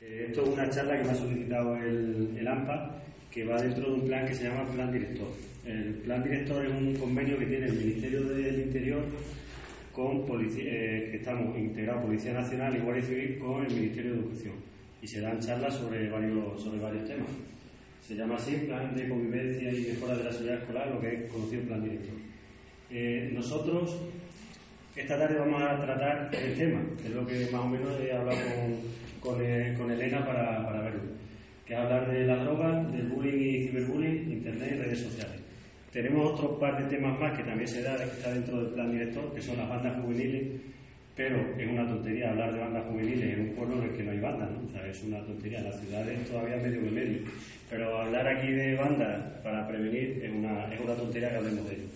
[0.00, 3.92] Esto es una charla que me ha solicitado el, el, AMPA, que va dentro de
[3.94, 5.28] un plan que se llama Plan Director.
[5.64, 9.02] El Plan Director es un convenio que tiene el Ministerio del Interior
[9.92, 14.18] con policía, eh, que estamos integrados Policía Nacional y Guardia Civil con el Ministerio de
[14.20, 14.54] Educación.
[15.00, 17.28] Y se dan charlas sobre varios, sobre varios temas.
[18.06, 21.32] Se llama así Plan de Convivencia y Mejora de la Seguridad Escolar, lo que es
[21.32, 22.14] conocido Plan Director.
[22.90, 23.98] Eh, nosotros
[24.94, 28.12] esta tarde vamos a tratar el tema, que es lo que más o menos he
[28.12, 28.76] hablado con,
[29.26, 31.02] con, Elena para, para, verlo,
[31.64, 35.40] que es hablar de la droga, del bullying y ciberbullying, internet y redes sociales.
[35.92, 38.92] Tenemos otro par de temas más que también se da, que está dentro del plan
[38.92, 40.60] director, que son las bandas juveniles,
[41.16, 44.10] pero es una tontería hablar de bandas juveniles en un pueblo en el que no
[44.10, 44.66] hay bandas, ¿no?
[44.66, 45.62] O sea, es una tontería.
[45.62, 47.18] Las ciudades todavía medio de medio.
[47.70, 51.74] Pero hablar aquí de bandas para prevenir es una, es una tontería que hablemos de
[51.76, 51.88] ello.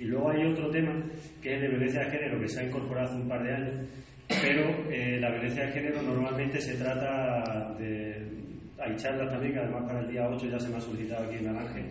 [0.00, 0.92] Y luego hay otro tema
[1.40, 3.86] que es de violencia de género que se ha incorporado hace un par de años,
[4.28, 8.44] pero eh, la violencia de género normalmente se trata de.
[8.78, 11.36] Hay charlas también, que además para el día 8 ya se me ha solicitado aquí
[11.36, 11.84] en Aranje,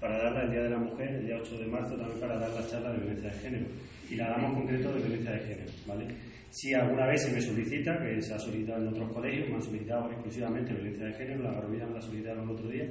[0.00, 2.50] para darla el Día de la Mujer, el día 8 de marzo también para dar
[2.50, 3.66] la charla de violencia de género.
[4.10, 6.06] Y la damos concreto de violencia de género, ¿vale?
[6.50, 9.62] Si alguna vez se me solicita, que se ha solicitado en otros colegios, me han
[9.62, 12.86] solicitado exclusivamente violencia de género, la Garrovilla me la solicitaron el otro día,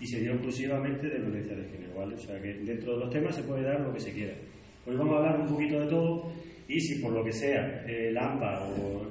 [0.00, 2.14] y sería exclusivamente de violencia de género, ¿vale?
[2.14, 4.34] O sea que dentro de los temas se puede dar lo que se quiera.
[4.86, 6.32] Hoy vamos a hablar un poquito de todo
[6.70, 9.04] y si por lo que sea el AMPA o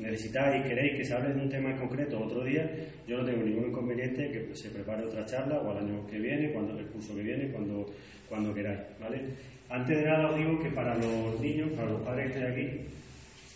[0.00, 2.70] necesitáis, queréis que se hable de un tema en concreto otro día,
[3.06, 6.50] yo no tengo ningún inconveniente que se prepare otra charla o al año que viene,
[6.52, 7.86] cuando el curso que viene, cuando,
[8.30, 9.20] cuando queráis, ¿vale?
[9.68, 12.80] Antes de nada os digo que para los niños, para los padres que estén aquí,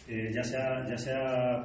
[0.08, 1.12] eh, ya, se ha, ya se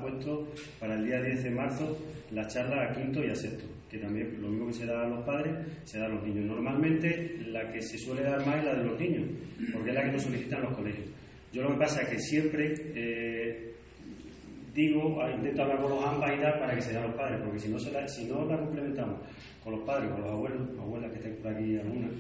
[0.02, 0.48] puesto
[0.80, 1.98] para el día 10 de marzo
[2.32, 5.08] la charla a quinto y a sexto que también lo mismo que se da a
[5.08, 5.54] los padres,
[5.86, 6.46] se da a los niños.
[6.46, 9.26] Normalmente la que se suele dar más es la de los niños,
[9.72, 11.08] porque es la que nos solicitan los colegios.
[11.56, 13.74] Yo lo que pasa es que siempre eh,
[14.74, 17.40] digo, ah, intento hablar con los ambas y dar para que se a los padres,
[17.42, 19.22] porque si no, se la, si no la complementamos
[19.64, 22.12] con los padres, con los abuelos, abuelas que estén por aquí algunas,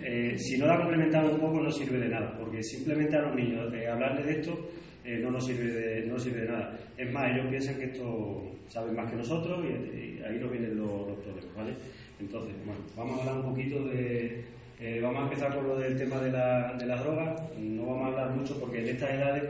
[0.00, 3.34] eh, si no la complementamos un poco no sirve de nada, porque simplemente a los
[3.34, 4.70] niños de hablarles de esto
[5.04, 6.78] eh, no nos sirve de, no sirve de nada.
[6.96, 11.18] Es más, ellos piensan que esto saben más que nosotros y, ahí nos vienen los,
[11.18, 11.74] problemas, ¿vale?
[12.20, 14.55] Entonces, bueno, vamos a hablar un poquito de...
[14.78, 17.34] Eh, vamos a empezar con lo del tema de la, de la droga.
[17.58, 19.44] No vamos a hablar mucho porque en estas edades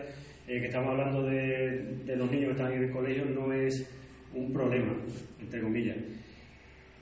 [0.46, 3.90] eh, que estamos hablando de, los niños que están en el colegio no es
[4.34, 4.94] un problema,
[5.40, 5.96] entre comillas.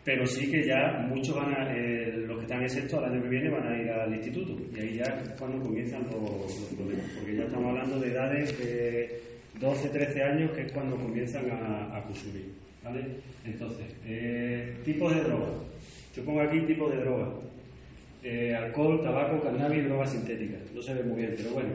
[0.04, 3.22] Pero sí que ya muchos van a, eh, los que están en sexto al año
[3.22, 7.10] que viene van a ir al instituto y ahí ya es cuando comienzan los, problemas,
[7.16, 9.20] porque ya estamos hablando de edades de
[9.60, 12.52] 12, 13 años que es cuando comienzan a, a consumir.
[12.82, 13.02] ¿vale?
[13.46, 13.86] Entonces,
[14.84, 15.52] tipos de drogas.
[16.14, 17.30] Yo pongo aquí tipos de drogas.
[18.24, 20.60] Eh, alcohol, tabaco, cannabis y drogas sintéticas.
[20.74, 21.68] No se ve muy bien, pero bueno.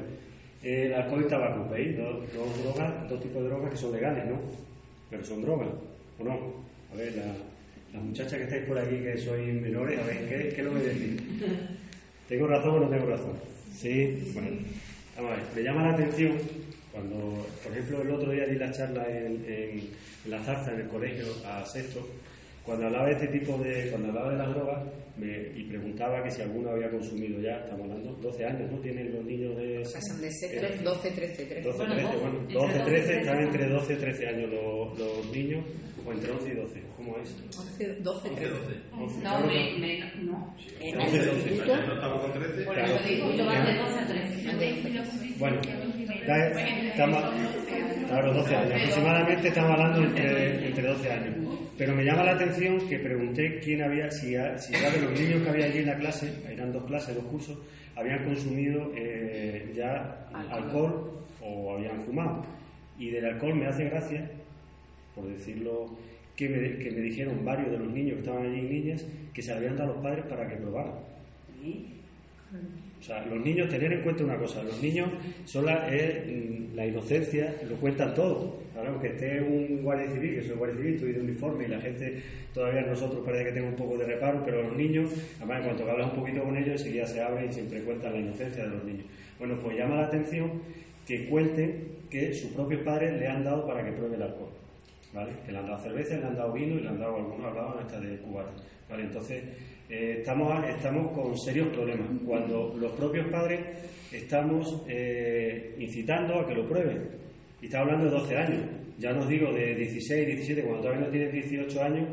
[0.64, 1.96] el alcohol y tabaco, ¿veis?
[1.96, 4.42] Dos, dos, drogas, dos tipos de drogas que son legales, ¿no?
[5.12, 5.70] Pero son drogas,
[6.18, 6.40] ¿o no?
[6.92, 7.34] A ver, la,
[7.94, 10.82] las muchachas que estáis por aquí, que sois menores, a ver, ¿qué, qué lo voy
[10.82, 11.22] a decir?
[12.28, 13.34] ¿Tengo razón o no tengo razón?
[13.76, 14.50] Sí, bueno,
[15.16, 16.34] vamos a ver, me llama la atención
[16.92, 19.90] cuando, por ejemplo, el otro día di la charla en, en,
[20.26, 22.08] la zarza, en el colegio, a sexto,
[22.70, 24.84] cuando hablaba de este tipo de, cuando hablaba de las drogas,
[25.20, 28.78] y preguntaba que si alguno había consumido ya, estamos hablando, 12 años, ¿no?
[28.78, 29.82] Tienen los niños de...
[29.92, 31.62] Pasan de 6, 12, 13, 13.
[31.62, 35.66] 12, 13, bueno, 12, 13, están entre 12 y 13 años los, los niños,
[36.06, 37.36] o entre 11 y 12, ¿cómo es?
[37.58, 38.54] 11, 12, 13.
[38.94, 40.56] 11, no, me, me, no.
[40.80, 41.56] 11, 12.
[41.66, 42.64] No estamos con 13.
[42.64, 44.30] Por eso digo, yo van de 12 a 13.
[45.40, 45.60] Bueno,
[46.92, 47.24] estamos,
[48.08, 51.39] claro, 12 años, aproximadamente estamos hablando entre, entre 12 años.
[51.80, 55.42] Pero me llama la atención que pregunté quién había, si, si ya de los niños
[55.42, 57.58] que había allí en la clase, eran dos clases, dos cursos,
[57.96, 62.46] habían consumido eh, ya alcohol o habían fumado.
[62.98, 64.30] Y del alcohol me hace gracia,
[65.16, 65.98] por decirlo,
[66.36, 69.54] que me, que me dijeron varios de los niños que estaban allí, niñas, que se
[69.54, 70.96] habían dado a los padres para que probaran.
[73.00, 75.10] O sea, los niños, tener en cuenta una cosa, los niños
[75.46, 78.60] son la, mm, la inocencia, lo cuentan todo.
[78.76, 81.80] Ahora, aunque esté un guardia civil, que soy guardia civil, estoy de uniforme y la
[81.82, 82.22] gente
[82.54, 85.90] todavía nosotros parece que tenga un poco de reparo, pero los niños, además, en cuanto
[85.90, 88.84] hablas un poquito con ellos, enseguida se abren y siempre cuentan la inocencia de los
[88.84, 89.06] niños.
[89.38, 90.62] Bueno, pues llama la atención
[91.06, 94.50] que cuenten que sus propios padres le han dado para que pruebe el alcohol.
[95.14, 95.32] ¿Vale?
[95.44, 97.80] Que le han dado cerveza, le han dado vino y le han dado, algunos hablaban
[97.80, 98.52] hasta de cubata.
[98.88, 99.04] ¿Vale?
[99.04, 99.44] Entonces,
[99.90, 102.08] eh, estamos, estamos con serios problemas.
[102.24, 103.60] Cuando los propios padres
[104.12, 107.10] estamos eh, incitando a que lo prueben.
[107.60, 108.62] Y está hablando de 12 años.
[109.00, 112.08] Ya nos digo de 16, 17, cuando todavía no tienen 18 años,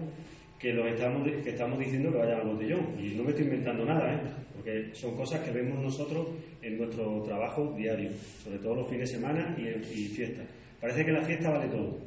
[0.59, 2.97] que, los estamos, que estamos diciendo que vayan al botellón.
[2.99, 4.21] Y no me estoy inventando nada, ¿eh?
[4.55, 6.29] porque son cosas que vemos nosotros
[6.63, 8.11] en nuestro trabajo diario,
[8.43, 10.47] sobre todo los fines de semana y, y fiestas.
[10.81, 11.99] Parece que la fiesta vale todo.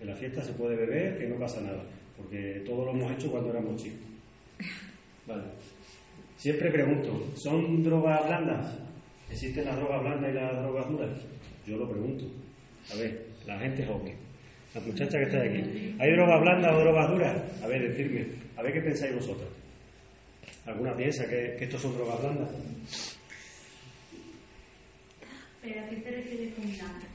[0.00, 1.82] En la fiesta se puede beber, que no pasa nada,
[2.16, 4.11] porque todo lo hemos hecho cuando éramos chicos.
[5.26, 5.42] Vale.
[6.36, 8.78] Siempre pregunto, ¿son drogas blandas?
[9.30, 11.20] ¿Existen las drogas blandas y las drogas duras?
[11.66, 12.24] Yo lo pregunto.
[12.92, 14.16] A ver, la gente joven,
[14.74, 17.62] la muchacha que está aquí, ¿hay drogas blandas o drogas duras?
[17.62, 18.26] A ver, decirme,
[18.56, 19.48] a ver qué pensáis vosotros.
[20.66, 23.11] ¿Alguna piensa que, que estos son drogas blandas?
[25.62, 26.64] ¿Pero qué te refieres con?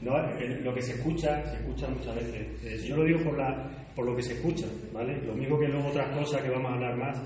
[0.00, 0.16] No,
[0.64, 2.46] lo que se escucha, se escucha muchas veces.
[2.64, 5.20] Eh, yo lo digo por, la, por lo que se escucha, ¿vale?
[5.26, 7.22] Lo mismo que luego otras cosas que vamos a hablar más.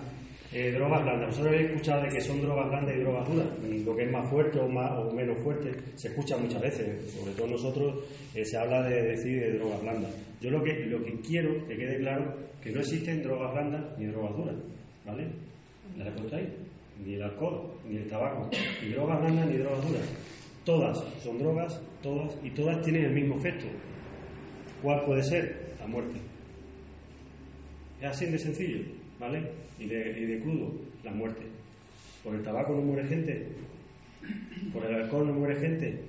[0.52, 1.28] Eh, drogas blandas.
[1.28, 3.46] Vosotros habéis escuchado de que son drogas blandas y drogas duras.
[3.86, 7.10] Lo que es más fuerte o, más, o menos fuerte se escucha muchas veces.
[7.12, 8.04] Sobre todo nosotros
[8.34, 10.10] eh, se habla de decir de drogas blandas.
[10.40, 14.06] Yo lo que, lo que quiero que quede claro que no existen drogas blandas ni
[14.06, 14.56] drogas duras,
[15.06, 15.26] ¿vale?
[15.96, 16.48] ¿La recordáis?
[17.04, 18.50] Ni el alcohol, ni el tabaco,
[18.82, 20.08] ni drogas blandas ni drogas duras.
[20.64, 23.66] Todas son drogas, todas, y todas tienen el mismo efecto.
[24.80, 25.74] ¿Cuál puede ser?
[25.80, 26.20] La muerte.
[28.00, 28.84] Es así de sencillo,
[29.18, 29.50] ¿vale?
[29.78, 30.72] Y de, y de crudo,
[31.02, 31.42] la muerte.
[32.22, 33.46] ¿Por el tabaco no muere gente?
[34.72, 36.00] ¿Por el alcohol no muere gente?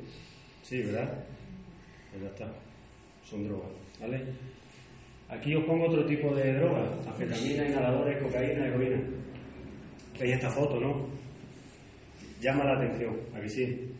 [0.61, 1.23] Sí, ¿verdad?
[2.11, 2.53] Pues ya está.
[3.23, 4.23] Son drogas, ¿vale?
[5.29, 6.89] Aquí os pongo otro tipo de drogas.
[7.07, 9.01] Anfetamina, inhaladores, cocaína, heroína.
[10.19, 11.07] Veis esta foto, ¿no?
[12.39, 13.92] Llama la atención, aquí sí.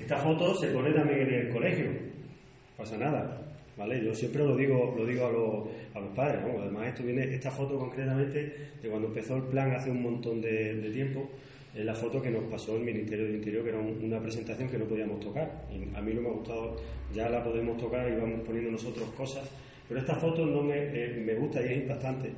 [0.00, 3.42] Esta foto se pone también en el colegio, no pasa nada,
[3.76, 4.02] ¿vale?
[4.04, 5.64] Yo siempre lo digo, lo digo a, los,
[5.94, 6.60] a los padres, ¿no?
[6.62, 8.38] Además, esto viene, esta foto concretamente
[8.82, 11.28] de cuando empezó el plan hace un montón de, de tiempo,
[11.74, 14.68] es la foto que nos pasó el Ministerio del Interior, que era un- una presentación
[14.68, 15.66] que no podíamos tocar.
[15.70, 16.76] Y a mí no me ha gustado,
[17.14, 19.48] ya la podemos tocar y vamos poniendo nosotros cosas,
[19.86, 22.30] pero esta foto no me, eh, me gusta y es impactante.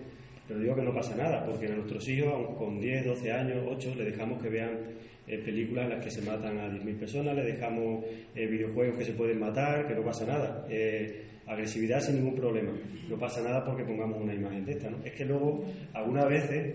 [0.48, 3.94] Pero digo que no pasa nada, porque a nuestros hijos, con 10, 12 años, 8,
[3.96, 4.76] le dejamos que vean
[5.26, 8.04] eh, películas en las que se matan a 10.000 personas, le dejamos
[8.34, 10.66] eh, videojuegos que se pueden matar, que no pasa nada.
[10.68, 12.72] Eh, agresividad sin ningún problema.
[13.08, 14.88] No pasa nada porque pongamos una imagen de esta.
[14.90, 14.98] ¿no?
[15.04, 16.74] Es que luego, algunas veces,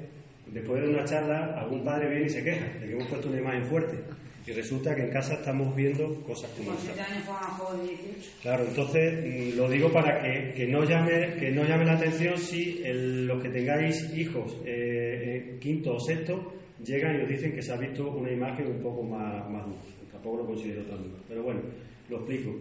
[0.51, 3.39] después de una charla, algún padre viene y se queja de que hemos puesto una
[3.39, 3.97] imagen fuerte.
[4.45, 6.93] Y resulta que en casa estamos viendo cosas como Con esta.
[6.93, 8.29] siete años juegan a juegos de 18.
[8.41, 12.37] Claro, entonces mm, lo digo para que, que no llame que no llame la atención
[12.37, 16.53] si el- los que tengáis hijos eh, quinto o sexto
[16.85, 19.77] llegan y os dicen que se ha visto una imagen un poco más, más dura.
[20.11, 21.15] Tampoco lo considero tan duro.
[21.27, 21.61] Pero bueno,
[22.09, 22.55] lo explico.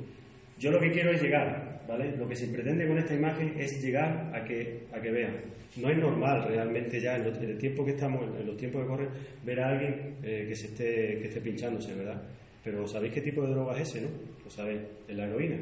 [0.58, 2.16] Yo lo que quiero es llegar, ¿vale?
[2.16, 5.34] Lo que se pretende con esta imagen es llegar a que, a que vean.
[5.76, 8.82] No es normal realmente ya en, los- en el tiempo que estamos, en los tiempos
[8.82, 9.08] que corren,
[9.44, 12.22] ver a alguien eh, que se esté, que esté pinchándose, ¿verdad?
[12.64, 14.08] Pero ¿sabéis qué tipo de droga es ese, no?
[14.44, 15.56] Lo sabéis, es la heroína.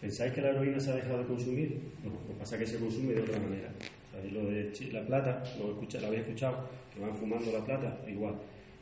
[0.00, 1.78] ¿Pensáis que la heroína se ha dejado de consumir?
[2.02, 3.68] No, lo que pasa es que se consume de otra manera.
[4.10, 5.42] ¿Sabéis lo de la plata?
[5.58, 6.66] ¿Lo, escucha, lo habéis escuchado?
[7.00, 8.34] Van fumando la plata, igual.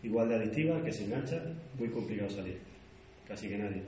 [0.02, 1.42] Igual de adictiva, que se engancha,
[1.78, 2.58] muy complicado salir.
[3.26, 3.82] Casi que nadie.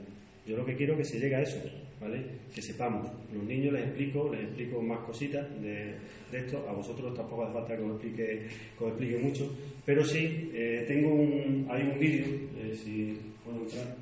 [0.45, 1.61] Yo lo que quiero es que se llegue a eso,
[1.99, 2.23] ¿vale?
[2.53, 3.07] Que sepamos.
[3.33, 5.95] Los niños les explico, les explico más cositas de,
[6.31, 6.65] de esto.
[6.67, 8.47] A vosotros tampoco hace falta que os explique,
[8.77, 9.55] que os explique mucho.
[9.85, 12.25] Pero sí, eh, tengo un, hay un vídeo,
[12.57, 13.95] eh, si puedo entrar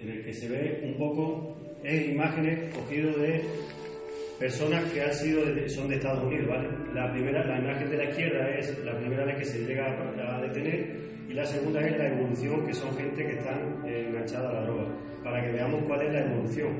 [0.00, 3.42] en el que se ve un poco en imágenes cogido de
[4.38, 6.68] personas que han sido de- son de Estados Unidos, ¿vale?
[6.94, 10.36] La primera, la imagen de la izquierda es la primera vez que se llega a,
[10.36, 10.96] a detener
[11.28, 14.84] y la segunda es la evolución, que son gente que están enganchada a la droga,
[15.24, 16.72] para que veamos cuál es la evolución.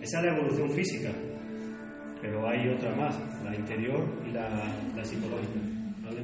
[0.00, 1.10] Esa es la evolución física,
[2.20, 4.48] pero hay otra más, la interior y la,
[4.94, 5.58] la psicológica,
[6.04, 6.18] ¿vale?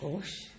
[0.00, 0.55] sobre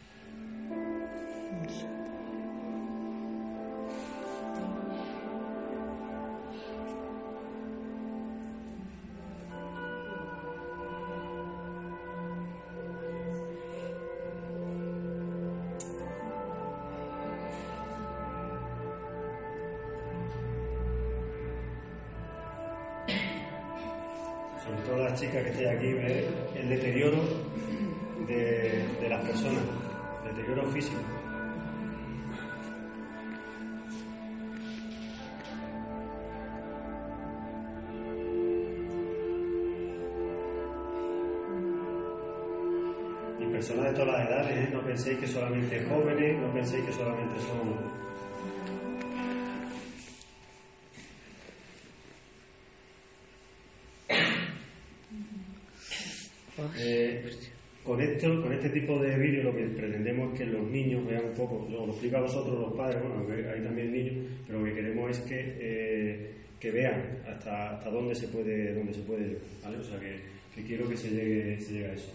[58.17, 61.33] esto, con este tipo de vídeos lo que pretendemos es que los niños vean un
[61.33, 64.73] poco, lo, lo explico a vosotros los padres, bueno, hay también niños, pero lo que
[64.73, 69.41] queremos es que, eh, que vean hasta, hasta dónde se puede dónde se puede llegar,
[69.63, 69.77] ¿vale?
[69.77, 70.15] O sea que,
[70.55, 72.11] que quiero que se llegue, se llegue a eso.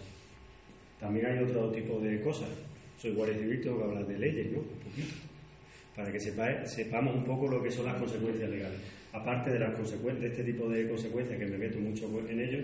[0.99, 2.49] También hay otro tipo de cosas.
[2.97, 4.59] Soy guardia tengo que hablar de leyes, ¿no?
[4.59, 5.15] Un poquito.
[5.95, 8.79] para que sepamos un poco lo que son las consecuencias legales.
[9.11, 12.59] Aparte de, las consecuencias, de este tipo de consecuencias, que me meto mucho en ello,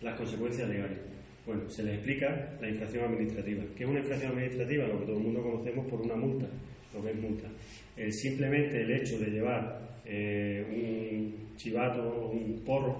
[0.00, 0.98] las consecuencias legales.
[1.46, 3.62] Bueno, se les explica la infracción administrativa.
[3.76, 4.88] ¿Qué es una infracción administrativa?
[4.88, 6.46] Lo que todo el mundo conocemos por una multa,
[6.92, 7.48] lo que es multa.
[8.10, 12.98] simplemente el hecho de llevar eh, un chivato, un porro,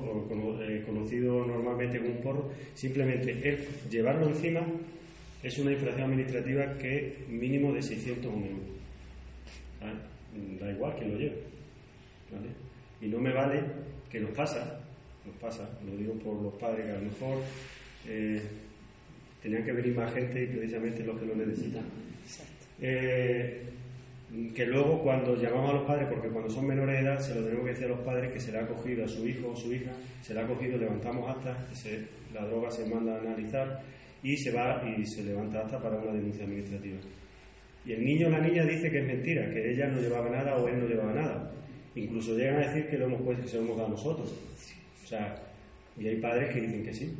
[0.62, 3.58] eh, conocido normalmente como un porro, simplemente el
[3.90, 4.64] llevarlo encima
[5.42, 8.76] es una infracción administrativa que mínimo de 600 euros.
[10.60, 11.36] Da igual que lo lleve.
[13.00, 13.62] Y no me vale
[14.10, 14.80] que nos pasa,
[15.24, 17.38] nos pasa, lo digo por los padres que a lo mejor
[18.08, 18.40] eh,
[19.42, 21.84] tenían que venir más gente y precisamente los que lo necesitan.
[22.80, 23.62] Eh,
[24.54, 27.42] que luego cuando llamamos a los padres, porque cuando son menores de edad se lo
[27.42, 29.56] tenemos que decir a los padres que se le ha cogido a su hijo o
[29.56, 31.56] su hija, se le ha cogido, levantamos hasta,
[32.34, 33.82] la droga se manda a analizar
[34.22, 36.98] y se va y se levanta hasta para una denuncia administrativa.
[37.84, 40.56] Y el niño o la niña dice que es mentira, que ella no llevaba nada
[40.56, 41.52] o él no llevaba nada.
[41.94, 44.34] Incluso llegan a decir que lo hemos puesto, que se lo hemos dado nosotros.
[45.04, 45.36] O sea,
[45.96, 47.14] y hay padres que dicen que sí.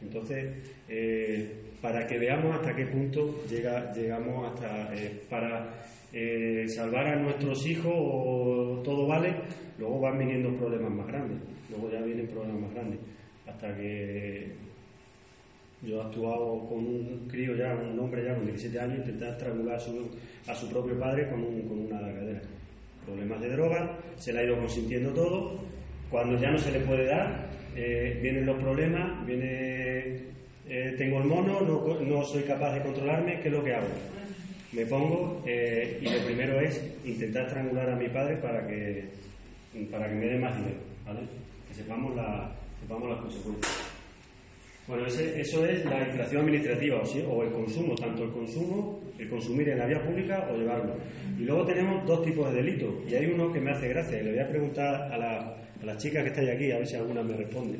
[0.00, 0.44] Entonces,
[0.88, 5.68] eh, para que veamos hasta qué punto llega, llegamos hasta eh, para
[6.12, 9.34] eh, salvar a nuestros hijos o todo vale,
[9.78, 11.38] luego van viniendo problemas más grandes,
[11.70, 13.00] luego ya vienen problemas más grandes,
[13.46, 14.52] hasta que
[15.82, 19.76] yo he actuado con un crío ya, un hombre ya con 17 años, intentar estrangular
[19.76, 22.40] a su, propio padre con, con una cadera.
[23.04, 25.60] Problemas de droga, se le ha ido consintiendo todo,
[26.10, 27.46] cuando ya no se le puede dar,
[27.76, 30.16] eh, vienen los problemas, viene,
[30.66, 33.88] eh, tengo el mono, no, no, soy capaz de controlarme, ¿qué es lo que hago?
[34.72, 39.04] Me pongo eh, y lo primero es intentar estrangular a mi padre para que,
[39.90, 41.20] para que me dé más dinero, ¿vale?
[41.68, 43.96] Que sepamos, la, sepamos las consecuencias.
[44.88, 49.78] Bueno, eso es la infracción administrativa o, el consumo, tanto el consumo, el consumir en
[49.78, 50.94] la vía pública o llevarlo.
[51.38, 52.94] Y luego tenemos dos tipos de delitos.
[53.10, 55.98] Y hay uno que me hace gracia y le voy a preguntar a la, las
[55.98, 57.78] chicas que estáis aquí, a ver si alguna me responde.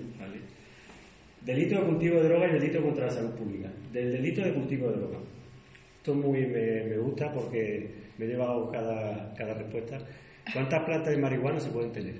[1.42, 3.68] Delito de cultivo de droga y delito contra la salud pública.
[3.92, 5.18] Del delito de cultivo de droga.
[5.98, 9.98] Esto muy me, gusta porque me he llevado cada, cada respuesta.
[10.52, 12.14] ¿Cuántas plantas de marihuana se pueden tener?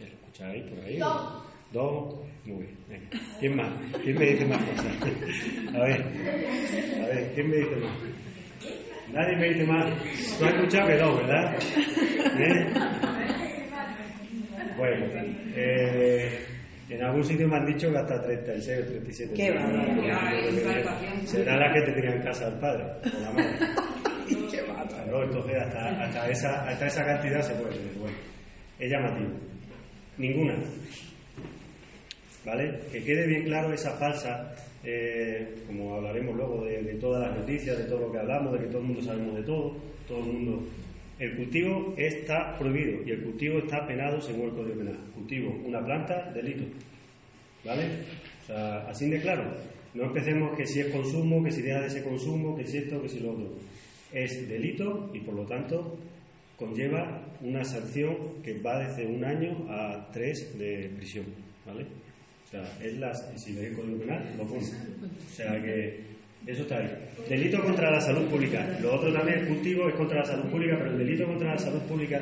[0.00, 0.98] ¿Lo escucháis por ahí?
[0.98, 1.42] Dos.
[1.72, 2.14] Dos.
[2.44, 3.08] Muy bien.
[3.40, 3.72] ¿Quién más?
[4.02, 5.74] ¿Quién me dice más cosas?
[5.74, 6.02] A ver.
[6.02, 7.98] A ver, ¿quién me dice más?
[9.12, 10.38] Nadie me dice más.
[10.38, 11.58] Tú has escuchado que dos, ¿verdad?
[12.38, 13.05] ¿Eh?
[14.76, 15.06] Bueno,
[15.54, 16.38] eh,
[16.88, 19.34] en algún sitio me han dicho que hasta 36 o 37.
[19.34, 23.56] ¿Qué Será la que te tenía en casa el padre o la madre.
[24.86, 28.16] Claro, entonces hasta, hasta, esa, hasta esa cantidad se puede Bueno,
[28.78, 29.30] es llamativo.
[30.18, 30.54] Ninguna.
[32.44, 32.78] ¿Vale?
[32.92, 34.54] Que quede bien claro esa falsa,
[34.84, 38.58] eh, como hablaremos luego de, de todas las noticias, de todo lo que hablamos, de
[38.60, 40.62] que todo el mundo sabemos de todo, todo el mundo
[41.18, 44.98] el cultivo está prohibido y el cultivo está penado según el Código Penal.
[45.14, 46.64] Cultivo, una planta, delito.
[47.64, 47.84] ¿Vale?
[48.42, 49.44] O sea, así de claro.
[49.94, 53.00] No empecemos que si es consumo, que si deja de ser consumo, que si esto,
[53.00, 53.54] que si lo otro.
[54.12, 55.98] Es delito y por lo tanto
[56.58, 61.24] conlleva una sanción que va desde un año a tres de prisión.
[61.64, 61.86] ¿Vale?
[62.46, 64.66] O sea, es la, si veis el Código Penal, lo pone.
[64.66, 66.15] O sea que
[66.46, 66.88] eso está ahí.
[67.28, 68.64] Delito contra la salud pública.
[68.80, 71.58] Lo otro también, el cultivo, es contra la salud pública, pero el delito contra la
[71.58, 72.20] salud pública,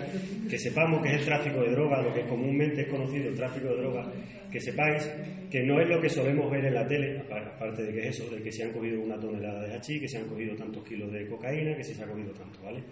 [0.48, 3.68] que sepamos que es el tráfico de droga, lo que comúnmente es conocido, el tráfico
[3.68, 4.10] de droga,
[4.50, 5.10] que sepáis
[5.50, 8.34] que no es lo que solemos ver en la tele, aparte de que es eso,
[8.34, 11.12] de que se han cogido una tonelada de hachís, que se han cogido tantos kilos
[11.12, 12.82] de cocaína, que se ha cogido tanto, ¿vale?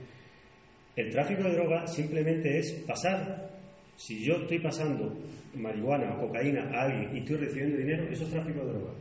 [0.95, 3.51] El tráfico de droga simplemente es pasar.
[3.97, 5.19] Si yo estoy pasando
[5.55, 8.93] marihuana o cocaína a alguien y estoy recibiendo dinero, eso es tráfico de droga,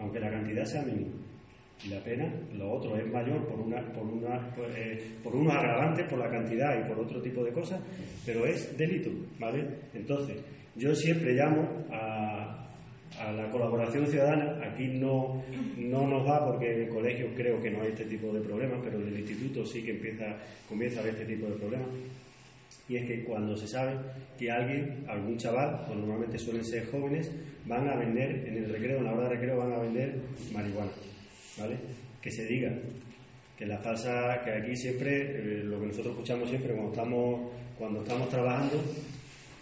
[0.00, 1.27] aunque la cantidad sea mínima
[1.84, 6.06] y la pena, lo otro es mayor por, una, por, una, eh, por unos agravantes,
[6.08, 7.80] por la cantidad y por otro tipo de cosas,
[8.26, 9.64] pero es delito, ¿vale?
[9.94, 10.36] Entonces,
[10.74, 12.68] yo siempre llamo a,
[13.20, 15.42] a la colaboración ciudadana, aquí no,
[15.76, 18.80] no nos va porque en el colegio creo que no hay este tipo de problemas,
[18.82, 20.36] pero en el instituto sí que empieza,
[20.68, 21.88] comienza a haber este tipo de problemas.
[22.88, 23.98] Y es que cuando se sabe
[24.38, 27.30] que alguien, algún chaval, o normalmente suelen ser jóvenes,
[27.66, 30.14] van a vender en el recreo, en la hora de recreo, van a vender
[30.52, 30.90] marihuana.
[32.20, 32.72] Que se diga
[33.58, 38.80] que la falsa, que aquí siempre, eh, lo que nosotros escuchamos siempre cuando estamos, trabajando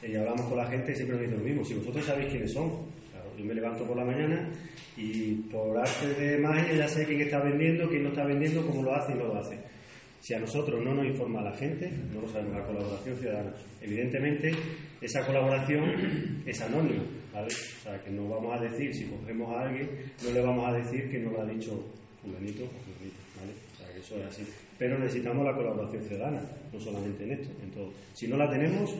[0.02, 2.70] y hablamos con la gente, siempre nos dicen lo mismo, si vosotros sabéis quiénes son,
[3.38, 4.50] yo me levanto por la mañana
[4.96, 8.82] y por arte de magia ya sé quién está vendiendo, quién no está vendiendo, cómo
[8.82, 9.58] lo hace y no lo hace.
[10.20, 13.52] Si a nosotros no nos informa la gente, no lo sabemos, la colaboración ciudadana.
[13.80, 14.52] Evidentemente,
[15.00, 17.48] esa colaboración es anónima, ¿vale?
[17.48, 19.88] O sea, que no vamos a decir, si cogemos a alguien,
[20.24, 21.84] no le vamos a decir que no lo ha dicho
[22.22, 23.52] fulanito o fulanito, ¿vale?
[23.52, 24.46] O sea, que eso es así.
[24.78, 27.92] Pero necesitamos la colaboración ciudadana, no solamente en esto, en todo.
[28.14, 28.94] Si no la tenemos,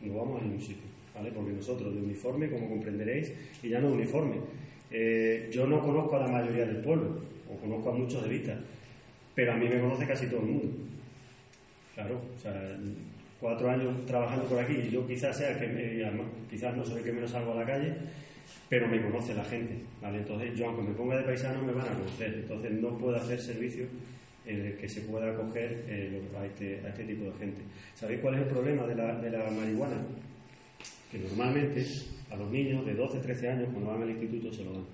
[0.00, 1.30] no vamos a ningún sitio, ¿vale?
[1.32, 4.36] Porque nosotros de uniforme, como comprenderéis, y ya no uniforme.
[4.90, 8.58] Eh, yo no conozco a la mayoría del pueblo, o conozco a muchos de vista,
[9.34, 10.68] pero a mí me conoce casi todo el mundo.
[11.94, 12.78] Claro, o sea,
[13.40, 16.04] cuatro años trabajando por aquí y yo quizás sea que
[16.50, 17.94] quizás no soy el que menos salgo a la calle,
[18.68, 20.18] pero me conoce la gente, ¿vale?
[20.18, 23.40] Entonces yo aunque me ponga de paisano me van a conocer, entonces no puedo hacer
[23.40, 23.86] servicio
[24.44, 27.60] en el que se pueda acoger eh, a, este, a, este, tipo de gente.
[27.94, 29.96] ¿Sabéis cuál es el problema de la, de la marihuana?
[31.12, 31.84] Que normalmente
[32.30, 34.86] a los niños de 12, 13 años cuando van al instituto se lo dan.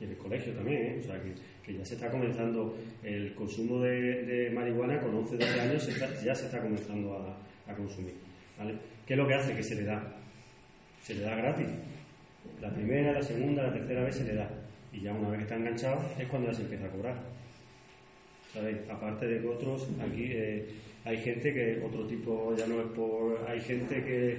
[0.00, 0.98] Y en el colegio también, ¿eh?
[1.00, 1.34] o sea que,
[1.64, 5.88] que, ya se está comenzando el consumo de, de marihuana con 11, 12 años,
[6.24, 7.36] ya se está comenzando a,
[7.68, 8.14] a consumir.
[9.06, 9.54] ¿Qué es lo que hace?
[9.54, 10.02] Que se le da.
[11.02, 11.68] Se le da gratis
[12.60, 14.48] la primera, la segunda, la tercera vez se le da.
[14.92, 17.14] Y ya una vez que está enganchado es cuando ya se empieza a cobrar.
[18.52, 18.78] ¿Sabéis?
[18.90, 20.66] Aparte de que otros, aquí eh,
[21.04, 23.38] hay gente que, otro tipo, ya no es por.
[23.48, 24.38] Hay gente que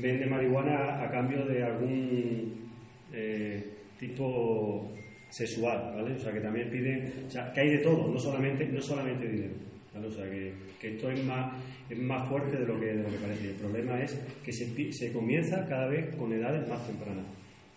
[0.00, 2.70] vende marihuana a, cambio de algún
[3.12, 3.62] eh,
[3.98, 4.92] tipo
[5.28, 6.14] sexual, ¿vale?
[6.14, 7.12] O sea, que también piden.
[7.26, 9.54] O sea, que hay de todo, no solamente, no solamente dinero.
[9.94, 10.06] ¿Vale?
[10.06, 11.52] O sea, que, esto es más,
[11.88, 13.50] es más fuerte de lo que, de parece.
[13.50, 17.26] El problema es que se, se comienza cada vez con edades más tempranas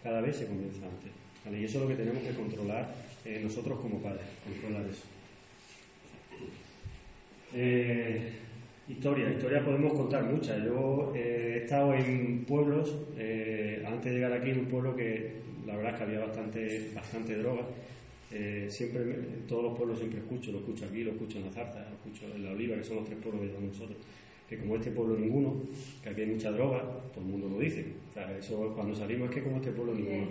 [0.05, 1.59] cada vez se comienza antes.
[1.59, 2.93] Y eso es lo que tenemos que controlar
[3.25, 5.03] eh, nosotros como padres, controlar eso.
[7.55, 8.33] Eh,
[8.87, 10.63] historia, historia podemos contar muchas.
[10.63, 15.75] Yo eh, he estado en pueblos, antes de llegar aquí, en un pueblo que la
[15.75, 17.63] verdad es que había bastante, bastante droga.
[18.69, 21.87] Siempre, en todos los pueblos siempre escucho, lo escucho aquí, lo escucho en la Zarza,
[21.89, 23.97] lo escucho en la Oliva, que son los tres pueblos que llevamos nosotros
[24.49, 25.55] que como este pueblo ninguno,
[26.03, 26.81] que aquí hay mucha droga,
[27.13, 27.85] todo el mundo lo dice.
[28.09, 30.27] O sea, eso cuando salimos es que como este pueblo ninguno.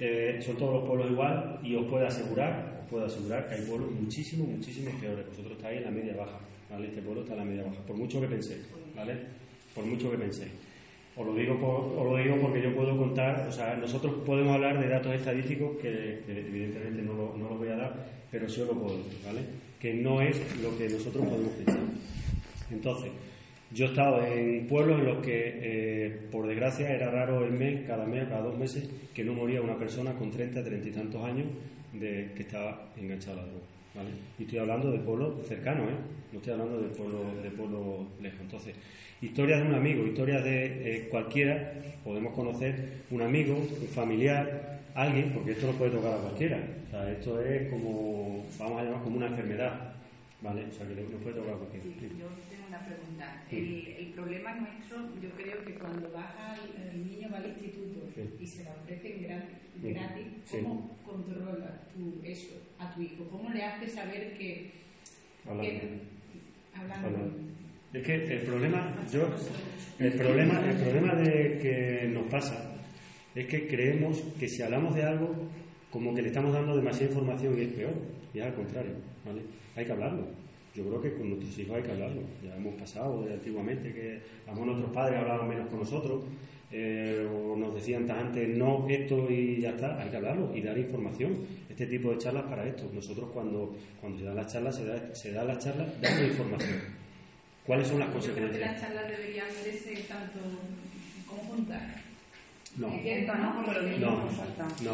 [0.00, 3.62] Eh, son todos los pueblos igual y os puedo asegurar, os puedo asegurar que hay
[3.62, 5.26] pueblos muchísimo, muchísimo peores.
[5.26, 6.38] Vosotros estáis en la media baja,
[6.70, 6.86] ¿vale?
[6.88, 8.62] Este pueblo está en la media baja, por mucho que penséis,
[8.94, 9.14] ¿vale?
[9.74, 10.52] Por mucho que penséis.
[11.18, 11.58] Os lo digo,
[12.40, 17.14] porque yo puedo contar, o sea, nosotros podemos hablar de datos estadísticos que, evidentemente no
[17.14, 19.40] lo, no lo, voy a dar, pero sí os lo puedo decir, ¿vale?
[19.80, 21.82] Que no es lo que nosotros podemos pensar.
[22.70, 23.10] Entonces,
[23.72, 27.84] yo he estado en pueblos en los que, eh, por desgracia, era raro el mes,
[27.84, 31.24] cada mes, cada dos meses, que no moría una persona con 30, 30 y tantos
[31.24, 31.46] años
[31.94, 33.77] de que estaba enganchada a la droga.
[33.98, 34.10] ¿Vale?
[34.38, 35.96] Y estoy hablando de pueblos cercanos, ¿eh?
[36.32, 38.40] no estoy hablando de pueblos de pueblo lejos.
[38.40, 38.74] Entonces,
[39.20, 45.32] historias de un amigo, historias de eh, cualquiera, podemos conocer un amigo, un familiar, alguien,
[45.32, 46.58] porque esto no puede tocar a cualquiera.
[46.86, 49.94] O sea, esto es como, vamos a llamar como una enfermedad.
[50.40, 50.66] ¿Vale?
[50.66, 51.84] O sea, que no puede tocar cualquiera.
[52.68, 53.44] Una pregunta.
[53.50, 58.00] El, el, problema nuestro, yo creo que cuando baja el, el niño va al instituto
[58.38, 63.24] y se le ofrece gratis, gratis ¿cómo controlas tú eso a tu hijo?
[63.30, 64.70] ¿Cómo le haces saber que...
[65.46, 65.70] Hablando.
[65.70, 65.98] Que,
[66.74, 67.48] hablando.
[67.94, 69.30] Es que el problema, yo,
[69.98, 72.74] el problema, el problema de que nos pasa
[73.34, 75.34] es que creemos que si hablamos de algo,
[75.90, 77.94] como que le estamos dando demasiada información y es peor,
[78.34, 78.92] y es al contrario,
[79.24, 79.40] ¿vale?
[79.74, 80.47] hay que hablarlo.
[80.74, 82.22] Yo creo que con nuestros hijos hay que hablarlo.
[82.44, 86.24] Ya hemos pasado de antiguamente que a nuestros padres hablaban menos con nosotros,
[86.70, 90.00] eh, o nos decían antes no esto y ya está.
[90.00, 91.36] Hay que hablarlo y dar información.
[91.68, 92.90] Este tipo de charlas para esto.
[92.92, 96.80] Nosotros cuando, cuando se dan las charlas, se da, se da las charlas dando información.
[97.66, 98.56] ¿Cuáles son las consecuencias?
[98.56, 100.38] Creo que las charlas deberían verse tanto
[101.26, 101.82] conjuntas.
[102.76, 102.88] No.
[102.88, 102.96] No,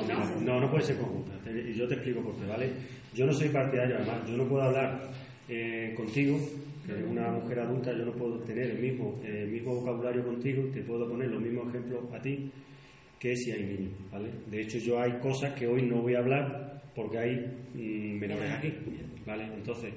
[0.03, 1.33] no, no, no, puede ser conjunta.
[1.51, 2.71] Y yo te explico por qué, ¿vale?
[3.13, 5.11] Yo no soy partidario, además, yo no puedo hablar
[5.49, 6.39] eh, contigo,
[6.87, 10.83] que una mujer adulta, yo no puedo tener el mismo, el mismo vocabulario contigo, te
[10.83, 12.51] puedo poner los mismos ejemplos a ti
[13.19, 14.29] que si hay niños, ¿vale?
[14.51, 17.37] De hecho, yo hay cosas que hoy no voy a hablar porque hay
[17.75, 18.75] mm, menores aquí,
[19.25, 19.45] ¿vale?
[19.45, 19.95] Entonces,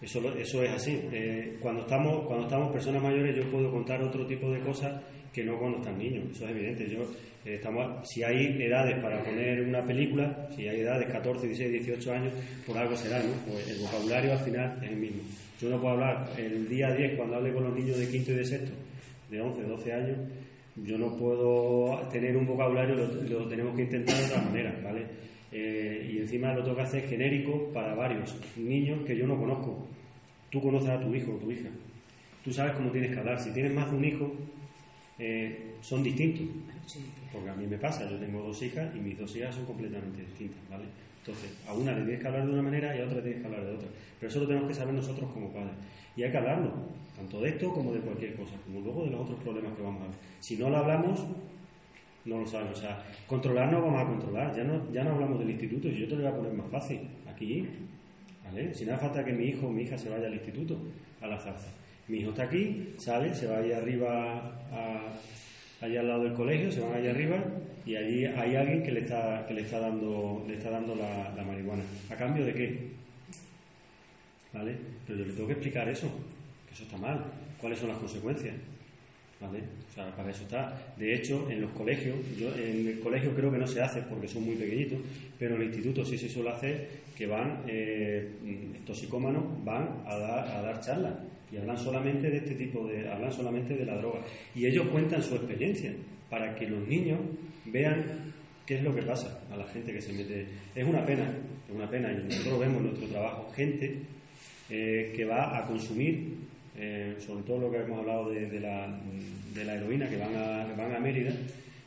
[0.00, 0.98] eso, eso es así.
[1.12, 4.98] Eh, cuando, estamos, cuando estamos personas mayores, yo puedo contar otro tipo de cosas
[5.34, 6.88] que no cuando están niños, eso es evidente.
[6.88, 7.02] Yo,
[7.44, 12.12] eh, estamos, si hay edades para poner una película, si hay edades 14, 16, 18
[12.12, 12.32] años,
[12.64, 13.32] por algo será, ¿no?
[13.50, 15.22] Pues el vocabulario al final es el mismo.
[15.60, 18.36] Yo no puedo hablar el día 10 cuando hable con los niños de quinto y
[18.36, 18.72] de sexto,
[19.30, 20.18] de 11, 12 años,
[20.76, 25.06] yo no puedo tener un vocabulario, lo, tenemos que intentar de otra manera, ¿vale?
[25.52, 29.86] Eh, y encima lo tengo que hacer genérico para varios niños que yo no conozco.
[30.50, 31.68] Tú conoces a tu hijo o tu hija.
[32.44, 33.40] Tú sabes cómo tienes que hablar.
[33.40, 34.32] Si tienes más de un hijo,
[35.18, 36.46] eh, son distintos.
[37.32, 40.22] Porque a mí me pasa, yo tengo dos hijas y mis dos hijas son completamente
[40.22, 40.84] distintas, ¿vale?
[41.20, 43.40] Entonces, a una le tienes que hablar de una manera y a otra le tienes
[43.40, 43.88] que hablar de otra.
[44.20, 45.72] Pero eso lo tenemos que saber nosotros como padres.
[46.16, 46.72] Y hay que hablarlo,
[47.16, 50.02] tanto de esto como de cualquier cosa, como luego de los otros problemas que vamos
[50.02, 50.16] a ver.
[50.40, 51.24] Si no lo hablamos,
[52.24, 52.78] no lo sabemos.
[52.78, 54.54] O sea, controlar no vamos a controlar.
[54.54, 56.70] Ya no, ya no hablamos del instituto y yo te lo voy a poner más
[56.70, 57.00] fácil.
[57.26, 57.66] Aquí
[58.44, 58.74] ¿vale?
[58.74, 60.78] Si no hace falta que mi hijo o mi hija se vaya al instituto,
[61.20, 61.68] a la zarza.
[62.08, 65.00] Mi hijo está aquí, sale, se va ahí arriba, a,
[65.80, 67.42] allá al lado del colegio, se van allá arriba
[67.86, 71.32] y allí hay alguien que le está, que le está dando, le está dando la,
[71.34, 71.82] la marihuana.
[72.10, 72.90] ¿A cambio de qué?
[74.52, 74.76] ¿Vale?
[75.06, 76.08] Pero yo le tengo que explicar eso,
[76.68, 77.24] que eso está mal.
[77.58, 78.54] ¿Cuáles son las consecuencias?
[79.40, 79.60] ¿Vale?
[79.90, 80.94] O sea, para eso está.
[80.98, 84.28] De hecho, en los colegios, yo en el colegio creo que no se hace porque
[84.28, 84.98] son muy pequeñitos,
[85.38, 88.28] pero en el instituto sí se suele hacer que van, eh,
[88.86, 91.14] toxicómanos van a dar, a dar charlas
[91.54, 94.20] y hablan solamente de este tipo de, hablan solamente de la droga.
[94.54, 95.92] Y ellos cuentan su experiencia
[96.28, 97.20] para que los niños
[97.66, 98.04] vean
[98.66, 100.46] qué es lo que pasa a la gente que se mete.
[100.74, 101.28] Es una pena,
[101.68, 103.98] es una pena, y nosotros vemos en nuestro trabajo gente
[104.68, 106.34] eh, que va a consumir,
[106.76, 109.00] eh, sobre todo lo que hemos hablado de, la,
[109.54, 111.32] de la, heroína, que van a, van a Mérida,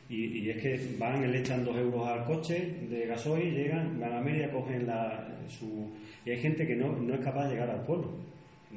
[0.08, 4.20] y, es que van, le echan dos euros al coche de gasoil, llegan, van a
[4.22, 5.92] Mérida, cogen la, su...
[6.24, 8.28] Y hay gente que no, no es capaz de llegar al pueblo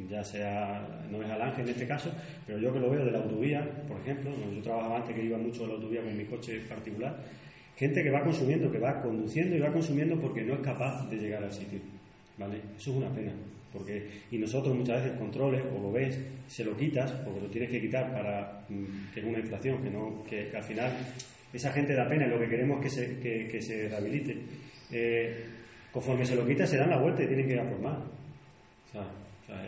[0.10, 2.12] ya sea, no es al ángel en este caso,
[2.46, 5.38] pero yo que lo veo de la autovía, por ejemplo, yo trabajaba antes que iba
[5.38, 7.18] mucho a la autovía con mi coche particular,
[7.76, 11.18] gente que va consumiendo, que va conduciendo y va consumiendo porque no es capaz de
[11.18, 11.80] llegar al sitio,
[12.38, 12.58] ¿vale?
[12.78, 13.32] Eso es una pena,
[13.74, 17.70] porque, y nosotros muchas veces controles, o lo ves, se lo quitas, porque lo tienes
[17.70, 20.92] que quitar para mm, que es una inflación, que, no, que, al final
[21.54, 24.38] esa gente da pena y lo que queremos es que se, que se rehabilite.
[24.92, 25.46] Eh,
[25.92, 27.98] conforme se lo quita se dan la vuelta y tienen que ir a por más.
[27.98, 29.06] O sea,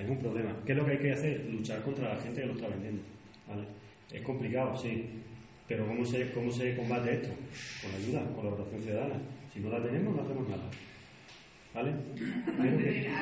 [0.02, 0.56] es un problema.
[0.66, 1.46] ¿Qué es lo que hay que hacer?
[1.50, 3.02] Luchar contra la gente que lo está vendiendo.
[4.12, 5.06] Es complicado, sí.
[5.68, 7.30] Pero ¿cómo se, ¿cómo se combate esto?
[7.82, 9.16] Con ayuda, colaboración ciudadana.
[9.54, 10.70] Si no la tenemos, no hacemos nada.
[11.74, 11.92] ¿Vale?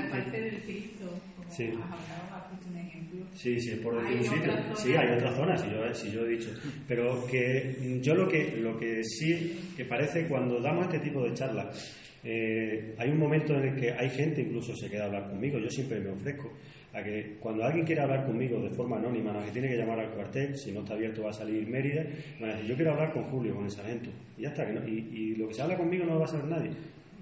[0.07, 1.67] Aparte, del Cristo, como sí.
[1.67, 3.25] has un ejemplo.
[3.33, 4.75] Sí, sí, por decir un sitio.
[4.75, 6.49] Sí, hay otras zonas, si yo, si yo he dicho.
[6.87, 11.33] Pero que yo lo que, lo que sí, que parece cuando damos este tipo de
[11.33, 15.29] charlas, eh, hay un momento en el que hay gente incluso se queda a hablar
[15.29, 16.51] conmigo, yo siempre me ofrezco
[16.93, 19.99] a que cuando alguien quiera hablar conmigo de forma anónima, no que tiene que llamar
[19.99, 22.05] al cuartel, si no está abierto va a salir Mérida,
[22.39, 25.35] van a decir, yo quiero hablar con Julio, con el sargento, y ya está, y,
[25.35, 26.71] lo que se habla conmigo no lo va a saber nadie,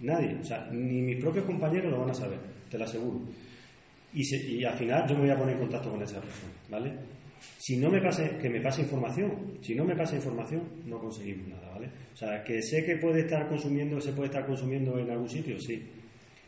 [0.01, 3.21] nadie, o sea, ni mis propios compañeros lo van a saber, te lo aseguro.
[4.11, 6.91] Y, y al final yo me voy a poner en contacto con esa persona, ¿vale?
[7.57, 9.57] Si no me pase, que me pase información.
[9.61, 11.89] Si no me pasa información, no conseguimos nada, ¿vale?
[12.13, 15.59] O sea, que sé que puede estar consumiendo, se puede estar consumiendo en algún sitio,
[15.59, 15.81] sí.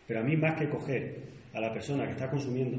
[0.08, 1.20] Pero a mí más que coger
[1.54, 2.78] a la persona que está consumiendo,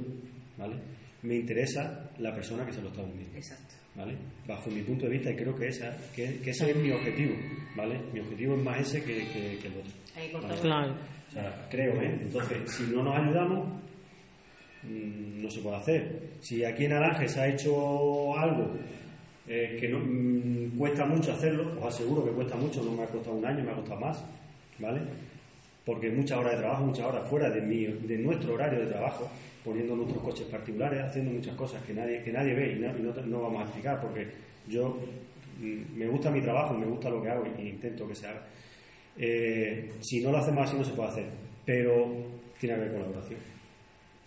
[0.58, 0.76] ¿vale?
[1.22, 3.36] Me interesa la persona que se lo está vendiendo.
[3.36, 3.74] Exacto.
[3.94, 4.16] ¿Vale?
[4.46, 7.34] Bajo mi punto de vista, y creo que, esa, que, ese es mi objetivo,
[7.76, 8.00] ¿vale?
[8.12, 10.60] Mi objetivo es más ese que, que, el otro.
[10.62, 10.94] Claro.
[11.28, 12.18] O sea, creo, ¿eh?
[12.22, 13.82] Entonces, si no nos ayudamos,
[14.84, 16.20] no se puede hacer.
[16.40, 18.70] Si aquí en Aranje se ha hecho algo
[19.46, 23.06] eh, que no, mm, cuesta mucho hacerlo, os aseguro que cuesta mucho, no me ha
[23.06, 24.24] costado un año, me ha costado más,
[24.78, 25.00] ¿vale?
[25.84, 29.28] Porque muchas horas de trabajo, muchas horas fuera de, mi, de nuestro horario de trabajo,
[29.64, 33.42] poniendo nuestros coches particulares, haciendo muchas cosas que nadie, que nadie ve y no, no,
[33.42, 34.28] vamos a explicar, porque
[34.68, 34.98] yo
[35.60, 38.42] mm, me gusta mi trabajo, me gusta lo que hago y, intento que se haga.
[39.18, 41.26] Eh, si no lo hacemos así no se puede hacer,
[41.66, 42.06] pero
[42.60, 43.51] tiene que haber colaboración.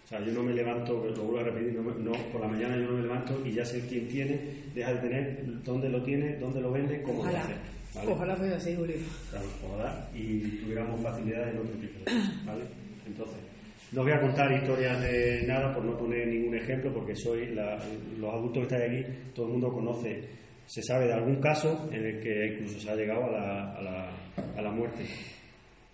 [0.05, 2.83] O sea, yo no me levanto, lo vuelvo a repetir, no, por la mañana yo
[2.83, 4.39] no me levanto y ya sé quién tiene,
[4.75, 7.55] deja de tener, dónde lo tiene, dónde lo vende, cómo lo hace.
[8.07, 8.97] Ojalá fuera así, Julio.
[9.31, 12.63] Claro, ojalá y tuviéramos facilidad en otro tipo de cosas, ¿vale?
[13.07, 13.37] Entonces,
[13.93, 17.55] no voy a contar historias de nada por no poner ningún ejemplo, porque soy
[18.19, 20.21] los adultos que están aquí, todo el mundo conoce,
[20.67, 23.81] se sabe de algún caso en el que incluso se ha llegado a la, a
[23.81, 24.09] la,
[24.55, 25.03] a la muerte.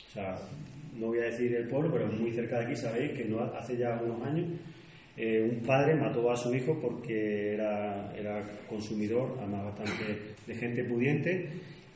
[0.09, 0.35] O sea,
[0.97, 3.77] no voy a decir el pueblo, pero muy cerca de aquí sabéis que no, hace
[3.77, 4.47] ya unos años
[5.17, 10.83] eh, un padre mató a su hijo porque era, era consumidor, además bastante de gente
[10.85, 11.49] pudiente,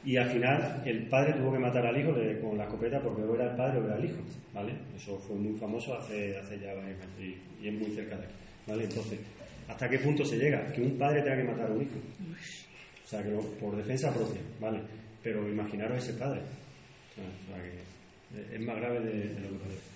[0.04, 3.34] y al final el padre tuvo que matar al hijo con la escopeta porque o
[3.34, 4.18] era el padre o era el hijo,
[4.54, 4.74] ¿vale?
[4.96, 8.34] Eso fue muy famoso hace, hace ya varios años y, es muy cerca de aquí,
[8.68, 8.84] ¿vale?
[8.84, 9.20] Entonces,
[9.68, 10.68] ¿hasta qué punto se llega?
[10.72, 11.98] Que un padre tenga que matar a un hijo.
[13.04, 14.82] O sea, que por defensa propia, ¿vale?
[15.24, 16.42] Pero imaginaros ese padre.
[18.54, 19.96] Es más grave de, lo que parece.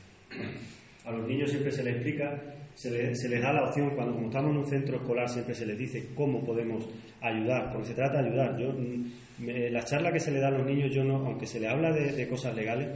[1.05, 2.39] A los niños siempre se les explica,
[2.75, 5.55] se les, se les da la opción, cuando como estamos en un centro escolar siempre
[5.55, 6.87] se les dice cómo podemos
[7.21, 8.57] ayudar, porque se trata de ayudar.
[8.59, 9.39] Yo, mm,
[9.71, 11.91] la charla que se le da a los niños, yo no, aunque se les habla
[11.91, 12.87] de, cosas legales,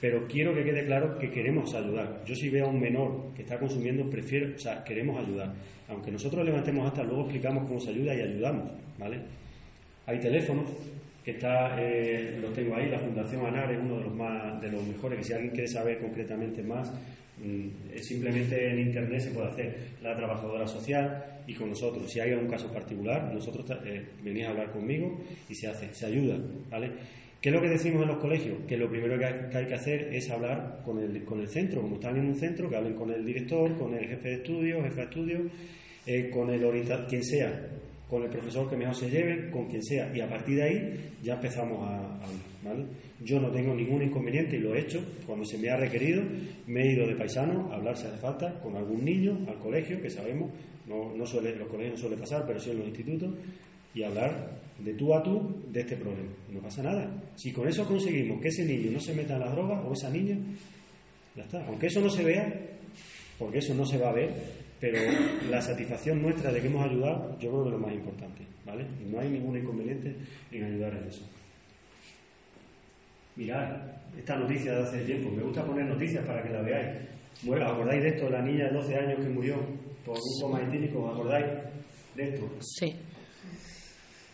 [0.00, 2.22] pero quiero que quede claro que queremos ayudar.
[2.24, 5.52] Yo si veo a un menor que está consumiendo, prefiero, o sea, queremos ayudar.
[5.88, 9.20] Aunque nosotros levantemos hasta, luego explicamos cómo se ayuda y ayudamos, ¿vale?
[10.06, 10.70] Hay teléfonos,
[11.24, 14.86] está, eh, lo tengo ahí, la Fundación ANAR es uno de los, más, de los
[14.86, 16.92] mejores, que si alguien quiere saber concretamente más,
[17.38, 22.10] mm, simplemente en Internet se puede hacer, la trabajadora social y con nosotros.
[22.10, 26.06] Si hay algún caso particular, nosotros eh, venís a hablar conmigo y se hace, se
[26.06, 26.38] ayuda,
[26.70, 26.90] ¿vale?
[27.40, 28.58] ¿Qué es lo que decimos en los colegios?
[28.68, 31.94] Que lo primero que hay que hacer es hablar con el, con el centro, como
[31.94, 34.96] están en un centro, que hablen con el director, con el jefe de estudio, jefe
[34.96, 35.38] de estudio,
[36.06, 37.66] eh, con el orientador, quien sea,
[38.10, 41.10] con el profesor que mejor se lleve, con quien sea, y a partir de ahí
[41.22, 42.50] ya empezamos a hablar.
[42.64, 42.84] ¿vale?
[43.20, 46.24] Yo no tengo ningún inconveniente y lo he hecho cuando se me ha requerido,
[46.66, 50.02] me he ido de paisano a hablar si hace falta con algún niño al colegio,
[50.02, 50.50] que sabemos,
[50.88, 53.32] no, no suele, los colegios no suele pasar, pero sí en los institutos,
[53.94, 56.30] y hablar de tú a tú de este problema.
[56.50, 57.08] No pasa nada.
[57.36, 60.10] Si con eso conseguimos que ese niño no se meta en la droga o esa
[60.10, 60.36] niña,
[61.36, 61.64] ya está.
[61.66, 62.52] Aunque eso no se vea,
[63.38, 64.30] porque eso no se va a ver,
[64.80, 64.98] pero
[65.50, 68.86] la satisfacción nuestra de que hemos ayudado, yo creo que es lo más importante, ¿vale?
[69.04, 70.16] Y no hay ningún inconveniente
[70.50, 71.28] en ayudar en eso.
[73.36, 73.76] Mirad,
[74.18, 76.98] esta noticia de hace tiempo, me gusta poner noticias para que la veáis.
[77.42, 78.30] Bueno, ¿acordáis de esto?
[78.30, 79.56] La niña de 12 años que murió
[80.04, 81.46] por un coma etílico, ¿acordáis
[82.16, 82.50] de esto?
[82.60, 82.96] Sí.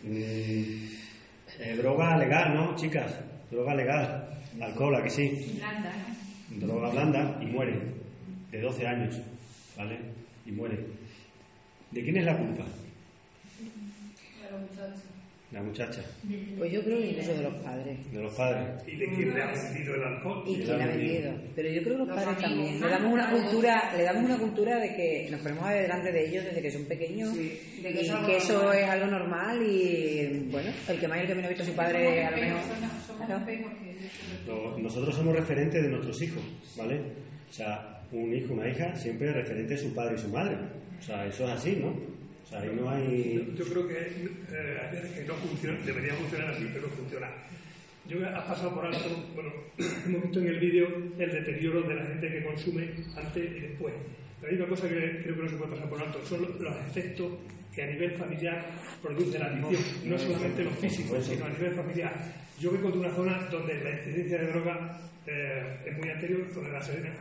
[0.03, 0.87] Mm,
[1.59, 3.19] eh, droga legal, ¿no, chicas?
[3.51, 4.29] Droga legal.
[4.61, 5.57] Alcohol, ¿a que sí?
[5.57, 5.93] Blanda.
[6.51, 7.79] Droga blanda y muere.
[8.51, 9.21] De 12 años,
[9.75, 10.16] ¿vale?
[10.47, 10.79] Y muere.
[11.91, 12.65] ¿De quién es la culpa?
[15.51, 16.01] La muchacha.
[16.57, 18.11] Pues yo creo que incluso de los padres.
[18.11, 18.83] De los padres.
[18.85, 20.43] ¿Y de quién le ha vendido el alcohol?
[20.45, 21.31] Y quién ha vendido.
[21.55, 22.65] Pero yo creo que los, Los padres amigos.
[22.67, 22.81] también.
[22.81, 26.11] Le damos una cultura, le damos una cultura de que nos ponemos a ver delante
[26.11, 28.53] de ellos desde que son pequeños Sí, de y que eso es que algo eso
[28.53, 28.77] normal.
[28.77, 31.67] es algo normal y bueno, el que más y el que menos ha visto a
[31.67, 32.59] su padre a lo mejor.
[32.61, 33.27] Somos- somos
[34.45, 34.77] Claro.
[34.79, 36.43] Nosotros somos referentes de nuestros hijos,
[36.77, 36.99] ¿vale?
[37.49, 40.57] O sea, un hijo, una hija, siempre referente de su padre y su madre.
[40.99, 41.89] O sea, eso es así, ¿no?
[41.89, 43.53] O sea, ahí no hay...
[43.57, 47.27] Yo creo que eh, hay veces que no funciona, debería funcionar así, pero no funciona.
[48.07, 49.51] Yo has pasado por alto, bueno,
[50.05, 50.87] hemos visto en el vídeo
[51.19, 53.93] el deterioro de la gente que consume antes y después.
[54.39, 56.75] Pero hay una cosa que creo que no se puede pasar por alto, son los
[56.87, 57.33] efectos
[57.73, 58.65] que a nivel familiar
[59.01, 62.13] produce la adicción, no solamente los físicos, sino a nivel familiar.
[62.59, 66.69] Yo vengo de una zona donde la incidencia de droga eh, es muy anterior, zona
[66.69, 67.13] de la Serena,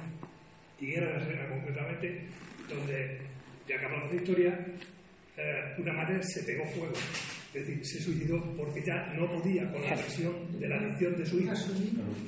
[0.81, 2.21] Higuera de la Serena concretamente,
[2.69, 3.19] donde,
[3.67, 4.67] ya acabamos de historia,
[5.37, 6.95] eh, una madre se pegó fuego,
[7.55, 11.27] es decir, se suicidó porque ya no podía con la presión de la adicción de
[11.27, 11.53] su hijo.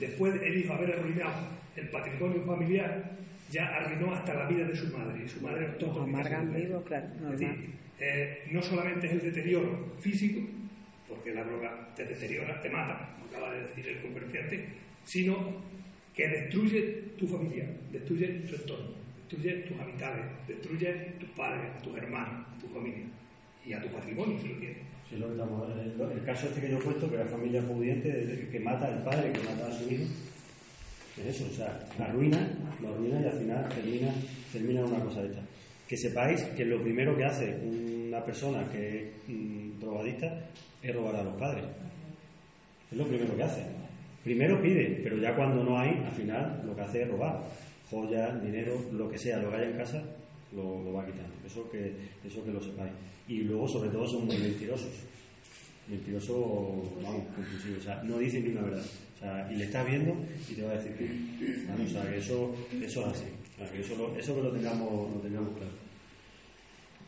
[0.01, 3.19] Después el hijo haber arruinado el patrimonio familiar,
[3.51, 5.25] ya arruinó hasta la vida de su madre.
[5.25, 9.21] Y su madre optó por la vivo, claro, Es decir, eh, no solamente es el
[9.21, 10.47] deterioro físico,
[11.09, 14.69] porque la droga te deteriora, te mata, como acaba de decir el conferenciante,
[15.05, 15.63] sino
[16.19, 16.83] que destruye
[17.17, 18.91] tu familia, destruye tu entorno,
[19.23, 23.07] destruye tus amistades, destruye tus padres, tus hermanos, tu familia
[23.65, 24.79] y a tu patrimonio, si lo quieres.
[25.13, 28.89] Estamos- el, el caso este que yo he puesto, que la familia pudiente, que mata
[28.89, 30.05] al padre, que mata a su hijo,
[31.19, 32.51] es eso, o sea, la arruina,
[32.83, 34.13] lo arruina y al final termina,
[34.53, 35.43] termina una cosa de esta.
[35.87, 40.47] Que sepáis que lo primero que hace una persona que es mm, drogadicta
[40.83, 41.65] es robar a los padres.
[42.91, 43.63] Es lo primero que hace.
[44.29, 47.43] Primero pide, pero ya cuando no hay, al final lo que hace es robar.
[47.91, 50.05] Joyas, dinero, lo que sea, lo que haya en casa,
[50.55, 51.33] lo, lo va quitando.
[51.47, 52.93] Eso que, eso que lo sepáis.
[53.27, 54.93] Y luego, sobre todo, son muy mentirosos.
[55.89, 56.37] Mentirosos,
[57.03, 57.79] vamos, compulsivos.
[57.79, 58.85] O sea, no dicen ni una verdad.
[58.85, 60.15] O sea, y le estás viendo
[60.47, 61.73] y te va a decir que no.
[61.73, 61.85] ¿vale?
[61.85, 63.25] O sea, que eso, eso es así.
[63.55, 65.73] O sea, que eso, eso que lo tengamos, lo tengamos claro.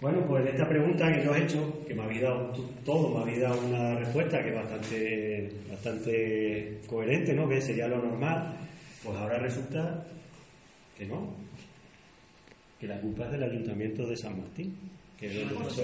[0.00, 2.52] Bueno, pues esta pregunta que yo he hecho, que me habéis dado
[2.86, 7.46] todo, me habéis dado una respuesta que es bastante, bastante coherente, ¿no?
[7.46, 8.56] Que sería lo normal,
[9.04, 10.06] pues ahora resulta
[10.96, 11.34] que no,
[12.78, 14.74] que la culpa es del ayuntamiento de San Martín,
[15.18, 15.82] que es donde pasó.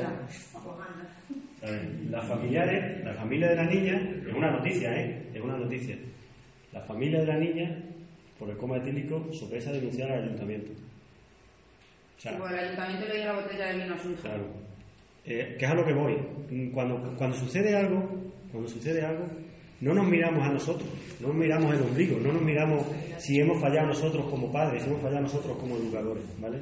[2.11, 5.31] Las familiares, la familia de la niña, es una noticia, ¿eh?
[5.35, 5.95] Es una noticia.
[6.73, 7.83] La familia de la niña,
[8.39, 10.73] por el coma etílico, sorpresa denunciar al ayuntamiento.
[12.17, 14.15] O sea, Pues el ayuntamiento le dio la botella de vino a su.
[14.17, 14.45] Claro.
[15.25, 16.17] Eh, que es a lo que voy.
[16.73, 18.09] Cuando, cuando sucede algo,
[18.51, 19.27] cuando sucede algo,
[19.81, 20.89] no nos miramos a nosotros,
[21.21, 22.87] no nos miramos el ombligo, no nos miramos
[23.19, 26.61] si hemos fallado nosotros como padres, si hemos fallado nosotros como educadores, ¿vale?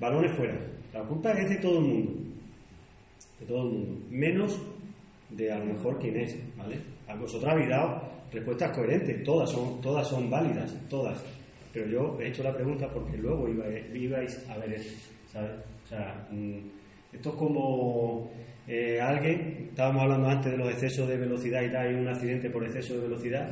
[0.00, 0.58] Balones fuera.
[0.94, 2.12] La culpa es de todo el mundo,
[3.40, 4.58] de todo el mundo, menos
[5.30, 6.78] de a lo mejor quién es, ¿vale?
[7.06, 11.22] A vosotros habéis dado respuestas coherentes, todas son, todas son válidas, todas.
[11.76, 14.96] Pero yo he hecho la pregunta porque luego iba- ibais a ver eso,
[15.30, 15.50] ¿sabes?
[15.84, 16.56] O sea, mm,
[17.12, 18.30] esto es como
[18.66, 22.48] eh, alguien, estábamos hablando antes de los excesos de velocidad y tal, hay un accidente
[22.48, 23.46] por exceso de velocidad.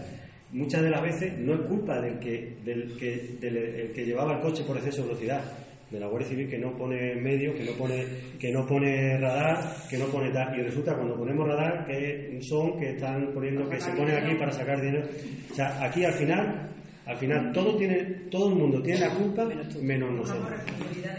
[0.53, 4.41] Muchas de las veces no es culpa del que, del que, el que llevaba el
[4.41, 5.43] coche por exceso de velocidad,
[5.91, 8.05] de la Guardia Civil que no pone medios, que no pone,
[8.41, 9.59] que no pone radar,
[9.91, 10.59] que no pone tal.
[10.59, 14.51] Y resulta cuando ponemos radar que son que están poniendo, que se ponen aquí para
[14.51, 15.07] sacar dinero.
[15.51, 16.71] O sea, aquí al final,
[17.07, 20.51] al final todo tiene, todo el mundo tiene la culpa menos nosotros.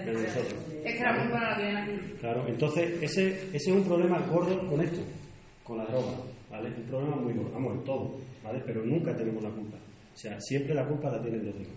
[0.06, 0.56] Menos nosotros.
[0.84, 1.91] Es que la culpa no la tienen aquí.
[2.19, 5.02] Claro, entonces ese, ese es un problema gordo con esto.
[5.63, 6.13] con la droga,
[6.52, 6.69] ¿vale?
[6.69, 8.62] Un problema muy gordo, vamos, en todo, ¿vale?
[8.65, 9.78] Pero nunca tenemos la culpa.
[9.78, 11.74] O sea, siempre la culpa la tienen los demás,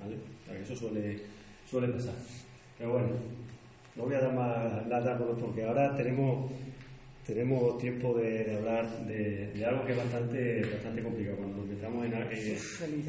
[0.00, 0.16] ¿vale?
[0.16, 1.18] O sea, que eso suele,
[1.66, 2.14] suele pasar.
[2.78, 3.08] Pero bueno,
[3.96, 6.50] no voy a dar más lata porque ahora tenemos
[7.26, 11.36] tenemos tiempo de, de hablar de, de, algo que es bastante, bastante complicado.
[11.38, 12.58] Cuando nos metamos en eh,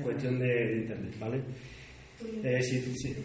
[0.02, 1.42] cuestión de, de, Internet, ¿vale?
[2.44, 3.16] Eh, si, si,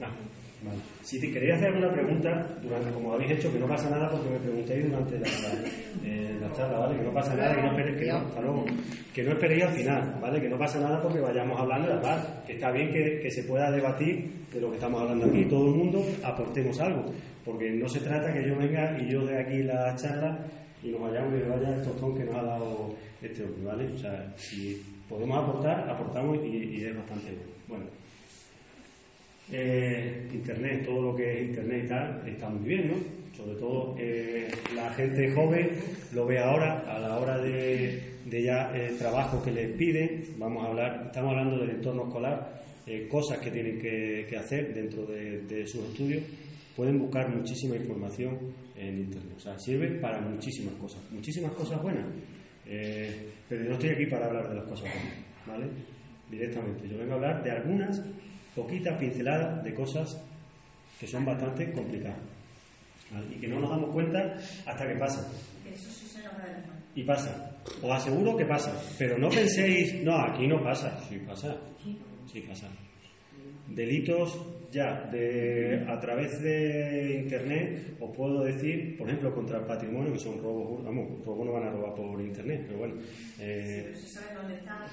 [0.00, 0.78] no, vale.
[1.02, 4.30] si te quería hacer alguna pregunta, durante, como habéis hecho, que no pasa nada porque
[4.30, 5.28] me preguntéis durante la,
[6.04, 6.98] eh, la charla, ¿vale?
[6.98, 8.64] Que no pasa nada, que no esperéis, que no,
[9.14, 10.40] que no esperéis al final, ¿vale?
[10.40, 13.30] Que no pasa nada porque vayamos hablando de la paz, que está bien que, que
[13.30, 17.04] se pueda debatir de lo que estamos hablando aquí, todo el mundo aportemos algo
[17.44, 20.38] porque no se trata que yo venga y yo dé aquí la charla
[20.82, 23.92] y nos vayamos y vaya el tostón que nos ha dado este hombre, ¿vale?
[23.92, 27.36] O sea, si podemos aportar, aportamos y, y es bastante
[27.68, 27.84] bueno.
[29.50, 32.94] Eh, internet, todo lo que es Internet y tal, está muy bien, ¿no?
[33.36, 35.70] Sobre todo eh, la gente joven
[36.12, 38.00] lo ve ahora, a la hora de,
[38.30, 43.08] ya el trabajo que les piden, vamos a hablar, estamos hablando del entorno escolar, eh,
[43.10, 46.22] cosas que tienen que, hacer dentro de, de sus estudios
[46.76, 48.38] pueden buscar muchísima información
[48.76, 49.34] en Internet.
[49.36, 52.06] O sea, sirve para muchísimas cosas, muchísimas cosas buenas.
[52.64, 55.66] Pero yo no estoy aquí para hablar de las cosas buenas, ¿vale?
[56.30, 56.88] Directamente.
[56.88, 58.02] Yo vengo a hablar de algunas
[58.54, 60.20] poquitas pinceladas de cosas
[60.98, 62.18] que son bastante complicadas
[63.30, 64.36] y que no nos damos cuenta
[64.66, 65.26] hasta que.
[65.70, 66.72] Eso sí se nos mano.
[66.94, 67.50] Y pasa.
[67.82, 68.72] Os aseguro que pasa.
[68.98, 70.98] Pero no penséis, no, aquí no pasa.
[71.08, 71.56] Sí pasa.
[72.30, 72.68] Sí pasa.
[73.68, 74.38] Delitos
[74.72, 80.18] ya de, a través de internet os puedo decir, por ejemplo, contra el patrimonio, que
[80.18, 82.94] son robos, vamos, robos no van a robar por internet, pero bueno.
[83.38, 83.92] Eh,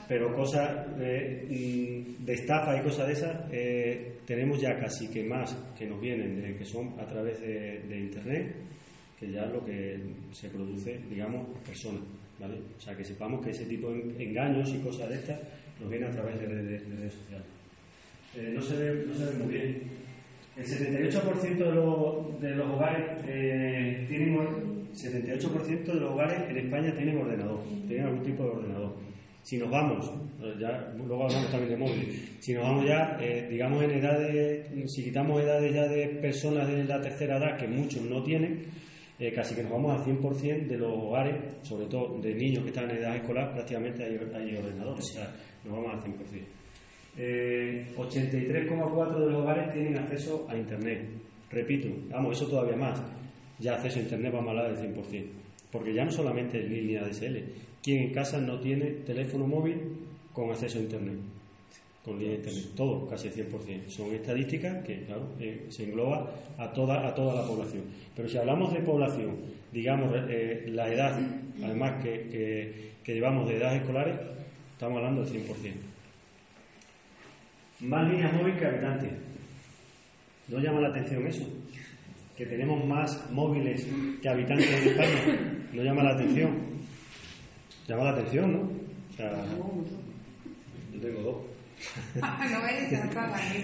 [0.08, 5.24] Pero cosas eh, mm, de estafa y cosas de esas, eh, tenemos ya casi que
[5.24, 8.56] más que nos vienen de que son a través de, de internet
[9.18, 10.00] que ya lo que
[10.32, 12.04] se produce, digamos, personas,
[12.40, 12.58] ¿vale?
[12.78, 15.40] O sea, que sepamos que ese tipo de engaños y cosas de estas
[15.80, 17.59] nos vienen a través de redes sociales.
[18.36, 19.82] Eh, no, se ve, no se ve muy bien.
[20.58, 26.58] El 78% de, los- de los hogares eh, tienen or- 78% de los hogares en
[26.58, 28.96] España tienen ordenador, tienen algún tipo de ordenador.
[29.44, 30.12] Si nos vamos,
[30.44, 34.68] eh, ya, luego hablamos también de móviles, si nos vamos ya, eh, digamos en edades,
[34.92, 38.64] si quitamos edades ya de personas de la tercera edad, que muchos no tienen,
[39.36, 42.90] casi que nos vamos al 100% de los hogares, sobre todo de niños que están
[42.92, 45.32] en edad escolar, prácticamente hay, hay ordenadores, o sea,
[45.64, 46.59] nos vamos al 100%.
[47.18, 51.06] Eh, 83,4 de los hogares tienen acceso a Internet.
[51.52, 53.02] Repito, vamos, eso todavía más.
[53.60, 55.26] Ya acceso a Internet vamos a hablar del 100%.
[55.72, 57.38] Porque ya no solamente es línea DSL.
[57.84, 59.78] Quien en casa no tiene teléfono móvil
[60.34, 61.18] con acceso a Internet.
[62.04, 62.66] Con línea de Internet.
[62.76, 63.90] Todo, casi el 100%.
[63.90, 67.84] Son estadísticas que, claro, eh, se engloba a toda, a toda la población.
[68.16, 69.36] Pero si hablamos de población,
[69.72, 71.20] digamos, eh, la edad,
[71.64, 74.16] además que, que, que llevamos de edades escolares,
[74.74, 75.89] estamos hablando del 100%.
[77.82, 79.12] Más líneas móviles que habitantes.
[80.50, 81.46] ¿No llama la atención eso?
[82.36, 83.88] Que tenemos más móviles
[84.22, 85.68] que habitantes en España.
[85.74, 86.58] ¿No llama la atención?
[87.88, 88.60] Llama la atención, ¿no?
[88.62, 89.46] O sea,
[90.94, 91.49] yo tengo dos.
[92.16, 93.10] no eres de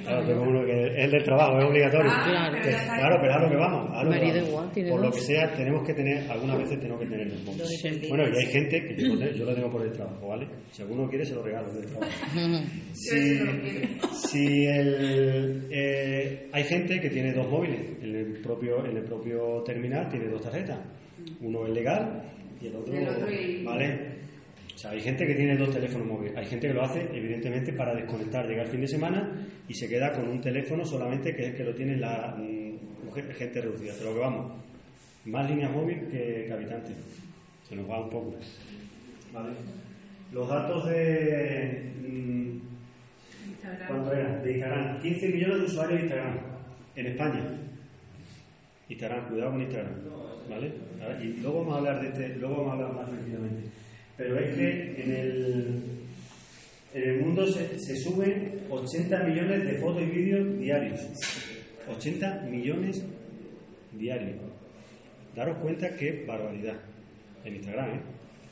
[0.04, 2.12] Claro, tengo uno que es el del trabajo, es obligatorio.
[2.14, 3.90] Ah, Que- claro, pero a lo que vamos.
[3.92, 4.50] a lo que Marido vamos.
[4.50, 7.44] igual, tiene Por lo que sea, tenemos que tener, algunas veces tenemos que tener el
[7.44, 7.66] móvil.
[7.66, 8.10] Siempre.
[8.10, 10.48] Bueno, y hay gente que yo, lo tengo- yo lo tengo por el trabajo, ¿vale?
[10.72, 12.12] Si alguno quiere, se lo regalo del trabajo.
[12.94, 13.40] Si,
[14.30, 19.62] si el, eh, hay gente que tiene dos móviles en el propio en el propio
[19.64, 20.80] terminal tiene dos tarjetas
[21.42, 22.24] uno es legal
[22.62, 24.16] y el otro, Y el otro y- vale
[24.76, 27.72] o sea hay gente que tiene dos teléfonos móviles hay gente que lo hace evidentemente
[27.74, 29.32] para desconectar llega el fin de semana
[29.68, 33.14] y se queda con un teléfono solamente que es el que lo tiene la mm,
[33.14, 34.52] ge- gente reducida pero que vamos
[35.26, 36.96] más líneas móviles que, que habitantes
[37.68, 38.36] se nos va un poco
[39.34, 39.50] vale
[40.34, 42.56] los datos de mm,
[43.88, 44.38] ¿Cuánto era?
[44.42, 45.02] De Instagram.
[45.02, 46.38] 15 millones de usuarios de Instagram
[46.96, 47.42] en España.
[48.90, 49.92] Instagram, cuidado con Instagram.
[50.50, 50.72] ¿Vale?
[51.24, 53.70] Y luego vamos a hablar de este, luego vamos a hablar más tranquilamente.
[54.18, 55.82] Pero es que en el,
[56.94, 61.02] en el mundo se, suben 80 millones de fotos y vídeos diarios.
[61.90, 63.04] 80 millones
[63.92, 64.38] diarios.
[65.36, 66.80] Daros cuenta qué barbaridad.
[67.44, 68.00] En Instagram, ¿eh?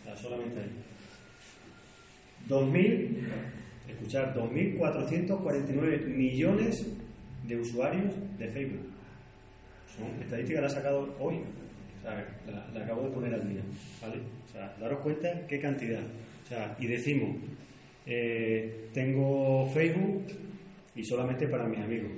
[0.03, 0.69] Sea, solamente ahí.
[2.49, 3.17] 2.000,
[3.87, 6.85] escuchar, 2.449 millones
[7.47, 8.85] de usuarios de Facebook.
[9.97, 11.39] Son estadísticas las he sacado hoy.
[12.03, 13.61] La, la acabo de poner al día.
[14.01, 14.21] ¿Vale?
[14.45, 16.03] O sea, daros cuenta qué cantidad.
[16.43, 17.37] O sea, y decimos,
[18.05, 20.25] eh, tengo Facebook
[20.95, 22.11] y solamente para mis amigos.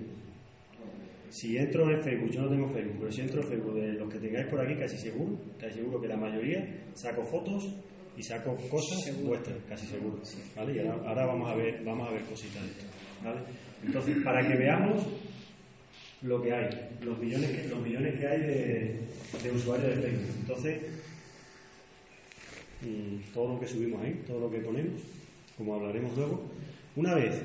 [1.29, 4.11] si entro en Facebook, yo no tengo Facebook, pero si entro en Facebook de los
[4.11, 7.75] que tengáis por aquí, casi seguro, casi seguro que la mayoría saco fotos
[8.17, 10.19] y saco cosas vuestras, casi seguro.
[10.55, 10.75] ¿vale?
[10.75, 12.85] Y ahora, ahora vamos a ver, vamos a ver cositas de esto.
[13.23, 13.41] ¿vale?
[13.83, 15.05] Entonces, para que veamos
[16.21, 16.69] lo que hay,
[17.01, 18.99] los millones que, los millones que hay de,
[19.43, 20.35] de usuarios de Facebook.
[20.41, 20.81] Entonces,
[22.81, 25.01] mm, todo lo que subimos ahí, todo lo que ponemos,
[25.57, 26.49] como hablaremos luego,
[26.95, 27.41] una vez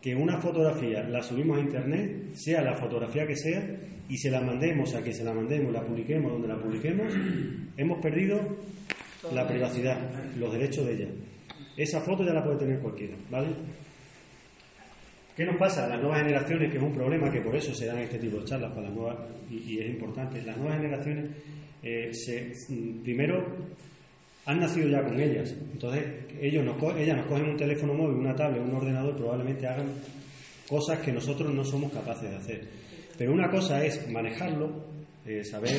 [0.00, 3.62] que una fotografía la subimos a internet, sea la fotografía que sea,
[4.08, 7.12] y se la mandemos a que se la mandemos, la publiquemos donde la publiquemos,
[7.76, 8.40] hemos perdido
[9.34, 9.98] la privacidad,
[10.36, 11.08] los derechos de ella.
[11.76, 13.48] Esa foto ya la puede tener cualquiera, ¿vale?
[15.38, 16.68] ¿Qué nos pasa las nuevas generaciones?
[16.68, 18.92] Que es un problema que por eso se dan este tipo de charlas para las
[18.92, 19.16] nuevas,
[19.48, 20.42] y, y es importante.
[20.42, 21.30] Las nuevas generaciones,
[21.80, 22.10] eh,
[22.70, 23.46] mm, primero,
[24.46, 25.54] han nacido ya con ellas.
[25.72, 26.04] Entonces,
[26.40, 29.86] ellos nos, ellas nos cogen un teléfono móvil, una tablet, un ordenador, probablemente hagan
[30.68, 32.68] cosas que nosotros no somos capaces de hacer.
[33.16, 34.86] Pero una cosa es manejarlo,
[35.24, 35.78] eh, saber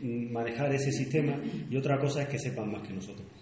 [0.00, 3.41] mm, manejar ese sistema, y otra cosa es que sepan más que nosotros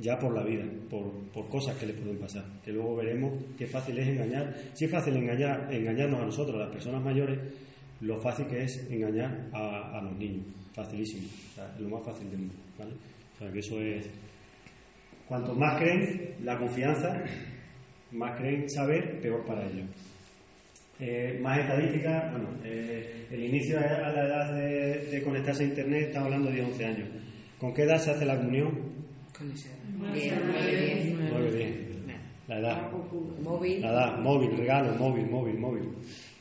[0.00, 2.44] ya por la vida, por, cosas que le pueden pasar.
[2.64, 4.54] Que luego veremos qué fácil es engañar.
[4.74, 7.38] Si es fácil engañar, engañarnos a nosotros, a las personas mayores,
[8.00, 10.46] lo fácil que es engañar a, los niños.
[10.74, 11.26] Facilísimo.
[11.52, 12.54] O sea, lo más fácil del mundo.
[12.78, 12.92] ¿vale?
[12.92, 14.08] O sea, que eso es.
[15.28, 17.22] Cuanto más creen la confianza,
[18.12, 19.86] más creen saber, peor para ellos.
[20.98, 26.26] Eh, más estadísticas, bueno, eh, el inicio a la edad de, conectarse a Internet, estamos
[26.26, 27.08] hablando de 11 años.
[27.58, 28.70] ¿Con qué edad se hace la comunión?
[29.36, 29.79] Con esa-
[30.12, 31.28] Bien, bien.
[31.30, 31.90] 9, 10.
[32.48, 32.90] La edad.
[33.42, 33.80] Móvil.
[33.80, 35.88] La edad, móvil, regalo, móvil, móvil, móvil.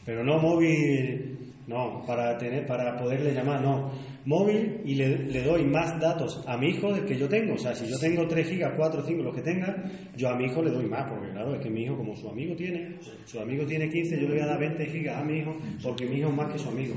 [0.06, 1.38] Pero no móvil,
[1.68, 3.92] no, para tener, para poderle llamar, no.
[4.26, 7.54] Móvil y le, le doy más datos a mi hijo del que yo tengo.
[7.54, 9.84] O sea, si yo tengo 3 gigas, 4, 5, los que tenga,
[10.16, 12.28] yo a mi hijo le doy más, porque claro, es que mi hijo, como su
[12.30, 12.96] amigo tiene,
[13.26, 16.06] su amigo tiene 15, yo le voy a dar 20 gigas a mi hijo, porque
[16.06, 16.96] mi hijo es más que su amigo.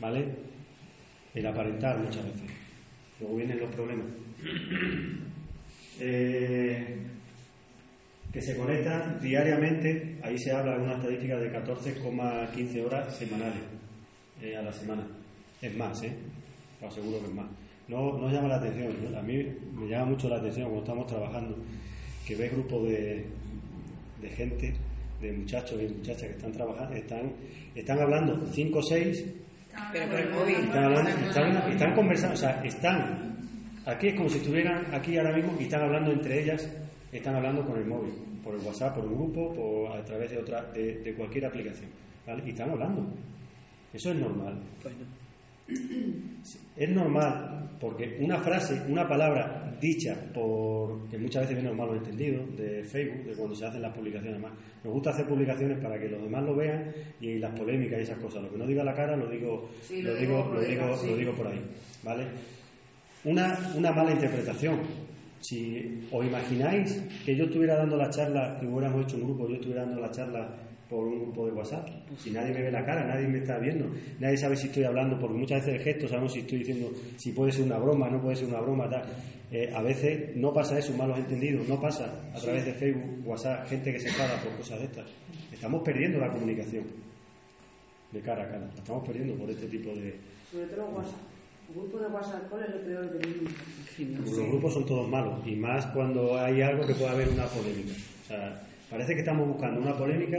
[0.00, 0.26] ¿Vale?
[1.34, 2.50] El aparentar muchas veces.
[3.20, 4.06] Luego vienen los problemas.
[6.00, 6.96] Eh,
[8.32, 13.62] que se conectan diariamente, ahí se habla de una estadística de 14,15 horas semanales
[14.42, 15.06] eh, a la semana.
[15.62, 16.12] Es más, ¿eh?
[16.82, 17.46] Os aseguro que es más.
[17.86, 19.16] No, no llama la atención, ¿no?
[19.18, 19.36] a mí
[19.74, 21.56] me llama mucho la atención cuando estamos trabajando,
[22.26, 23.24] que ves grupos de,
[24.20, 24.74] de gente,
[25.20, 27.32] de muchachos y muchachas que están trabajando, están,
[27.74, 29.24] están hablando 5 o 6
[29.92, 30.54] Pero con el móvil.
[30.56, 33.33] están, hablando- están, están conversando, o sea, están,
[33.86, 36.68] aquí es como si estuvieran aquí ahora mismo y están hablando entre ellas,
[37.12, 38.12] están hablando con el móvil,
[38.42, 41.90] por el WhatsApp, por un grupo, por, a través de, otra, de, de cualquier aplicación,
[42.26, 42.42] ¿vale?
[42.46, 43.06] Y están hablando.
[43.92, 44.60] Eso es normal.
[46.76, 51.96] Es normal porque una frase, una palabra dicha por, que muchas veces viene los malos
[51.98, 54.52] entendidos de Facebook, de cuando se hacen las publicaciones más.
[54.82, 58.18] Nos gusta hacer publicaciones para que los demás lo vean y las polémicas y esas
[58.18, 58.42] cosas.
[58.42, 60.84] Lo que no diga la cara lo digo, Sí, lo lo digo, digo, lo digo,
[60.84, 61.10] digo, sí.
[61.10, 61.60] lo digo por ahí,
[62.02, 62.26] ¿vale?
[63.24, 64.80] Una, una mala interpretación.
[65.40, 69.56] Si os imagináis que yo estuviera dando la charla, que hubiéramos hecho un grupo, yo
[69.56, 70.48] estuviera dando la charla
[70.88, 73.86] por un grupo de WhatsApp, si nadie me ve la cara, nadie me está viendo,
[74.20, 77.32] nadie sabe si estoy hablando, porque muchas veces el gesto sabemos si estoy diciendo si
[77.32, 79.02] puede ser una broma, no puede ser una broma, tal.
[79.50, 83.66] Eh, a veces no pasa eso, malos entendidos, no pasa a través de Facebook, WhatsApp,
[83.68, 85.06] gente que se enfada por cosas de estas.
[85.52, 86.84] Estamos perdiendo la comunicación
[88.12, 90.14] de cara a cara, la estamos perdiendo por este tipo de,
[90.50, 91.33] Sobre todo WhatsApp.
[91.68, 93.50] El grupo de WhatsApp, ¿cuál es lo peor del mundo?
[94.24, 97.92] Los grupos son todos malos y más cuando hay algo que pueda haber una polémica.
[98.24, 100.38] O sea, parece que estamos buscando una polémica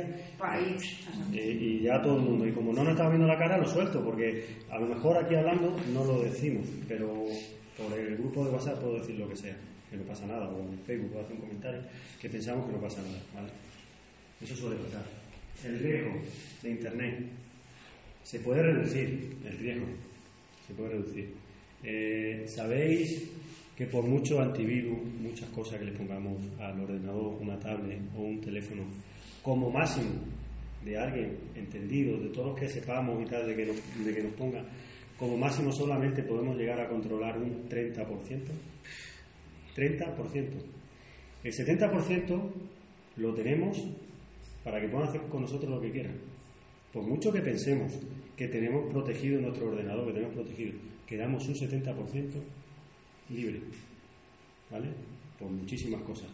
[1.34, 2.48] eh, y ya todo el mundo.
[2.48, 5.36] Y como no nos estamos viendo la cara, lo suelto porque a lo mejor aquí
[5.36, 7.26] hablando no lo decimos, pero
[7.78, 9.56] por el grupo de WhatsApp puedo decir lo que sea,
[9.90, 11.82] que no pasa nada, o en Facebook puedo hacer un comentario
[12.22, 13.20] que pensamos que no pasa nada.
[13.34, 13.50] ¿vale?
[14.42, 15.04] Eso suele pasar.
[15.64, 16.12] El riesgo
[16.62, 17.26] de Internet
[18.24, 19.86] se puede reducir, el riesgo
[20.66, 21.34] se puede reducir.
[21.84, 23.30] Eh, Sabéis
[23.76, 28.40] que por mucho antivirus, muchas cosas que le pongamos al ordenador, una tablet o un
[28.40, 28.84] teléfono,
[29.44, 30.12] como máximo
[30.84, 34.24] de alguien entendido, de todos los que sepamos y tal, de que nos, de que
[34.24, 34.64] nos ponga,
[35.18, 38.06] como máximo solamente podemos llegar a controlar un 30%.
[39.76, 40.50] 30%.
[41.44, 42.52] El 70%
[43.18, 43.78] lo tenemos
[44.64, 46.16] para que puedan hacer con nosotros lo que quieran.
[46.94, 47.94] Por mucho que pensemos
[48.36, 50.74] que tenemos protegido nuestro ordenador, que tenemos protegido,
[51.08, 52.30] quedamos un 70%
[53.30, 53.62] libre,
[54.70, 54.88] ¿vale?
[55.40, 56.28] Por muchísimas cosas.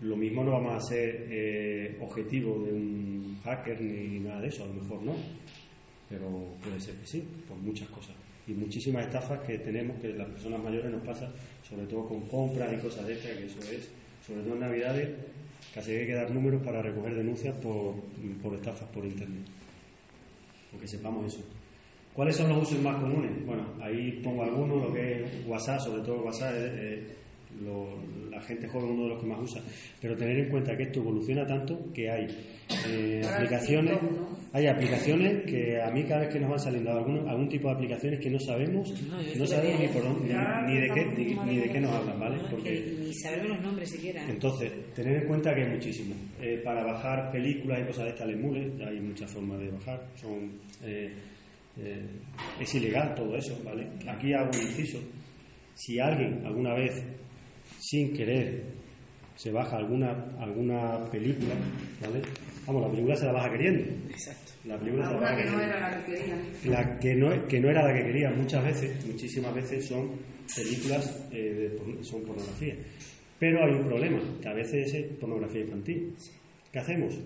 [0.00, 4.64] Lo mismo no vamos a ser eh, objetivo de un hacker ni nada de eso,
[4.64, 5.14] a lo mejor no,
[6.08, 6.28] pero
[6.62, 8.16] puede ser que sí, por muchas cosas.
[8.48, 11.32] Y muchísimas estafas que tenemos que las personas mayores nos pasa,
[11.68, 13.88] sobre todo con compras y cosas de estas, que eso es,
[14.26, 15.10] sobre todo en Navidades,
[15.72, 17.94] casi hay que dar números para recoger denuncias por,
[18.42, 19.46] por estafas por internet.
[20.74, 21.44] O que sepamos eso.
[22.14, 23.30] ¿Cuáles son los usos más comunes?
[23.46, 27.16] Bueno, ahí pongo algunos, lo que es WhatsApp, sobre todo WhatsApp, es, eh,
[27.60, 29.62] lo- la gente joven uno de los que más usa.
[30.00, 32.26] Pero tener en cuenta que esto evoluciona tanto que hay
[32.88, 33.98] eh, aplicaciones,
[34.52, 37.74] hay aplicaciones que a mí cada vez que nos van saliendo algún, algún tipo de
[37.74, 38.90] aplicaciones que no sabemos,
[39.36, 41.90] No, sabemos ni, de- por dónde- ni, ni de qué, ni, ni de qué nos
[41.92, 42.38] hablan, ¿vale?
[42.50, 44.28] Porque que ni saberme los nombres siquiera.
[44.28, 46.14] entonces, tener en cuenta que hay muchísimo.
[46.40, 50.02] Eh, para bajar películas y cosas de estas, emules, hay muchas formas de bajar.
[50.16, 50.50] Son,
[50.84, 51.12] eh,
[51.78, 52.06] eh,
[52.60, 53.86] es ilegal todo eso, ¿vale?
[54.08, 54.98] Aquí hago un inciso.
[55.74, 57.02] Si alguien alguna vez,
[57.82, 58.62] sin querer,
[59.34, 61.54] se baja alguna, alguna película,
[62.00, 62.22] ¿vale?
[62.66, 63.84] Vamos, la película se la baja queriendo.
[64.08, 64.52] Exacto.
[64.64, 65.76] La película se la baja que no queriendo.
[65.76, 66.36] era la que quería.
[66.70, 70.10] La que no, que no era la que quería muchas veces, muchísimas veces son
[70.54, 72.76] películas, eh, de son pornografía.
[73.40, 76.14] Pero hay un problema, que a veces es pornografía infantil.
[76.70, 77.18] ¿Qué hacemos?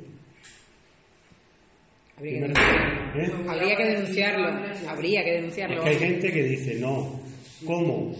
[2.16, 3.32] Habría que, ¿Eh?
[3.46, 4.48] habría que denunciarlo.
[4.88, 5.82] Habría que Es denunciarlo.
[5.82, 7.20] que hay gente que dice, no,
[7.66, 8.16] ¿cómo?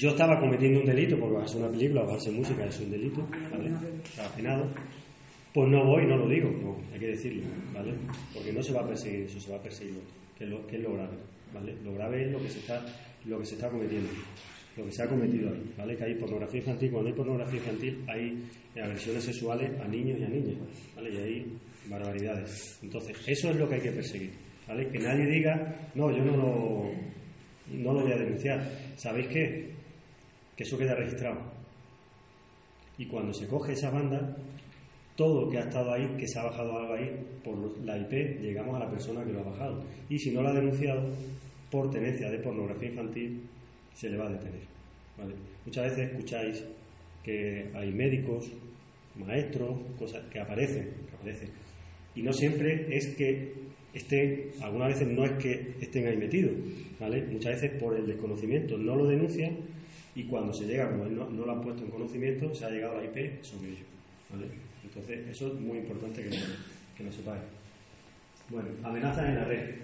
[0.00, 3.20] Yo estaba cometiendo un delito por bajarse una película o bajarse música, es un delito,
[3.50, 3.70] ¿vale?
[4.02, 4.66] Estaba penado.
[5.52, 7.42] Pues no voy, no lo digo, no, hay que decirlo,
[7.74, 7.92] ¿vale?
[8.32, 10.66] Porque no se va a perseguir eso, se va a perseguir otro, que es lo,
[10.66, 11.16] que es lo grave,
[11.52, 11.74] ¿vale?
[11.84, 12.82] Lo grave es lo que se está,
[13.26, 14.08] lo que se está cometiendo,
[14.78, 15.96] lo que se ha cometido ahí, ¿vale?
[15.98, 18.44] Que hay pornografía infantil, cuando hay pornografía infantil hay
[18.82, 20.56] agresiones sexuales a niños y a niñas,
[20.96, 21.10] ¿vale?
[21.12, 21.58] Y hay
[21.90, 22.78] barbaridades.
[22.82, 24.30] Entonces, eso es lo que hay que perseguir,
[24.66, 24.88] ¿vale?
[24.88, 26.90] Que nadie diga, no, yo no lo,
[27.70, 28.66] no lo voy a denunciar.
[28.96, 29.79] ¿Sabéis qué?
[30.60, 31.40] Que eso queda registrado.
[32.98, 34.36] Y cuando se coge esa banda,
[35.16, 37.08] todo lo que ha estado ahí, que se ha bajado algo ahí,
[37.42, 39.82] por la IP, llegamos a la persona que lo ha bajado.
[40.10, 41.08] Y si no lo ha denunciado,
[41.70, 43.40] por tenencia de pornografía infantil,
[43.94, 44.60] se le va a detener.
[45.64, 46.62] Muchas veces escucháis
[47.24, 48.52] que hay médicos,
[49.16, 51.48] maestros, cosas que aparecen, que aparecen.
[52.14, 53.54] Y no siempre es que
[53.94, 56.52] estén, algunas veces no es que estén ahí metidos,
[57.00, 57.24] ¿vale?
[57.28, 59.79] Muchas veces por el desconocimiento no lo denuncian
[60.14, 63.02] y cuando se llega, como no, lo han puesto en conocimiento, se ha llegado a
[63.02, 63.84] la IP sobre ello,
[64.30, 64.46] ¿vale?
[64.82, 66.30] Entonces, eso es muy importante que
[67.00, 67.42] que lo sepáis.
[68.50, 69.74] Bueno, amenazas en la red.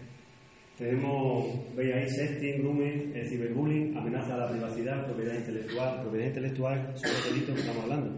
[0.76, 6.02] Tenemos, veis ahí, sexting, grooming, el ciberbullying, amenaza a la privacidad, propiedad intelectual.
[6.02, 8.10] Propiedad intelectual son los delitos que estamos hablando.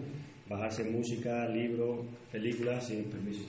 [0.48, 3.46] Bajarse música, libros, películas sin permiso.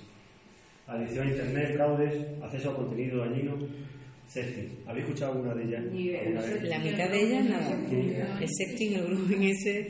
[0.86, 3.58] Adicción a internet, fraudes, acceso a contenido dañino,
[4.30, 4.70] sexting.
[4.88, 5.82] ¿Habéis escuchado alguna de ellas?
[5.82, 6.64] Alguna vez?
[6.64, 7.80] La mitad de ellas nada.
[8.40, 9.88] El sexting, el grooming ese.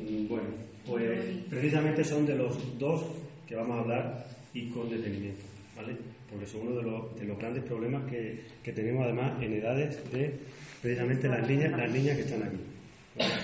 [0.00, 0.48] Mm, Bueno,
[0.86, 1.20] pues
[1.50, 3.04] precisamente son de los dos
[3.46, 5.42] que vamos a hablar y con detenimiento,
[5.76, 5.96] ¿vale?
[6.30, 9.98] Porque son uno de los, de los grandes problemas que, que tenemos además en edades
[10.12, 10.32] de
[10.82, 12.56] precisamente las niñas, las niñas que están aquí.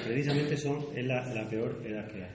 [0.05, 2.30] Precisamente son, es la, la peor edad que hay.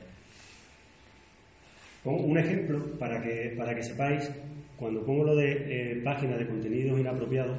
[2.04, 4.30] Pongo un ejemplo para que, para que sepáis,
[4.78, 7.58] cuando pongo lo de eh, páginas de contenidos inapropiados,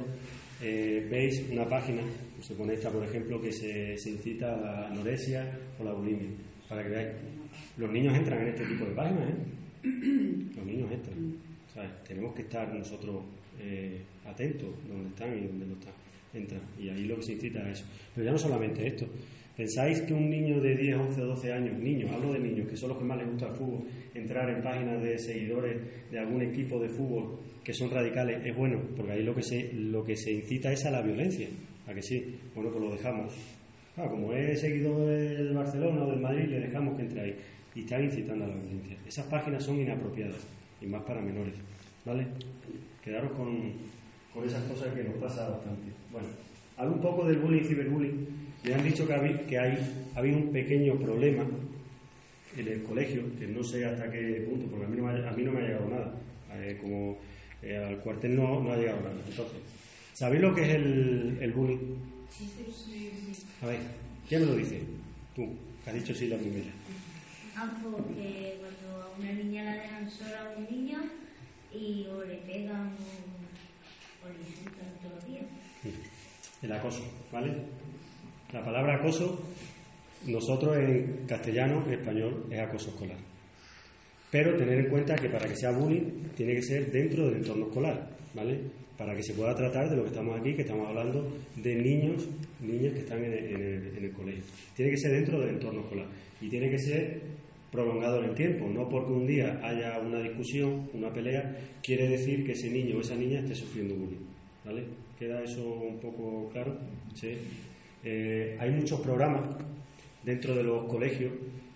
[0.61, 2.01] eh, veis una página,
[2.41, 5.45] se pone esta por ejemplo, que se, se incita a la anorexia
[5.79, 6.29] o la bulimia,
[6.67, 7.09] para que veáis.
[7.77, 9.35] Los niños entran en este tipo de páginas, ¿eh?
[10.55, 11.35] Los niños entran.
[11.73, 12.03] ¿sabes?
[12.07, 13.23] Tenemos que estar nosotros
[13.59, 15.93] eh, atentos donde están y donde no están.
[16.33, 16.61] Entran.
[16.79, 17.85] Y ahí lo que se incita es eso.
[18.13, 19.07] Pero ya no solamente esto.
[19.59, 22.77] ¿Pensáis que un niño de 10, 11 o 12 años, niños, hablo de niños, que
[22.77, 23.83] son los que más les gusta el fútbol,
[24.15, 28.79] entrar en páginas de seguidores de algún equipo de fútbol que son radicales es bueno?
[28.95, 31.49] Porque ahí lo que se, lo que se incita es a la violencia.
[31.87, 32.39] ¿A que sí?
[32.55, 33.33] Bueno, pues lo dejamos.
[33.97, 37.35] Ah, como es seguidor del Barcelona o del Madrid, le dejamos que entre ahí.
[37.75, 38.95] Y están incitando a la violencia.
[39.05, 40.39] Esas páginas son inapropiadas
[40.81, 41.55] y más para menores.
[42.05, 42.25] ¿Vale?
[43.03, 43.73] Quedaros con,
[44.33, 45.91] con esas cosas que nos pasa bastante.
[46.13, 46.29] Bueno,
[46.77, 48.48] hablo un poco del bullying y ciberbullying.
[48.63, 51.45] Me han dicho que, habí- que hay, ha habido un pequeño problema
[52.57, 55.29] en el colegio, que no sé hasta qué punto, porque a mí no me ha,
[55.29, 56.13] a mí no me ha llegado nada.
[56.53, 57.17] Eh, como
[57.61, 59.15] eh, al cuartel no, no ha llegado nada.
[59.27, 59.59] Entonces,
[60.13, 61.77] ¿sabéis lo que es el, el bullying?
[63.61, 63.79] A ver,
[64.27, 64.81] ¿quién me lo dice?
[65.35, 65.45] Tú,
[65.83, 66.71] que has dicho sí la primera.
[67.55, 70.99] Ah, porque cuando a una niña la dejan sola a un niño
[71.73, 75.45] y o le pegan o, o le insultan todos los días.
[76.61, 77.53] El acoso, ¿vale?
[78.53, 79.39] La palabra acoso,
[80.27, 83.17] nosotros en castellano, en español, es acoso escolar.
[84.31, 87.67] Pero tener en cuenta que para que sea bullying tiene que ser dentro del entorno
[87.67, 88.59] escolar, ¿vale?
[88.97, 92.27] Para que se pueda tratar de lo que estamos aquí, que estamos hablando de niños,
[92.61, 93.53] niñas que están en el,
[93.97, 94.43] en el- colegio.
[94.75, 96.07] Tiene que ser dentro del entorno escolar
[96.41, 97.21] y tiene que ser
[97.71, 102.43] prolongado en el tiempo, no porque un día haya una discusión, una pelea, quiere decir
[102.45, 104.25] que ese niño o esa niña esté sufriendo bullying,
[104.65, 104.83] ¿vale?
[105.17, 106.77] ¿Queda eso un poco claro?
[107.13, 107.29] Sí.
[108.03, 109.43] Eh, hay muchos programas
[110.23, 111.31] dentro de los colegios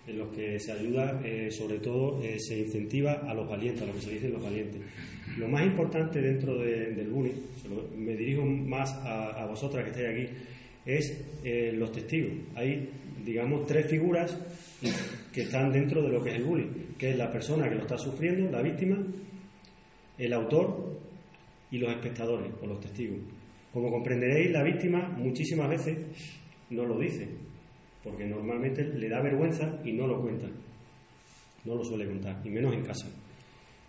[0.06, 3.86] en los que se ayuda, eh, sobre todo, eh, se incentiva a los valientes, a
[3.86, 4.80] lo que se dice los valientes.
[5.38, 7.08] Lo más importante dentro de- del
[7.68, 10.36] lo- me dirijo más a, vosotras que estáis aquí,
[10.84, 11.24] es
[11.78, 12.32] los testigos.
[12.54, 12.90] Hay,
[13.24, 14.38] digamos, tres figuras
[15.32, 16.68] que están dentro de lo que es el bullying,
[16.98, 18.98] que es la persona que lo está sufriendo, la víctima,
[20.18, 21.00] el autor
[21.70, 23.16] y los espectadores o los testigos.
[23.74, 25.98] Como comprenderéis, la víctima muchísimas veces
[26.70, 27.26] no lo dice,
[28.04, 30.46] porque normalmente le da vergüenza y no lo cuenta.
[31.64, 33.08] No lo suele contar, y menos en casa.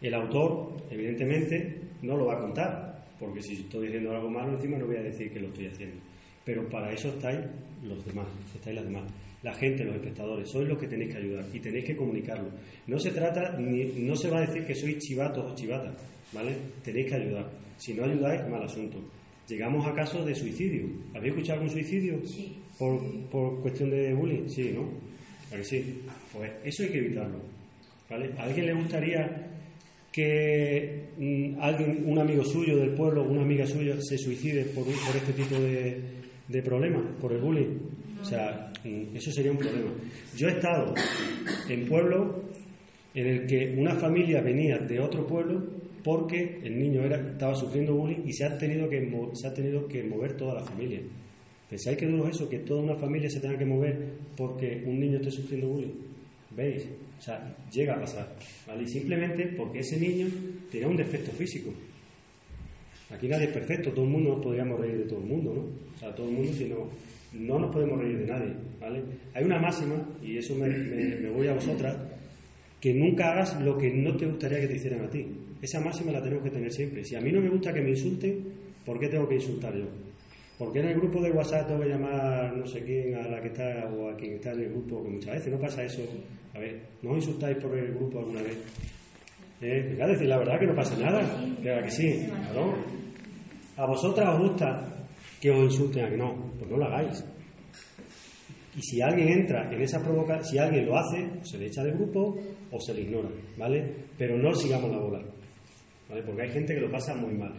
[0.02, 4.80] El autor, evidentemente, no lo va a contar, porque si estoy diciendo algo malo encima
[4.80, 5.98] no voy a decir que lo estoy haciendo.
[6.44, 7.40] Pero para eso estáis
[7.84, 8.26] los demás,
[8.56, 9.04] estáis las demás.
[9.44, 12.50] La gente, los espectadores, sois los que tenéis que ayudar y tenéis que comunicarlo.
[12.88, 15.94] No se trata, ni, no se va a decir que sois chivatos o chivatas,
[16.34, 16.56] ¿vale?
[16.84, 17.46] Tenéis que ayudar.
[17.78, 18.98] Si no ayudáis, mal asunto.
[19.48, 20.88] Llegamos a casos de suicidio.
[21.14, 22.20] ¿Habéis escuchado algún suicidio?
[22.26, 22.58] Sí.
[22.80, 24.90] Por, por cuestión de bullying, sí, ¿no?
[25.54, 26.02] ¿A que sí?
[26.34, 27.40] Pues eso hay que evitarlo.
[28.10, 28.32] ¿Vale?
[28.38, 29.48] ¿A alguien le gustaría
[30.12, 35.16] que mm, alguien, un amigo suyo del pueblo, una amiga suya, se suicide por, por
[35.16, 36.02] este tipo de,
[36.48, 37.78] de problemas, por el bullying?
[38.22, 39.92] O sea, mm, eso sería un problema.
[40.36, 40.94] Yo he estado
[41.70, 42.36] en pueblos
[43.14, 45.64] en el que una familia venía de otro pueblo
[46.06, 49.88] porque el niño era, estaba sufriendo bullying y se ha tenido que, se ha tenido
[49.88, 51.02] que mover toda la familia.
[51.70, 52.48] ¿Pensáis que duro es eso?
[52.48, 53.98] Que toda una familia se tenga que mover
[54.38, 55.94] porque un niño esté sufriendo bullying.
[56.56, 56.88] ¿Veis?
[57.18, 58.36] O sea, llega a pasar.
[58.68, 58.88] ¿vale?
[58.88, 60.28] Simplemente porque ese niño
[60.72, 61.74] tenía un defecto físico.
[63.10, 65.62] Aquí nadie es perfecto, todo el mundo nos podríamos reír de todo el mundo, ¿no?
[65.96, 66.88] O sea, todo el mundo, si no,
[67.34, 69.02] no nos podemos reír de nadie, ¿vale?
[69.34, 71.96] Hay una máxima, y eso me- me voy a vosotras,
[72.82, 75.26] que nunca hagas lo que no te gustaría que te hicieran a ti.
[75.66, 77.04] Esa máxima la tenemos que tener siempre.
[77.04, 78.54] Si a mí no me gusta que me insulten,
[78.86, 79.88] ¿por qué tengo que insultar yo?
[80.60, 83.42] ¿Por qué en el grupo de WhatsApp tengo que llamar no sé quién a la
[83.42, 85.02] que está o a quien está en el grupo?
[85.02, 86.04] Que muchas veces no pasa eso.
[86.54, 88.60] A ver, ¿no os insultáis por el grupo alguna vez?
[89.60, 91.22] Eh, venga, decir la verdad que no pasa nada.
[91.64, 92.76] Claro que sí, claro.
[93.78, 95.08] ¿A vosotras os gusta
[95.42, 96.52] que os insulten a que no?
[96.60, 97.26] Pues no lo hagáis.
[98.78, 101.94] Y si alguien entra en esa provocación, si alguien lo hace, se le echa del
[101.96, 102.38] grupo
[102.72, 103.96] o se le ignora, ¿vale?
[104.18, 105.26] Pero no sigamos la bola,
[106.24, 107.54] Porque hay gente que lo pasa muy mal.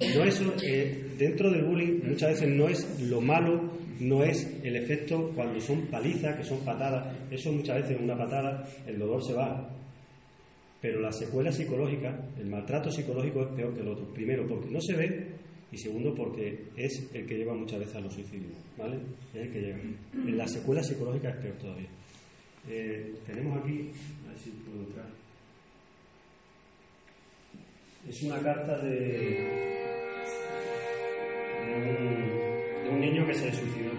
[0.00, 0.24] No
[0.62, 3.70] eh, dentro del bullying muchas veces no es lo malo,
[4.00, 8.66] no es el efecto cuando son palizas, que son patadas, eso muchas veces una patada,
[8.86, 9.70] el dolor se va.
[10.80, 14.12] Pero la secuela psicológica, el maltrato psicológico es peor que el otro.
[14.12, 15.26] Primero, porque no se ve
[15.70, 18.98] y segundo, porque es el que lleva muchas veces a los suicidios, ¿vale?
[19.32, 19.78] Es el que lleva.
[20.14, 21.88] En la secuela psicológica es peor todavía.
[22.68, 23.90] Eh, tenemos aquí,
[24.26, 25.21] a ver si puedo entrar.
[28.08, 28.90] Es una carta de,
[31.66, 33.91] de, un, un niño que se suicidó.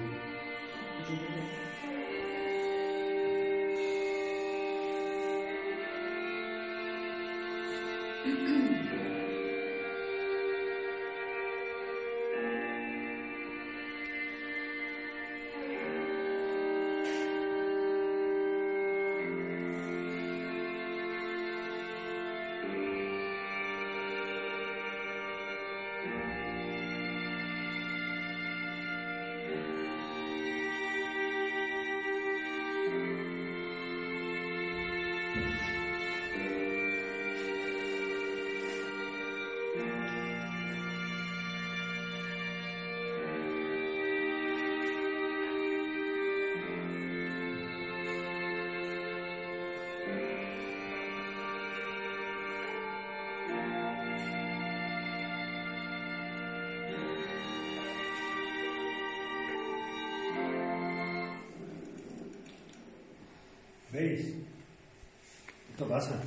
[64.19, 66.21] Esto pasa.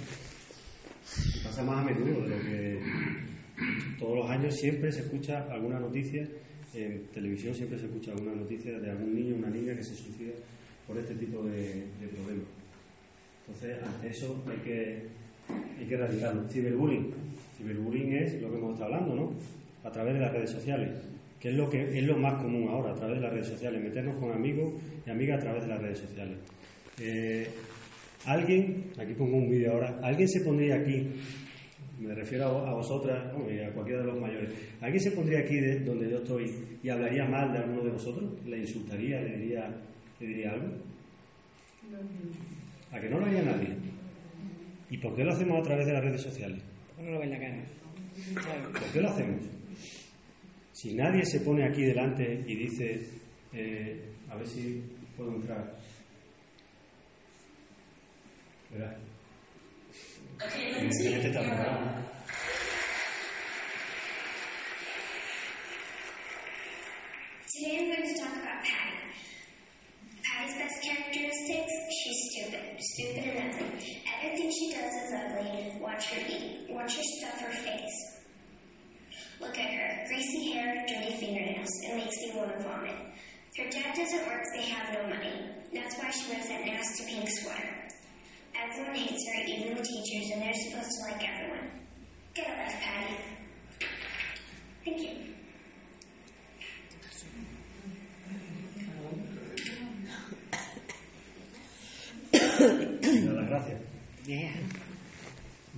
[1.45, 2.81] Pasa más a menudo de lo que
[3.99, 6.27] todos los años siempre se escucha alguna noticia,
[6.75, 9.95] en televisión siempre se escucha alguna noticia de algún niño o una niña que se
[9.95, 10.33] suicida
[10.87, 12.47] por este tipo de, problemas.
[13.47, 15.03] Entonces, eso hay que,
[15.79, 16.49] hay que erradicarlo.
[16.49, 17.13] Ciberbullying.
[17.57, 19.33] Ciberbullying es lo que hemos estado hablando, ¿no?
[19.85, 20.91] A través de las redes sociales,
[21.41, 23.83] que es lo, que es lo más común ahora, a través de las redes sociales,
[23.83, 24.75] meternos con amigos
[25.07, 26.39] y amigas a través de las redes sociales.
[26.99, 27.49] Eh,
[28.25, 31.09] alguien, aquí pongo un vídeo ahora, alguien se pondría aquí,
[32.01, 35.41] me refiero a, a vosotras bueno, y a cualquiera de los mayores, alguien se pondría
[35.41, 36.51] aquí de donde yo estoy
[36.83, 39.69] y hablaría mal de alguno de vosotros, le insultaría, le diría,
[40.21, 40.69] le diría algo.
[42.93, 43.69] ¿A que no lo haría nadie?
[44.91, 46.63] ¿Y por qué lo hacemos a través de las redes sociales?
[46.99, 47.65] No lo ven la cara.
[48.35, 48.73] Claro.
[48.73, 49.47] ¿Por qué lo hacemos?
[50.73, 53.01] Si nadie se pone aquí delante y dice,
[53.53, 54.83] eh, a ver si
[55.17, 55.77] puedo entrar.
[58.77, 58.95] Verás.
[60.55, 61.81] Eh, este está preparado.
[67.49, 69.01] Today I'm going to talk about Patty.
[70.23, 72.77] Patty's best characteristics, she's stupid.
[72.79, 74.03] Stupid and ugly.
[74.23, 75.81] Everything she does is ugly.
[75.81, 76.67] Watch her eat.
[76.69, 77.97] Watch her stuff her face.
[79.41, 80.05] Look at her.
[80.07, 81.71] Greasy hair, dirty fingernails.
[81.85, 82.97] It makes me want to vomit.
[83.57, 85.49] Her dad doesn't work, they have no money.
[85.73, 87.86] That's why she wears that nasty pink sweater.
[88.65, 91.71] Everyone hates her, even the teachers, and they're supposed to like everyone.
[92.35, 93.17] Get a life, Patty.
[94.85, 95.27] Thank you.
[103.35, 103.81] Las gracias.
[104.27, 104.53] Yeah.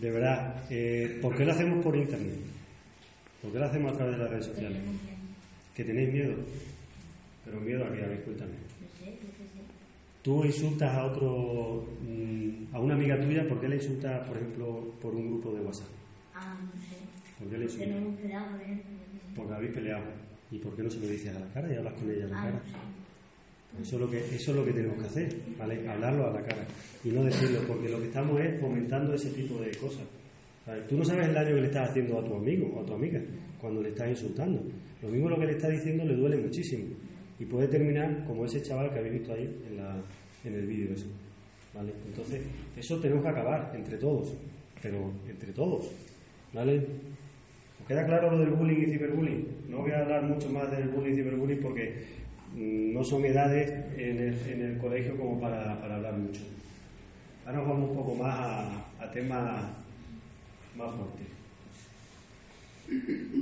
[0.01, 2.39] De verdad, eh, ¿por qué lo hacemos por internet?
[3.43, 4.83] ¿Por qué lo hacemos a través de las redes sociales?
[5.74, 6.35] ¿Que tenéis miedo?
[7.45, 8.53] Pero miedo a a ver, cuéntame.
[10.29, 14.93] Tú insultas a otro, mm, a una amiga tuya, ¿por qué le insultas, por ejemplo,
[15.01, 15.89] por un grupo de WhatsApp?
[16.35, 16.97] Ah, no sé.
[17.39, 17.89] ¿Por qué le Porque insultas?
[17.89, 18.85] no hemos por ejemplo.
[19.35, 20.05] Porque habéis peleado.
[20.51, 22.29] ¿Y por qué no se lo dices a la cara y hablas con ella a
[22.29, 22.61] la Ah, cara?
[22.62, 22.70] no
[23.81, 23.83] sé.
[23.83, 25.89] Eso es, lo que, eso es lo que tenemos que hacer, ¿vale?
[25.89, 26.66] Hablarlo a la cara
[27.05, 30.05] y no decirlo, porque lo que estamos es fomentando ese tipo de cosas.
[30.66, 30.87] ¿sabes?
[30.89, 32.93] Tú no sabes el daño que le estás haciendo a tu amigo o a tu
[32.93, 33.18] amiga
[33.59, 34.62] cuando le estás insultando.
[35.01, 36.85] Lo mismo lo que le estás diciendo le duele muchísimo
[37.39, 39.45] y puede terminar como ese chaval que habéis visto ahí
[40.45, 40.95] en, el vídeo.
[41.74, 41.93] ¿vale?
[42.07, 42.43] Entonces,
[42.76, 44.34] eso tenemos que acabar entre todos,
[44.82, 45.91] pero entre todos.
[46.53, 46.84] ¿vale?
[47.80, 49.47] ¿Os queda claro lo del bullying y ciberbullying?
[49.68, 52.05] No voy a hablar mucho más del bullying y ciberbullying porque
[52.55, 56.41] mm, no son edades en el, colegio como para, hablar mucho.
[57.47, 59.62] Ahora nos vamos un poco más a, a temas
[60.76, 61.26] más fuertes.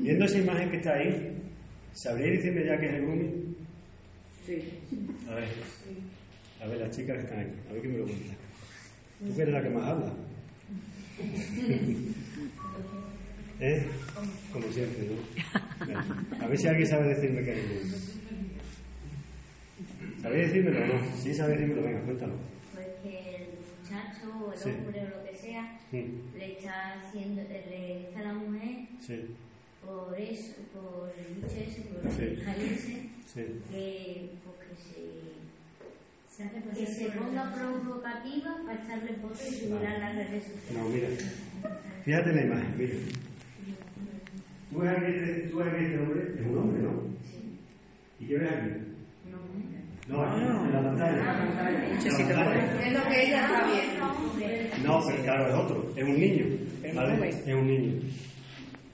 [0.02, 1.38] Viendo esa imagen que está ahí,
[1.92, 3.55] ¿sabríais decirme ya qué es el grooming?
[4.46, 4.62] Sí.
[5.28, 5.48] A ver,
[6.62, 8.36] a ver, las chicas que están aquí, a ver qué me lo cuentan.
[9.26, 10.12] Tú que eres la que más habla.
[13.60, 13.86] ¿Eh?
[14.52, 16.44] Como siempre, ¿no?
[16.44, 18.12] A ver si alguien sabe decirme qué es.
[20.22, 20.94] ¿Sabéis decírmelo o no?
[21.22, 22.34] Sí, sabéis decírmelo, venga, cuéntalo.
[22.74, 23.46] Pues que el
[23.82, 24.68] muchacho o el Sí.
[24.70, 29.20] hombre o lo que sea le está haciendo, le a la mujer Sí,
[29.84, 32.36] por eso, por el bicho ese, por el
[33.26, 33.42] sí.
[33.70, 37.80] que, pues que se, Se hace pasar que se por el ponga teléfono.
[37.82, 40.72] provocativa para echarle fotos y subirla a las redes sociales.
[40.74, 41.08] No, mira.
[42.04, 42.94] Fíjate en la imagen, mira.
[44.70, 47.02] Tú ves aquí, este- tú ves aquí este hombre, es un hombre, ¿no?
[48.20, 48.70] ¿Y qué ves aquí?
[50.08, 51.92] No, aquí, en la pantalla.
[51.92, 52.18] Muchísimo.
[52.20, 52.86] En la pantalla.
[52.86, 54.86] Es lo que ella está viendo.
[54.88, 56.44] No, pero claro, es otro, es un niño.
[56.82, 57.28] Es un ¿vale?
[57.28, 58.00] Es un niño.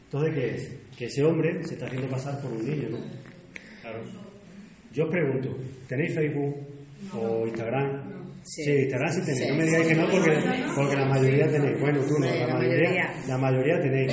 [0.05, 0.77] Entonces, ¿qué es?
[0.97, 2.99] Que ese hombre se está haciendo pasar por un niño, ¿no?
[3.83, 4.03] Claro.
[4.93, 5.57] Yo os pregunto,
[5.89, 6.55] ¿tenéis Facebook
[7.15, 8.13] o Instagram?
[8.45, 8.65] Sí.
[8.65, 9.45] Sí, Instagram sí tenéis.
[9.45, 9.49] Sí.
[9.49, 10.31] No me digáis que no porque,
[10.77, 11.81] porque la mayoría tenéis.
[11.81, 14.13] Bueno, tú no, Sí, la mayoría, la mayoría tenéis.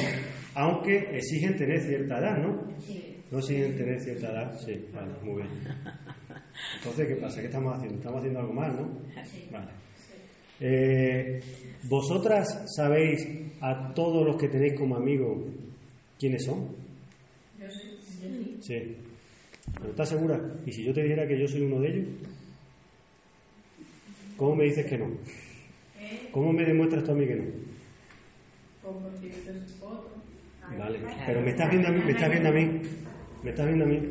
[0.56, 2.80] Aunque exigen tener cierta edad, ¿no?
[2.80, 3.18] Sí.
[3.32, 4.60] ¿No exigen tener cierta edad?
[4.66, 5.50] Sí, vale, muy bien.
[6.78, 7.42] Entonces, ¿qué pasa?
[7.42, 7.98] ¿Qué estamos haciendo?
[7.98, 8.90] Estamos haciendo algo mal, ¿no?
[9.52, 9.72] Vale.
[10.62, 11.40] Eh,
[11.84, 13.26] ¿Vosotras sabéis
[13.62, 15.40] a todos los que tenéis como amigos
[16.20, 16.76] quiénes son?
[18.60, 18.98] Sí.
[19.76, 20.40] ¿Pero estás segura?
[20.66, 22.08] ¿Y si yo te dijera que yo soy uno de ellos?
[24.38, 25.08] ¿Cómo me dices que no?
[26.32, 27.44] ¿Cómo me demuestras tú a mí que no?
[29.80, 30.10] Foto.
[30.78, 32.82] Vale, pero me estás viendo a mí, me estás viendo a mí,
[33.44, 34.10] me estás viendo a mí.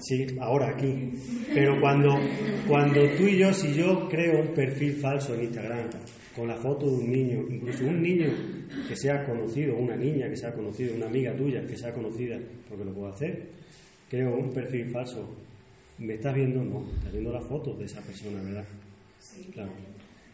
[0.00, 1.12] Sí, ahora aquí.
[1.54, 2.18] Pero cuando,
[2.66, 5.88] cuando tú y yo, si yo creo un perfil falso en Instagram
[6.34, 8.28] con la foto de un niño, incluso un niño
[8.88, 12.84] que sea conocido, una niña que sea conocida, una amiga tuya que sea conocida, porque
[12.84, 13.48] lo puedo hacer,
[14.10, 15.24] creo un perfil falso,
[15.98, 16.62] ¿me estás viendo?
[16.64, 18.64] No, estás viendo la foto de esa persona, ¿verdad?
[19.54, 19.70] Claro.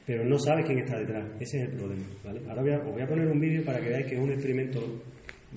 [0.07, 2.41] Pero no sabes quién está detrás, ese es el problema, ¿vale?
[2.49, 4.31] Ahora voy a, os voy a poner un vídeo para que veáis que es un
[4.31, 4.81] experimento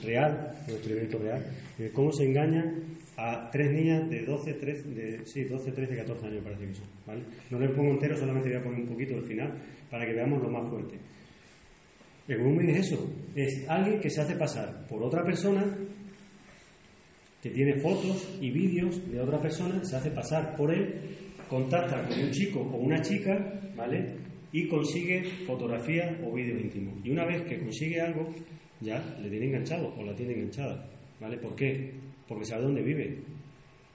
[0.04, 1.46] real, un experimento real,
[1.78, 2.74] de cómo se engaña
[3.16, 6.88] a tres niñas de 12, 13, de, sí, 12, 13, 14 años parece que son,
[7.06, 7.22] ¿vale?
[7.50, 9.54] No les pongo entero, solamente voy a poner un poquito al final
[9.90, 10.98] para que veamos lo más fuerte.
[12.28, 15.64] El grooming es eso, es alguien que se hace pasar por otra persona
[17.42, 20.94] que tiene fotos y vídeos de otra persona, se hace pasar por él,
[21.48, 24.18] contacta con un chico o una chica, ¿vale?
[24.52, 26.96] Y consigue fotografías o vídeos íntimos.
[27.04, 28.30] Y una vez que consigue algo,
[28.82, 30.86] ya le tiene enganchado o la tiene enganchada,
[31.20, 31.38] ¿vale?
[31.38, 31.94] ¿Por qué?
[32.28, 33.18] Porque sabe dónde vive,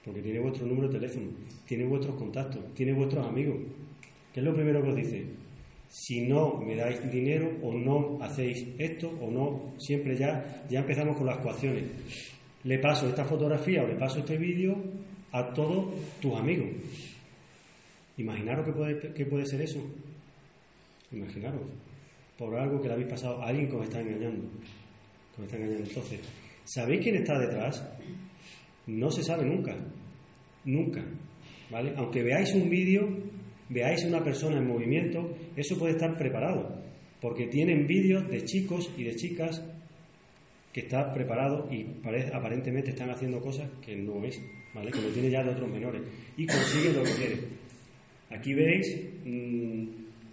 [0.03, 1.27] porque tiene vuestro número de teléfono,
[1.65, 3.57] tiene vuestros contactos, tiene vuestros amigos.
[4.33, 5.25] ¿Qué es lo primero que os dice?
[5.87, 11.15] Si no me dais dinero o no hacéis esto o no, siempre ya, ya empezamos
[11.15, 11.83] con las ecuaciones
[12.65, 14.75] le paso esta fotografía o le paso este vídeo
[15.31, 16.69] a todos tus amigos.
[18.17, 19.79] Imaginaros que puede, que puede ser eso.
[21.11, 21.61] Imaginaros,
[22.37, 24.49] por algo que le habéis pasado a alguien que os está engañando.
[25.37, 26.19] Entonces,
[26.63, 27.85] ¿sabéis quién está detrás?
[28.87, 29.75] No se sabe nunca.
[30.65, 31.03] Nunca.
[31.69, 31.93] ¿Vale?
[31.97, 33.07] Aunque veáis un vídeo,
[33.69, 36.81] veáis una persona en movimiento, eso puede estar preparado.
[37.21, 39.61] Porque tienen vídeos de chicos y de chicas
[40.75, 44.37] que están preparados y pare- aparentemente están haciendo cosas que no es,
[44.73, 44.91] ¿vale?
[44.91, 46.01] Que lo tiene ya de otros menores.
[46.35, 47.39] Y consiguen lo que quieren.
[48.29, 48.85] Aquí veis,
[49.23, 49.85] mm,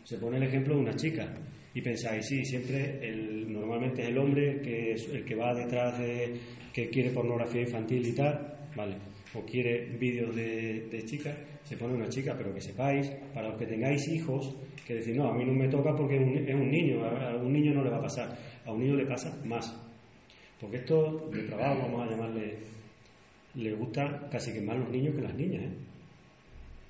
[0.03, 1.33] se pone el ejemplo de una chica
[1.73, 5.97] y pensáis, sí, siempre el, normalmente es el hombre que es el que va detrás
[6.01, 6.35] de
[6.73, 8.97] que quiere pornografía infantil y tal, vale,
[9.35, 13.59] o quiere vídeos de, de chicas, se pone una chica, pero que sepáis, para los
[13.59, 17.05] que tengáis hijos, que decir, no, a mí no me toca porque es un, niño,
[17.05, 19.71] a un niño no le va a pasar, a un niño le pasa más,
[20.63, 22.57] porque esto de trabajo, vamos a llamarle,
[23.57, 25.73] le gusta casi que más los niños que las niñas, ¿eh?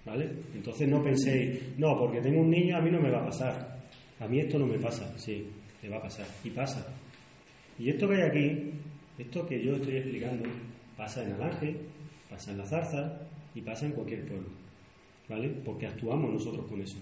[0.05, 0.31] ¿Vale?
[0.55, 3.81] Entonces no penséis, no, porque tengo un niño a mí no me va a pasar.
[4.21, 5.49] A mí esto no me pasa, sí,
[5.81, 6.27] te va a pasar.
[6.45, 6.87] Y pasa.
[7.79, 8.73] Y esto que hay aquí,
[9.17, 10.45] esto que yo estoy explicando,
[10.95, 11.75] pasa en Alange,
[12.29, 13.21] pasa en la zarza
[13.55, 14.51] y pasa en cualquier pueblo.
[15.31, 15.49] ¿Vale?
[15.65, 16.99] Porque actuamos nosotros con eso.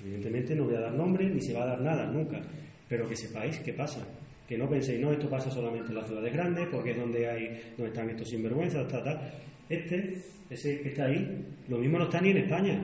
[0.00, 2.40] Evidentemente no voy a dar nombre ni se va a dar nada, nunca.
[2.88, 4.06] Pero que sepáis qué pasa.
[4.48, 7.72] Que no penséis, no, esto pasa solamente en las ciudades grandes, porque es donde hay,
[7.76, 9.32] donde están estos sinvergüenzas, tal, tal.
[9.68, 10.18] Este,
[10.50, 12.82] ese que está ahí, lo mismo no está ni en España.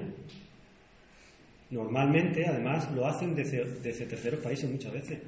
[1.71, 5.19] Normalmente, además, lo hacen desde, desde terceros países muchas veces,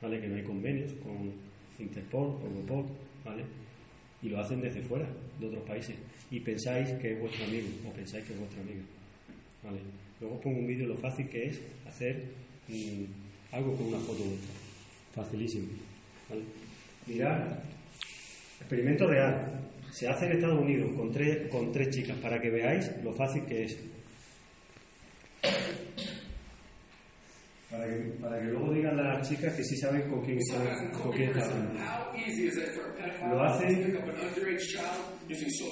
[0.00, 0.20] ¿vale?
[0.20, 1.32] Que no hay convenios con
[1.78, 2.84] Interpol, con Europol,
[3.24, 3.42] ¿vale?
[4.22, 5.06] Y lo hacen desde fuera,
[5.40, 5.96] de otros países.
[6.30, 8.82] Y pensáis que es vuestro amigo, o pensáis que es vuestra amiga,
[9.64, 9.78] ¿vale?
[10.20, 12.22] Luego os pongo un vídeo de lo fácil que es hacer
[12.68, 13.04] mm,
[13.50, 14.61] algo con una foto vuestra.
[15.14, 15.68] Facilísimo,
[16.28, 16.42] ¿vale?
[17.06, 17.58] Mirad,
[18.60, 19.60] experimento real.
[19.90, 23.44] Se hace en Estados Unidos con tres, con tres chicas para que veáis lo fácil
[23.44, 23.78] que es.
[27.70, 31.12] Para que, para que luego digan las chicas que sí saben con quién están, con
[31.12, 31.32] quién.
[33.28, 33.98] Lo hacen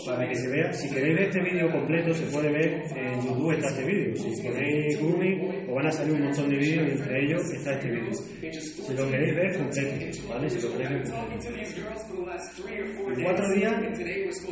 [0.07, 0.73] para que se vea.
[0.73, 4.17] Si queréis ver este vídeo completo, se puede ver en YouTube está este vídeo.
[4.17, 7.73] Si ponéis grooming, os van a salir un montón de vídeos y entre ellos está
[7.75, 8.13] este vídeo.
[8.13, 10.51] Si lo queréis ver completo, ¿vale?
[10.51, 11.03] Si lo queréis ver.
[13.15, 13.73] En cuatro días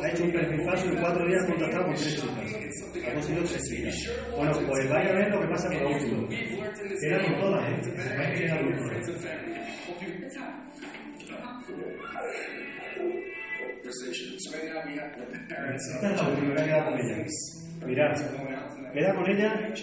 [0.01, 2.55] ha hecho un perfil falso y en cuatro días ha contactado con tres chicas.
[3.05, 3.95] Ha conseguido tres chicas.
[4.37, 6.27] Bueno, pues vaya a ver lo que pasa con la última.
[7.03, 7.81] Era con todas, ¿eh?
[15.75, 17.25] Esta es la última que ha quedado con ella.
[17.85, 18.15] Mirad,
[18.93, 19.73] queda con ella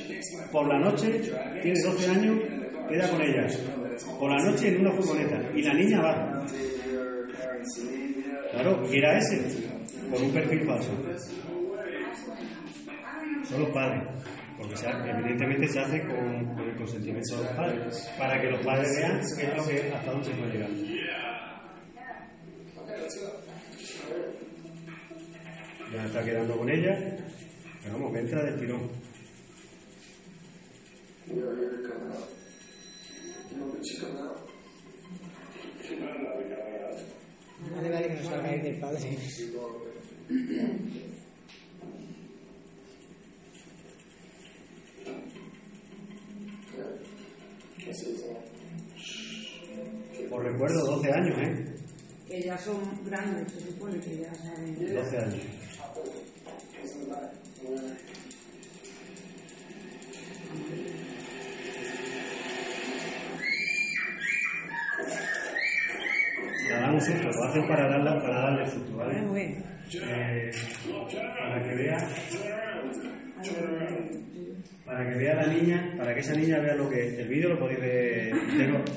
[0.52, 1.20] por la noche,
[1.62, 2.38] tiene 12 años,
[2.88, 3.46] queda con ella.
[4.18, 5.40] Por la noche en una furgoneta.
[5.54, 6.46] Y la niña va.
[8.52, 9.68] Claro, y era ese,
[10.10, 10.90] con un perfil falso.
[13.44, 14.02] Son los padres,
[14.58, 14.74] porque
[15.10, 19.20] evidentemente se hace con, con el consentimiento de los padres, para que los padres vean
[19.38, 20.70] qué es lo que, hasta dónde se puede llegar.
[25.92, 27.16] Ya está quedando con ella,
[27.92, 28.90] vamos, que entra del tirón.
[37.74, 39.18] Vale, vale, que no salgáis del padre.
[50.30, 51.64] Os recuerdo 12 años, ¿eh?
[52.26, 54.94] Que ya son grandes, se supone que ya saben.
[54.94, 55.40] 12 años.
[66.70, 69.20] La dan un susto, lo hacen para, darla, para darle susto, ¿vale?
[69.22, 69.64] Muy bien.
[69.94, 70.50] Eh,
[71.38, 71.96] para que vea
[74.84, 77.58] para que vea la niña, para que esa niña vea lo que el vídeo lo
[77.58, 78.32] podéis ver,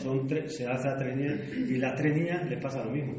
[0.02, 3.16] son tres, se hace a tres niñas y las tres niñas les pasa lo mismo,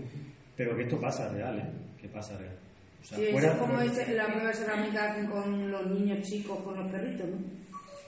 [0.56, 1.68] pero que esto pasa real, ¿eh?
[2.00, 2.59] que pasa real.
[3.00, 5.86] O sea, Sí, eso fuera- es como dice la prueba cerámica que hacen con los
[5.90, 7.36] niños chicos, con los perritos, ¿no?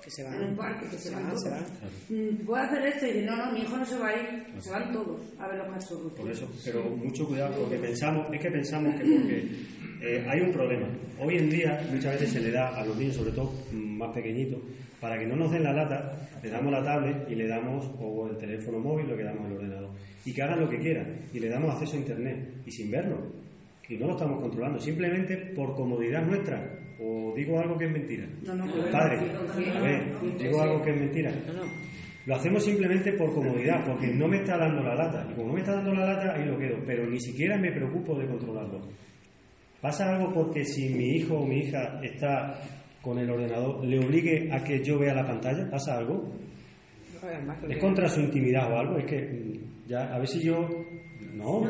[0.05, 0.57] Que se En un van.
[0.57, 1.43] parque, que se, Se van, van, todos.
[1.45, 1.65] se van.
[2.09, 3.07] Mm, ¿Puedo hacer esto?
[3.07, 5.47] Y dice, no, no, mi hijo no se va a ir, se van todos a
[5.49, 6.13] ver los cachorros.
[6.13, 9.51] Por eso, pero mucho cuidado porque pensamos, es que pensamos que porque
[10.03, 10.89] eh, hay un problema.
[11.21, 14.13] Hoy en día muchas veces se le da a los niños, sobre todo mm, más
[14.13, 14.61] pequeñitos,
[15.01, 18.29] para que no nos den la lata, le damos la tablet y le damos o
[18.29, 19.91] el teléfono móvil, lo que damos el ordenador.
[20.25, 21.17] Y que hagan lo que quieran.
[21.33, 22.49] Y le damos acceso a internet.
[22.67, 23.19] Y sin verlo.
[23.89, 24.79] Y no lo estamos controlando.
[24.81, 26.79] Simplemente por comodidad nuestra.
[27.01, 28.27] O digo algo que es mentira.
[28.47, 29.19] No, no, pero- Padre,
[29.75, 31.33] a ver, digo algo que es mentira.
[31.47, 31.63] No, no.
[32.25, 35.27] Lo hacemos simplemente por comodidad, porque no me está dando la lata.
[35.29, 36.77] Y como no me está dando la lata, ahí lo quedo.
[36.87, 38.81] Pero ni siquiera me preocupo de controlarlo.
[39.81, 42.61] ¿Pasa algo porque si mi hijo o mi hija está
[43.03, 45.69] con el ordenador, le obligue a que yo vea la pantalla?
[45.69, 46.33] ¿Pasa algo?
[47.69, 50.69] es contra su intimidad o algo, es que mm, ya, a ver si yo...
[51.35, 51.63] No,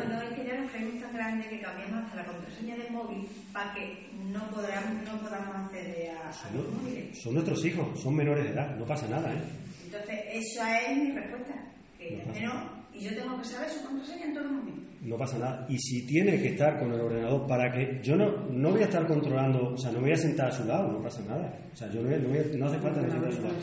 [0.79, 5.21] No, no, es que cambiamos hasta la contraseña del móvil para que no podamos, no
[5.21, 7.19] podamos acceder a, a los móviles.
[7.23, 9.43] son nuestros hijos, son menores de edad, no pasa nada, ¿eh?
[9.85, 11.55] Entonces, esa es mi respuesta.
[11.99, 14.92] Que No no, y yo tengo que saber su contraseña en todo momento.
[15.05, 15.67] No pasa nada.
[15.69, 17.99] Y si tiene que estar con el ordenador para que...
[18.05, 20.53] Yo no, no voy a estar controlando, o sea, no me voy a sentar a
[20.53, 21.59] su lado, no pasa nada.
[21.73, 23.33] O sea, yo no, voy a- no voy a- no hace falta que siente a
[23.33, 23.55] su lado.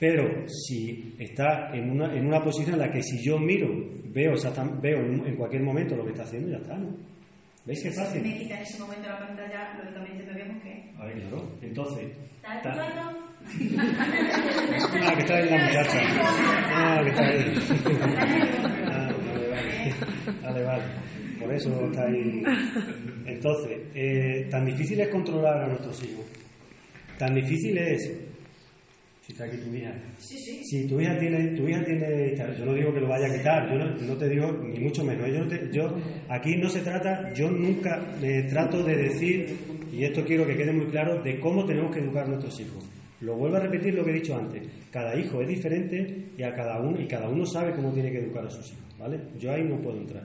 [0.00, 3.68] Pero si está en una, en una posición en la que si yo miro,
[4.06, 6.88] veo, exactam- veo en, en cualquier momento lo que está haciendo, ya está, ¿no?
[7.66, 8.22] ¿Veis qué Si fácil?
[8.22, 10.90] me quita en ese momento la pantalla, lógicamente me vemos que.
[10.98, 11.50] A ver, claro.
[11.60, 12.06] Entonces...
[12.36, 13.20] ¿Estás ta- jugando?
[15.02, 16.00] Ah, que está ahí la muchacha.
[16.74, 18.80] Ah, que está ahí.
[19.90, 19.94] Vale,
[20.42, 20.42] vale.
[20.42, 20.82] Vale, vale.
[21.40, 22.42] Por eso está ahí.
[23.26, 26.24] Entonces, eh, tan difícil es controlar a nuestros hijos.
[27.18, 28.12] Tan difícil es.
[29.22, 29.92] Si está aquí tu hija.
[30.18, 30.60] Sí, sí.
[30.64, 33.70] Si tu hija tiene, tu hija tiene, yo no digo que lo vaya a quitar,
[33.72, 35.26] yo no, no te digo ni mucho menos.
[35.28, 35.96] Yo, no te- yo
[36.28, 39.56] aquí no se trata, yo nunca me trato de decir
[39.92, 42.84] y esto quiero que quede muy claro de cómo tenemos que educar a nuestros hijos.
[43.22, 44.62] Lo vuelvo a repetir lo que he dicho antes.
[44.90, 48.18] Cada hijo es diferente y a cada uno y cada uno sabe cómo tiene que
[48.18, 49.20] educar a sus hijos, ¿vale?
[49.38, 50.24] Yo ahí no puedo entrar.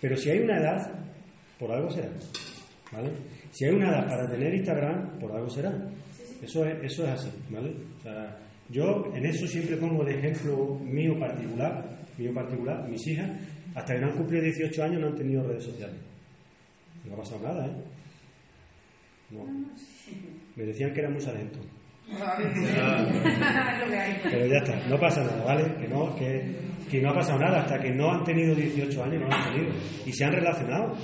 [0.00, 0.90] Pero si hay una edad,
[1.58, 2.08] por algo será,
[2.90, 3.10] ¿vale?
[3.52, 5.72] Si hay una edad para tener Instagram, por algo será.
[6.42, 7.72] Eso es, eso es así, ¿vale?
[7.98, 8.36] O sea,
[8.68, 11.84] yo en eso siempre pongo el ejemplo mío particular,
[12.18, 13.30] mío particular, mis hijas,
[13.76, 16.00] hasta que no han cumplido 18 años no han tenido redes sociales.
[17.04, 17.76] No ha pasado nada, ¿eh?
[19.30, 19.44] No.
[20.56, 21.60] Me decían que era muy sargento.
[24.24, 25.72] Pero ya está, no pasa nada, ¿vale?
[25.76, 29.20] Que no, que, que no ha pasado nada, hasta que no han tenido 18 años
[29.22, 29.72] no lo han tenido.
[30.06, 30.94] Y se han relacionado.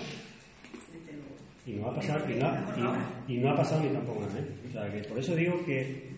[1.66, 4.38] Y no ha pasado, y no, ha- y- y no ha pasado ni tampoco nada,
[4.40, 4.44] ¿eh?
[4.68, 6.10] O sea, que por eso digo que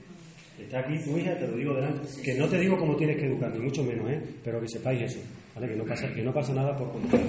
[0.61, 3.27] está aquí tu hija, te lo digo delante, que no te digo cómo tienes que
[3.27, 4.21] educar, ni mucho menos, ¿eh?
[4.45, 5.19] Pero que sepáis eso,
[5.55, 5.69] ¿vale?
[5.69, 7.21] Que no pasa, que no pasa nada por contar.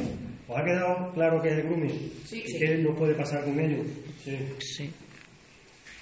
[0.47, 2.11] ¿Os ha quedado claro qué es el grooming?
[2.25, 2.59] Sí, ¿Y sí.
[2.59, 3.81] qué nos puede pasar con ello?
[4.23, 4.37] Sí.
[4.59, 4.91] Sí.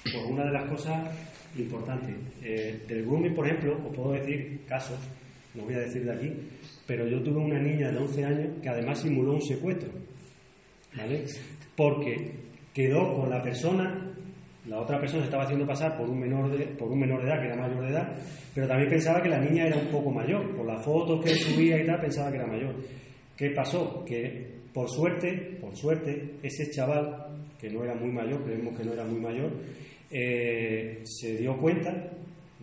[0.03, 1.09] Pues una de las cosas
[1.57, 2.15] importantes.
[2.43, 4.97] Eh, del grooming, por ejemplo, os puedo decir casos,
[5.53, 6.33] no voy a decir de aquí,
[6.87, 9.89] pero yo tuve una niña de 11 años que además simuló un secuestro,
[10.95, 11.25] ¿vale?
[11.75, 12.31] Porque
[12.73, 14.13] quedó con la persona,
[14.65, 17.27] la otra persona se estaba haciendo pasar por un menor de, por un menor de
[17.29, 18.15] edad, que era mayor de edad,
[18.55, 21.81] pero también pensaba que la niña era un poco mayor, por las fotos que subía
[21.81, 22.75] y tal, pensaba que era mayor.
[23.35, 24.05] ¿Qué pasó?
[24.05, 27.27] Que por suerte, por suerte, ese chaval,
[27.59, 29.51] que no era muy mayor, creemos que no era muy mayor,
[30.09, 32.11] eh, se dio cuenta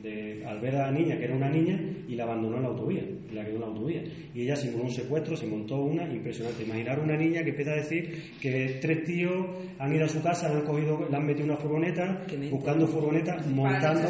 [0.02, 1.78] de, al ver a la niña que era una niña
[2.08, 4.02] y la abandonó en la autovía, y la quedó en la autovía.
[4.34, 6.62] Y ella simuló un secuestro, se montó una, impresionante.
[6.62, 9.46] Imaginar una niña que empieza a decir que tres tíos
[9.78, 13.36] han ido a su casa, le han cogido, le han metido una furgoneta, buscando furgoneta,
[13.48, 14.08] montando,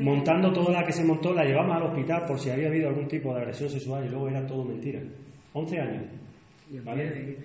[0.00, 3.08] montando toda la que se montó, la llevamos al hospital por si había habido algún
[3.08, 5.00] tipo de agresión sexual y luego era todo mentira.
[5.52, 6.02] 11 años.
[6.84, 7.36] ¿Vale?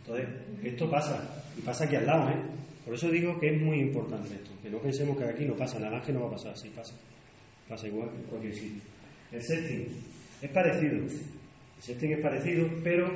[0.00, 0.28] Entonces,
[0.62, 2.36] esto pasa, y pasa aquí al lado, ¿eh?
[2.84, 5.78] Por eso digo que es muy importante esto, que no pensemos que aquí no pasa
[5.78, 6.94] nada, que no va a pasar, sí pasa.
[7.68, 8.82] Pasa igual en cualquier sitio.
[9.32, 9.86] El sexting
[10.42, 11.10] es parecido, el
[11.80, 13.10] sexting es parecido, pero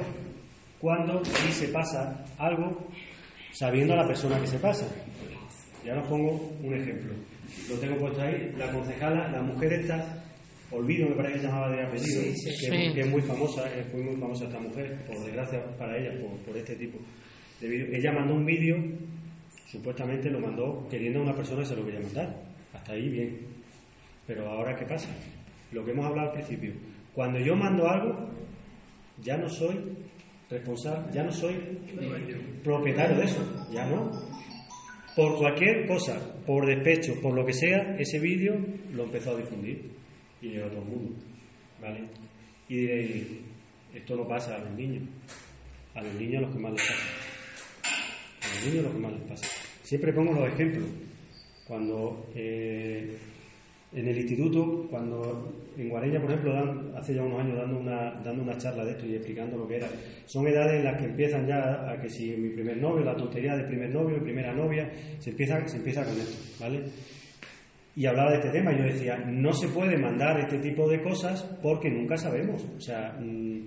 [0.80, 2.88] cuando sí se pasa algo
[3.52, 4.86] sabiendo a la persona que se pasa.
[5.84, 7.12] Y ahora os pongo un ejemplo.
[7.68, 10.24] Lo tengo puesto ahí, la concejala, la mujer esta,
[10.70, 12.94] Olvido me parece que se llamaba de apellido, Sí, sí, que, sí.
[12.94, 16.56] que es muy famosa, fue muy famosa esta mujer, por desgracia para ella, por, por
[16.58, 16.98] este tipo
[17.60, 17.86] de vídeo.
[17.92, 18.76] Ella mandó un vídeo,
[19.70, 22.42] supuestamente lo mandó queriendo a una persona que se lo quería mandar.
[22.72, 23.38] Hasta ahí bien.
[24.26, 25.08] Pero ahora, ¿qué pasa?
[25.72, 26.72] Lo que hemos hablado al principio.
[27.14, 28.28] Cuando yo mando algo,
[29.22, 29.76] ya no soy
[30.50, 31.54] responsable, ya no soy
[32.62, 34.10] propietario de eso, ya no.
[35.16, 38.54] Por cualquier cosa, por despecho, por lo que sea, ese vídeo
[38.92, 39.90] lo empezó a difundir
[40.40, 41.14] y llegó a todo el mundo.
[41.82, 42.04] ¿Vale?
[42.68, 43.26] Y diréis,
[43.94, 45.02] esto no pasa a los niños.
[45.94, 47.27] A los niños los que más les pasa.
[49.82, 50.88] Siempre pongo los ejemplos.
[51.66, 53.16] Cuando eh,
[53.92, 56.54] en el instituto, cuando en Guareña, por ejemplo,
[56.96, 59.76] hace ya unos años dando una, dando una charla de esto y explicando lo que
[59.76, 59.88] era,
[60.26, 63.56] son edades en las que empiezan ya a que si mi primer novio, la tontería
[63.56, 66.82] de primer novio, mi primera novia, se empieza, se empieza con esto, ¿vale?
[67.96, 71.42] Y hablaba de este tema, yo decía, no se puede mandar este tipo de cosas
[71.62, 73.60] porque nunca sabemos, o sea, mm,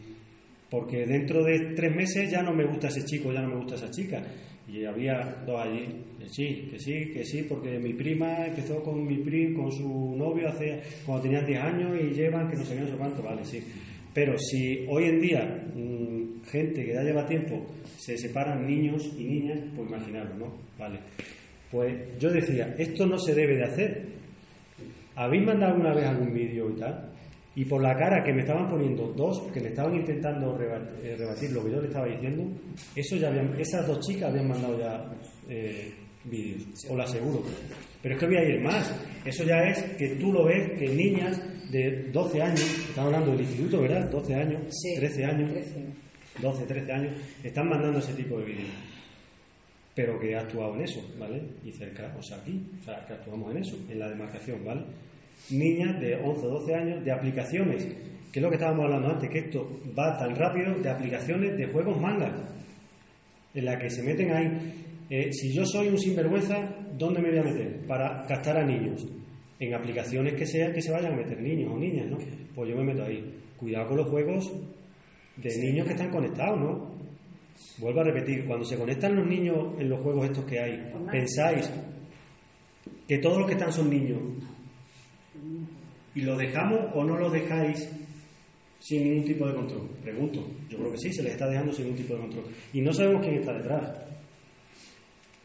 [0.70, 3.76] porque dentro de tres meses ya no me gusta ese chico, ya no me gusta
[3.76, 4.22] esa chica.
[4.72, 5.86] Y había dos allí,
[6.18, 10.16] que sí, que sí, que sí, porque mi prima empezó con mi prim, con su
[10.16, 13.44] novio hace cuando tenían 10 años y llevan que no sé no sé cuánto, vale,
[13.44, 13.62] sí.
[14.14, 17.66] Pero si hoy en día mm, gente que ya lleva tiempo
[17.98, 20.54] se separan niños y niñas, pues imaginaros, ¿no?
[20.80, 21.00] Vale.
[21.70, 24.06] Pues yo decía, esto no se debe de hacer.
[25.16, 27.11] ¿Habéis mandado alguna vez algún vídeo y tal?
[27.54, 31.52] Y por la cara que me estaban poniendo dos, que me estaban intentando eh, rebatir
[31.52, 32.46] lo que yo le estaba diciendo,
[32.96, 35.06] eso ya habían, esas dos chicas habían mandado ya
[35.50, 35.92] eh,
[36.24, 37.44] vídeos, os lo aseguro.
[38.02, 38.96] Pero es que voy a ir más.
[39.26, 41.42] Eso ya es que tú lo ves que niñas
[41.72, 44.10] de 12 años, estamos hablando del instituto, ¿verdad?
[44.10, 44.62] 12 años,
[44.98, 45.52] 13 años,
[46.42, 48.70] 12, 13 años, están mandando ese tipo de vídeos.
[49.94, 51.42] Pero que ha actuado en eso, ¿vale?
[51.64, 54.84] Y cerca, o sea, aquí, o sea, que actuamos en eso, en la demarcación, ¿vale?
[55.50, 57.86] Niñas de 11 o 12 años de aplicaciones,
[58.32, 59.68] que es lo que estábamos hablando antes, que esto
[59.98, 62.34] va tan rápido, de aplicaciones de juegos manga,
[63.54, 64.48] en la que se meten ahí.
[65.10, 66.56] Eh, si yo soy un sinvergüenza,
[66.98, 67.86] ¿dónde me voy a meter?
[67.86, 69.06] Para captar a niños.
[69.60, 72.18] En aplicaciones que sean que se vayan a meter niños o niñas, ¿no?
[72.56, 73.22] Pues yo me meto ahí.
[73.58, 74.52] Cuidado con los juegos
[75.36, 76.92] de niños que están conectados, ¿no?
[77.80, 81.70] Vuelvo a repetir, cuando se conectan los niños en los juegos estos que hay, pensáis
[83.08, 84.20] que todos los que están son niños.
[86.16, 87.90] ¿Y lo dejamos o no lo dejáis
[88.80, 89.90] sin ningún tipo de control?
[90.04, 90.46] Pregunto.
[90.70, 92.46] Yo creo que sí, se les está dejando sin ningún tipo de control.
[92.74, 94.12] Y no sabemos quién está detrás.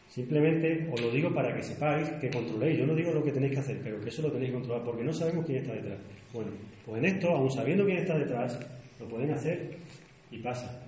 [0.09, 2.79] Simplemente os lo digo para que sepáis que controléis.
[2.79, 4.83] Yo no digo lo que tenéis que hacer, pero que eso lo tenéis que controlar,
[4.83, 5.99] porque no sabemos quién está detrás.
[6.33, 6.51] Bueno,
[6.85, 8.59] pues en esto, aún sabiendo quién está detrás,
[8.99, 9.77] lo pueden hacer
[10.31, 10.81] y pasa.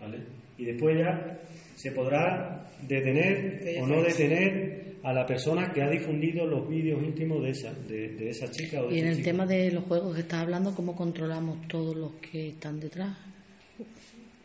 [0.00, 0.18] ¿Vale?
[0.56, 1.38] Y después ya
[1.74, 7.40] se podrá detener o no detener a la persona que ha difundido los vídeos íntimos
[7.40, 9.26] de esa, de, de esa chica o de Y en el chico.
[9.26, 13.16] tema de los juegos que estás hablando, ¿cómo controlamos todos los que están detrás?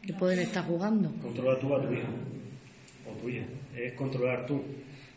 [0.04, 1.12] ¿Qué pueden estar jugando?
[1.20, 2.08] Controla tú a tu hijo
[3.10, 3.46] o tu hija.
[3.76, 4.62] Es controlar tú.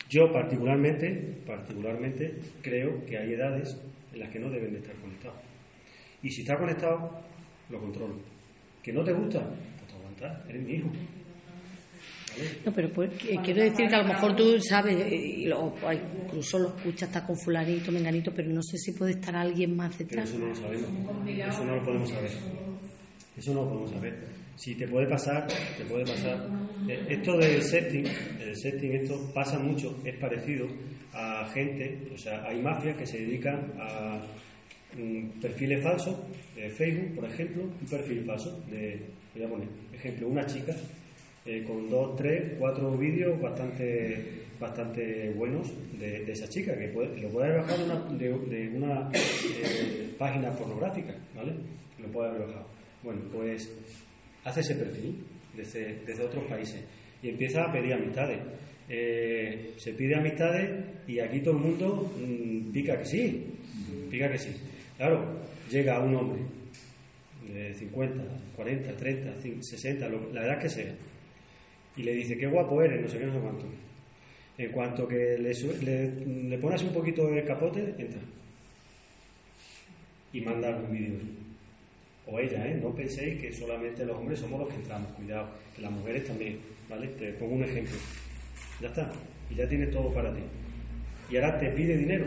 [0.09, 3.77] Yo particularmente, particularmente creo que hay edades
[4.15, 5.41] en las que no deben de estar conectados.
[6.23, 7.21] Y si está conectado,
[7.69, 8.15] lo controlo.
[8.83, 9.41] ¿Que no te gusta?
[9.41, 10.89] Pues te aguantas, eres mi hijo.
[12.65, 15.75] No, pero pues, eh, quiero decir que a lo mejor tú sabes, eh, y lo-
[16.25, 19.95] incluso lo escuchas, está con fulanito, menganito, pero no sé si puede estar alguien más
[19.97, 20.29] Pero detrás.
[20.31, 20.91] eso no lo sabemos.
[21.49, 22.31] Eso no lo podemos saber.
[23.37, 24.15] Eso no lo podemos saber.
[24.57, 26.65] Si te puede pasar, te puede pasar.
[26.89, 28.05] Eh, Esto del setting,
[28.41, 30.67] el setting, esto pasa mucho, es parecido
[31.13, 34.21] a gente, o sea, hay mafias que se dedican a
[34.97, 36.17] mm, perfiles falsos
[36.55, 39.01] de Facebook, por ejemplo, un perfil falso de,
[39.35, 40.75] voy a poner, ejemplo, una chica
[41.47, 47.29] eh, con dos, tres, cuatro vídeos bastante bastante buenos de, esa chica, que puede- lo
[47.29, 51.53] puede haber bajado una, de, una eh, página pornográfica, ¿vale?
[52.01, 52.67] Lo puede haber bajado.
[53.03, 53.69] Bueno, pues
[54.45, 55.17] hace ese perfil
[55.57, 56.83] desde, desde otros países
[57.23, 58.39] y empieza a pedir amistades.
[58.89, 60.71] Eh, se pide amistades
[61.09, 63.47] y aquí todo el mundo mm, pica que sí,
[64.11, 64.51] pica que sí.
[64.97, 65.41] Claro,
[65.71, 66.43] llega un hombre
[67.53, 68.23] de 50,
[68.57, 70.95] 40, 30, 60, lo- la edad que sea,
[71.97, 73.67] y le dice, qué guapo eres, no sé qué, no sé cuánto.
[74.59, 78.21] En cuanto que le, le, pones un poquito de capote, entra.
[80.33, 81.19] Y manda algún vídeo.
[82.27, 82.79] O ella, ¿eh?
[82.81, 86.59] No penséis que solamente los hombres somos los que entramos, cuidado, que las mujeres también,
[86.89, 87.09] ¿vale?
[87.09, 87.97] Te pongo un ejemplo.
[88.81, 89.13] Ya está,
[89.51, 90.43] y ya tienes todo para ti.
[91.31, 92.27] Y ahora te pide dinero,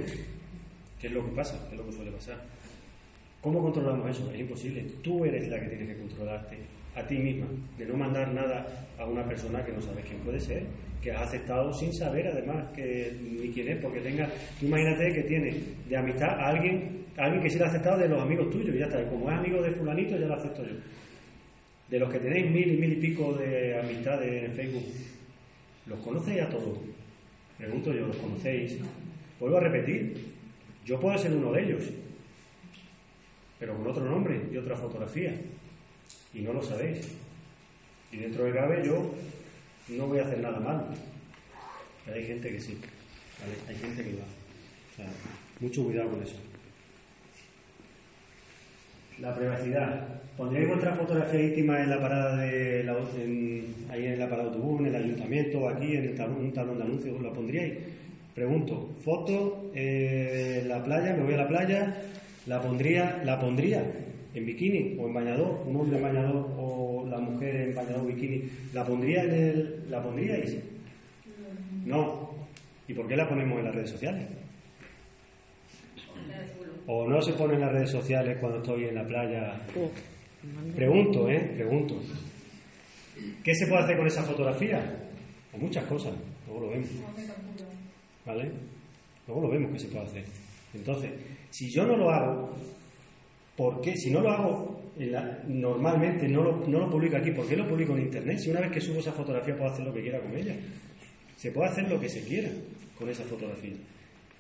[1.00, 2.42] que es lo que pasa, que es lo que suele pasar.
[3.42, 4.32] ¿Cómo controlamos eso?
[4.32, 4.86] Es imposible.
[5.02, 6.58] Tú eres la que tienes que controlarte
[6.98, 7.46] a ti misma,
[7.78, 8.66] de no mandar nada
[8.98, 10.64] a una persona que no sabes quién puede ser,
[11.02, 14.28] que has aceptado sin saber además que ni quién es, porque tenga,
[14.60, 15.54] tú imagínate que tiene
[15.88, 18.76] de amistad a alguien, a alguien que sí lo ha aceptado de los amigos tuyos,
[18.76, 20.76] y ya está, como es amigo de fulanito, ya lo acepto yo.
[21.88, 24.84] De los que tenéis mil y mil y pico de amistades en Facebook,
[25.86, 26.80] ¿los conocéis a todos?
[27.58, 28.78] Pregunto yo, ¿los conocéis?
[29.40, 30.26] Vuelvo a repetir,
[30.84, 31.90] yo puedo ser uno de ellos,
[33.60, 35.34] pero con otro nombre y otra fotografía.
[36.38, 37.00] Y no lo sabéis.
[38.12, 39.14] Y dentro de cabe yo
[39.90, 40.84] no voy a hacer nada malo.
[42.06, 42.78] Pero hay gente que sí.
[43.68, 44.24] Hay gente que va.
[44.24, 45.06] O sea,
[45.60, 46.36] mucho cuidado con eso.
[49.20, 50.08] La privacidad.
[50.38, 54.56] ¿Pondríais vuestra fotografía íntima en la parada de la, en- ahí en la parada de
[54.56, 57.20] autobús, en el ayuntamiento, aquí en el talón, un talón de anuncios?
[57.24, 57.74] ¿La pondríais?
[58.36, 61.96] Pregunto, foto eh, la playa, me voy a la playa,
[62.46, 63.82] la pondría, la pondría
[64.38, 68.44] en bikini o en bañador, un hombre en bañador o la mujer en bañador bikini,
[68.74, 70.58] la pondría en el, la pondríais?
[71.86, 72.30] No.
[72.88, 74.28] ¿Y por qué la ponemos en las redes sociales?
[76.86, 79.60] ¿O no se pone en las redes sociales cuando estoy en la playa?
[80.76, 81.54] Pregunto, ¿eh?
[81.56, 82.00] Pregunto.
[83.44, 84.80] ¿Qué se puede hacer con esa fotografía?
[85.52, 86.14] Pues muchas cosas,
[86.46, 86.90] luego lo vemos.
[88.26, 88.52] ¿Vale?
[89.26, 90.26] Luego lo vemos que se puede hacer.
[90.74, 91.12] Entonces,
[91.50, 92.54] si yo no lo hago,
[93.58, 93.98] ¿por qué?
[93.98, 94.82] Si no lo hago
[95.48, 98.40] normalmente, no lo, publico aquí, ¿por qué lo publico en Internet?
[98.40, 100.56] Si una vez que subo esa fotografía puedo hacer lo que quiera con ella.
[101.36, 102.50] Se puede hacer lo que se quiera
[102.98, 103.76] con esa fotografía.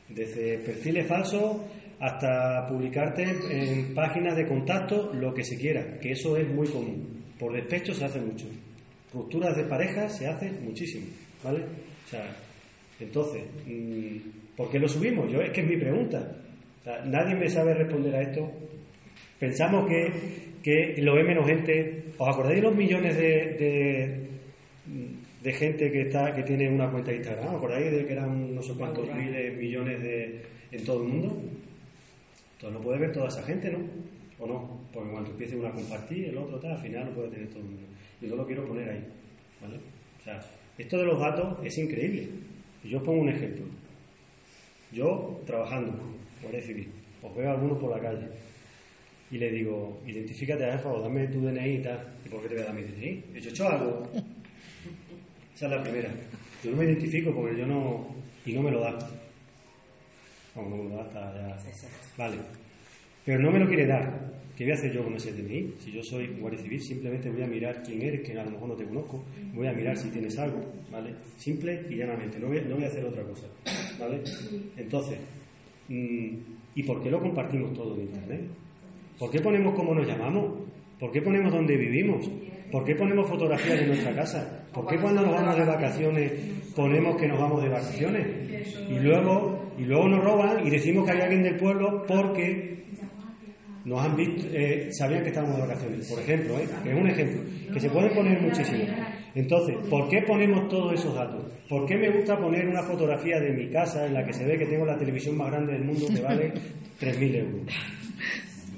[0.09, 1.57] Desde perfiles falsos
[1.99, 7.23] hasta publicarte en páginas de contacto lo que se quiera, que eso es muy común.
[7.37, 8.45] Por despecho se hace mucho.
[9.13, 11.07] Rupturas de pareja se hace muchísimo,
[11.43, 11.59] ¿vale?
[11.59, 12.35] O sea,
[12.99, 15.31] entonces, mm, ¿por qué lo subimos?
[15.31, 16.35] Yo es que es mi pregunta.
[17.05, 18.49] Nadie me sabe responder a esto.
[19.39, 20.11] Pensamos que,
[20.63, 22.05] que lo ve menos gente.
[22.17, 24.27] ¿Os acordáis de los millones de, de,
[25.43, 27.49] de gente que está que tiene una cuenta de Instagram?
[27.49, 30.41] ¿Os acordáis de que eran no sé cuántos miles, millones de,
[30.71, 31.41] en todo el mundo?
[32.55, 33.79] Entonces no puede ver toda esa gente, ¿no?
[34.39, 34.81] ¿O no?
[34.91, 37.59] Porque cuando empiece uno a compartir, el otro tal, al final lo puede tener todo
[37.59, 37.83] el mundo.
[38.19, 39.03] Y yo lo quiero poner ahí,
[39.61, 39.77] ¿vale?
[40.19, 40.39] O sea,
[40.79, 42.27] esto de los datos es increíble.
[42.83, 43.65] Yo os pongo un ejemplo.
[44.91, 45.93] Yo, trabajando,
[46.41, 46.87] Guardia Civil,
[47.21, 48.27] os veo a alguno por la calle
[49.29, 51.99] y le digo, identifícate a o dame tu DNI y tal.
[52.25, 53.23] ¿Y por qué te voy a dar mi DNI?
[53.33, 54.09] He hecho, hecho algo.
[55.53, 56.09] Esa es la primera.
[56.63, 58.07] Yo no me identifico porque yo no...
[58.45, 58.97] y no me lo da.
[60.55, 61.89] No, no me lo da hasta ya...
[62.17, 62.37] Vale.
[63.25, 64.37] Pero no me lo quiere dar.
[64.55, 65.73] ¿Qué voy a hacer yo con ese DNI?
[65.79, 68.69] Si yo soy guardia civil, simplemente voy a mirar quién eres, que a lo mejor
[68.69, 69.23] no te conozco.
[69.53, 71.13] Voy a mirar si tienes algo, ¿vale?
[71.35, 72.39] Simple y llanamente.
[72.39, 73.45] No voy, no voy a hacer otra cosa,
[73.99, 74.23] ¿vale?
[74.77, 75.19] Entonces,
[75.89, 76.37] mm,
[76.75, 78.41] ¿y por qué lo compartimos todo en Internet?
[79.17, 80.67] ¿Por qué ponemos cómo nos llamamos?
[80.99, 82.29] ¿Por qué ponemos dónde vivimos?
[82.71, 84.65] ¿Por qué ponemos fotografías de nuestra casa?
[84.73, 86.31] ¿Por qué cuando nos vamos de vacaciones
[86.75, 88.77] ponemos que nos vamos de vacaciones?
[88.89, 92.77] Y luego, y luego nos roban y decimos que hay alguien del pueblo porque
[93.85, 96.09] nos han visto, eh, sabían que estábamos de vacaciones.
[96.09, 96.67] Por ejemplo, ¿eh?
[96.85, 97.41] es un ejemplo,
[97.73, 98.83] que se puede poner muchísimo.
[99.33, 101.45] Entonces, ¿por qué ponemos todos esos datos?
[101.69, 104.57] ¿Por qué me gusta poner una fotografía de mi casa en la que se ve
[104.57, 106.51] que tengo la televisión más grande del mundo que vale
[106.99, 107.73] 3.000 euros?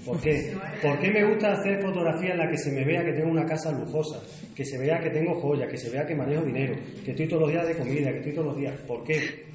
[0.09, 0.53] ¿Por qué?
[0.81, 3.45] ¿Por qué me gusta hacer fotografías en la que se me vea que tengo una
[3.45, 4.19] casa lujosa,
[4.55, 6.73] que se vea que tengo joyas, que se vea que manejo dinero,
[7.05, 8.73] que estoy todos los días de comida, que estoy todos los días?
[8.87, 9.45] ¿Por qué?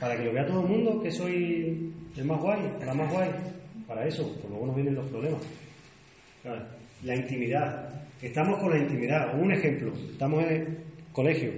[0.00, 3.28] Para que lo vea todo el mundo, que soy el más guay, la más guay.
[3.86, 5.40] Para eso, pues luego nos vienen los problemas.
[7.04, 7.88] La intimidad.
[8.20, 9.40] Estamos con la intimidad.
[9.40, 10.78] Un ejemplo, estamos en el
[11.12, 11.52] colegio.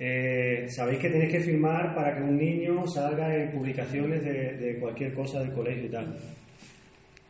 [0.00, 5.12] Eh, Sabéis que tenéis que firmar para que un niño salga en publicaciones de cualquier
[5.12, 6.18] cosa del colegio y tal.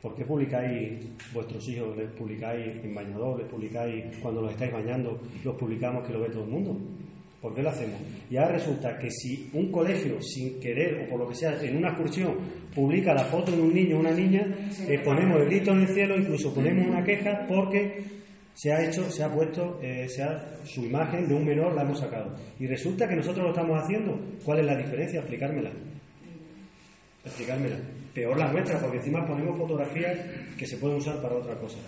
[0.01, 1.97] ¿Por qué publicáis vuestros hijos?
[1.97, 3.41] ¿Les publicáis en bañador?
[3.41, 5.21] ¿Les publicáis cuando los estáis bañando?
[5.43, 6.79] ¿Los publicamos que lo ve todo el mundo?
[7.43, 8.01] ¿Por qué lo hacemos?
[8.31, 11.77] Y ahora resulta que si un colegio, sin querer o por lo que sea, en
[11.77, 12.37] una excursión,
[12.75, 14.47] publica la foto de un niño o una niña,
[14.89, 18.03] eh, ponemos el grito en el cielo, incluso ponemos una queja porque
[18.55, 21.83] se ha hecho, se ha puesto, eh, se ha, su imagen de un menor la
[21.83, 22.35] hemos sacado.
[22.59, 24.21] Y resulta que nosotros lo estamos haciendo.
[24.45, 25.21] ¿Cuál es la diferencia?
[25.21, 25.71] Explicármela.
[27.25, 27.77] Explicármela.
[28.15, 30.19] Peor la nuestra, porque encima ponemos fotografías
[30.57, 31.79] que se pueden usar para otra cosa.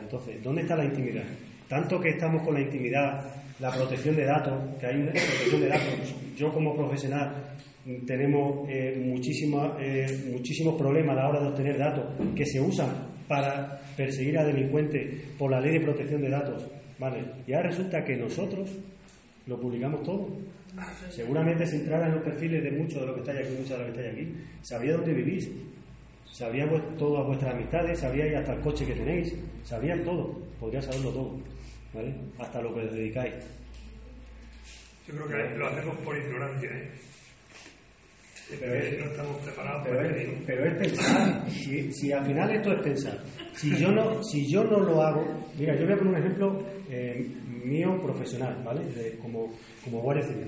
[0.00, 1.24] Entonces, ¿dónde está la intimidad?
[1.68, 3.24] Tanto que estamos con la intimidad,
[3.60, 6.14] la protección de datos, que hay una protección de datos.
[6.36, 7.56] Yo como profesional
[8.06, 13.14] tenemos eh, muchísimos, eh, muchísimos problemas a la hora de obtener datos que se usan
[13.28, 16.66] para perseguir a delincuentes por la ley de protección de datos.
[16.98, 17.24] ¿vale?
[17.46, 18.70] Y ahora resulta que nosotros
[19.46, 20.28] lo publicamos todo.
[21.10, 23.78] Seguramente si entrara en los perfiles de muchos de los que estáis aquí, muchos de
[23.78, 25.48] los que estáis aquí, sabría dónde vivís,
[26.30, 29.34] sabría vu- todas vuestras amistades, sabríais hasta el coche que tenéis,
[29.64, 31.40] sabrían todo, podría saberlo todo,
[31.94, 32.14] ¿vale?
[32.38, 33.34] Hasta lo que os dedicáis.
[35.08, 36.90] Yo creo que lo hacemos por ignorancia, ¿eh?
[38.48, 42.50] Pero es- no estamos preparados Pero para es, pero es pensar, si, si al final
[42.54, 43.18] esto es pensar,
[43.54, 45.24] si yo no, si yo no lo hago,
[45.58, 47.26] mira, yo voy a poner un ejemplo eh,
[47.64, 48.84] mío profesional, ¿vale?
[48.94, 49.52] De- como,
[49.84, 50.46] como guardia civil.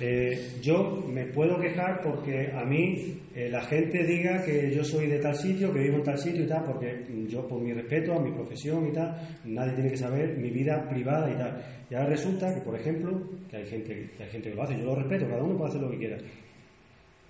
[0.00, 5.06] Eh, yo me puedo quejar porque a mí eh, la gente diga que yo soy
[5.06, 8.14] de tal sitio, que vivo en tal sitio y tal, porque yo por mi respeto
[8.14, 9.14] a mi profesión y tal,
[9.44, 11.62] nadie tiene que saber mi vida privada y tal.
[11.90, 14.78] Y ahora resulta que, por ejemplo, que hay gente que, hay gente que lo hace,
[14.78, 16.16] yo lo respeto, cada uno puede hacer lo que quiera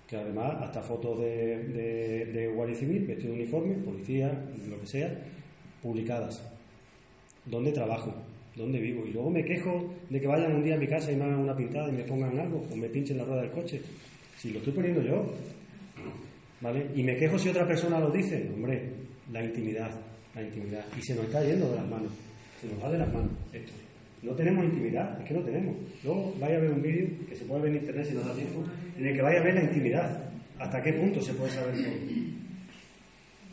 [0.07, 4.31] que además hasta fotos de, de, Guardia Civil, vestido de uniforme, policía,
[4.69, 5.11] lo que sea,
[5.81, 6.43] publicadas.
[7.45, 8.13] ¿Dónde trabajo?
[8.55, 9.05] ¿Dónde vivo?
[9.05, 11.39] Y luego me quejo de que vayan un día a mi casa y me hagan
[11.39, 13.81] una pintada y me pongan algo, o me pinchen la rueda del coche.
[14.37, 15.33] Si lo estoy poniendo yo.
[16.61, 16.87] ¿Vale?
[16.95, 18.49] Y me quejo si otra persona lo dice.
[18.53, 18.89] Hombre,
[19.31, 19.91] la intimidad,
[20.33, 20.85] la intimidad.
[20.97, 22.11] Y se nos está yendo de las manos.
[22.61, 23.84] Se nos va de las manos esto.
[24.25, 25.75] No tenemos intimidad, es que no tenemos.
[26.03, 28.33] Luego vaya a ver un vídeo que se puede ver en internet si nos da
[28.33, 28.63] tiempo,
[28.97, 30.29] en el que vaya a ver la intimidad.
[30.57, 31.93] ¿Hasta qué punto se puede saber todo?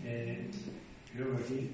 [0.06, 0.46] Eh,
[1.12, 1.70] creo que aquí.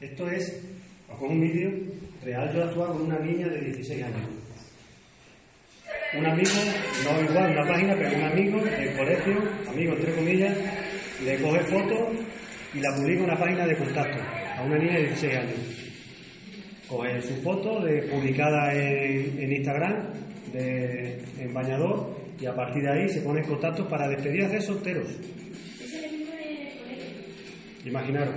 [0.00, 0.62] Esto es,
[1.18, 1.70] con un vídeo
[2.24, 4.22] real, yo actuaba con una niña de 16 años.
[6.16, 6.50] Un amigo,
[7.04, 9.34] no igual una página, pero un amigo del colegio,
[9.68, 10.56] amigo entre comillas,
[11.22, 12.29] le coge fotos
[12.74, 14.18] y la publica en una página de contacto
[14.56, 15.58] a una niña de 16 años.
[16.88, 20.12] cogen su foto de, publicada en, en Instagram,
[20.52, 25.08] de, en bañador, y a partir de ahí se ponen contactos para despedidas de solteros.
[25.08, 27.88] Es el mismo de colegio.
[27.90, 28.34] Imaginaros.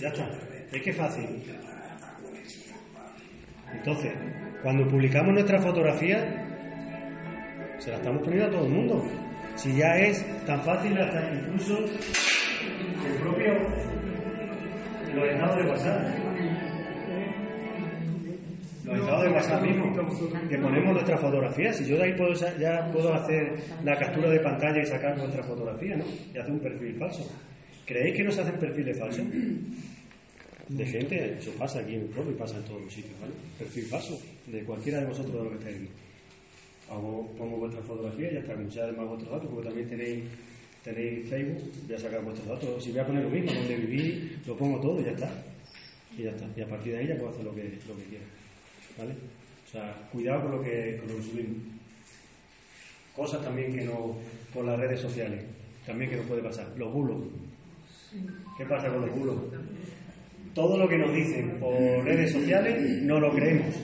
[0.00, 0.28] Ya está.
[0.72, 1.26] Es que es fácil.
[3.72, 4.12] Entonces,
[4.62, 6.24] cuando publicamos nuestra fotografía,
[7.78, 9.04] se la estamos poniendo a todo el mundo.
[9.54, 13.52] Si ya es tan fácil hasta incluso el propio
[15.16, 16.02] los estados de WhatsApp.
[18.84, 19.98] Los estados de WhatsApp mismos,
[20.48, 21.72] que ponemos nuestra fotografía.
[21.72, 25.42] Si yo de ahí puedo, ya puedo hacer la captura de pantalla y sacar nuestra
[25.42, 26.04] fotografía, ¿no?
[26.34, 27.28] Y hacer un perfil falso.
[27.84, 29.24] ¿Creéis que no se hacen perfiles falsos?
[30.68, 33.32] De gente, eso pasa aquí en el club y pasa en todos los sitios, ¿vale?
[33.56, 35.88] Perfil falso, de cualquiera de vosotros de los que estáis aquí.
[36.90, 40.24] Hago, pongo vuestra fotografía y ya está, muchas además vuestros datos, porque también tenéis,
[40.82, 42.82] tenéis Facebook, voy a sacar vuestros datos.
[42.82, 45.30] Si voy a poner lo mismo, donde viví, lo pongo todo y ya está.
[46.18, 46.46] Y ya está.
[46.56, 48.24] Y a partir de ahí ya puedo hacer lo que, lo que quiera.
[48.98, 49.12] ¿Vale?
[49.12, 51.56] O sea, cuidado con lo que, con lo que subimos.
[53.14, 54.16] Cosas también que no,
[54.52, 55.44] por las redes sociales,
[55.86, 56.66] también que nos puede pasar.
[56.76, 57.18] Los bulos.
[58.58, 59.36] ¿Qué pasa con los bulos?
[60.56, 63.76] Todo lo que nos dicen por redes sociales no lo creemos.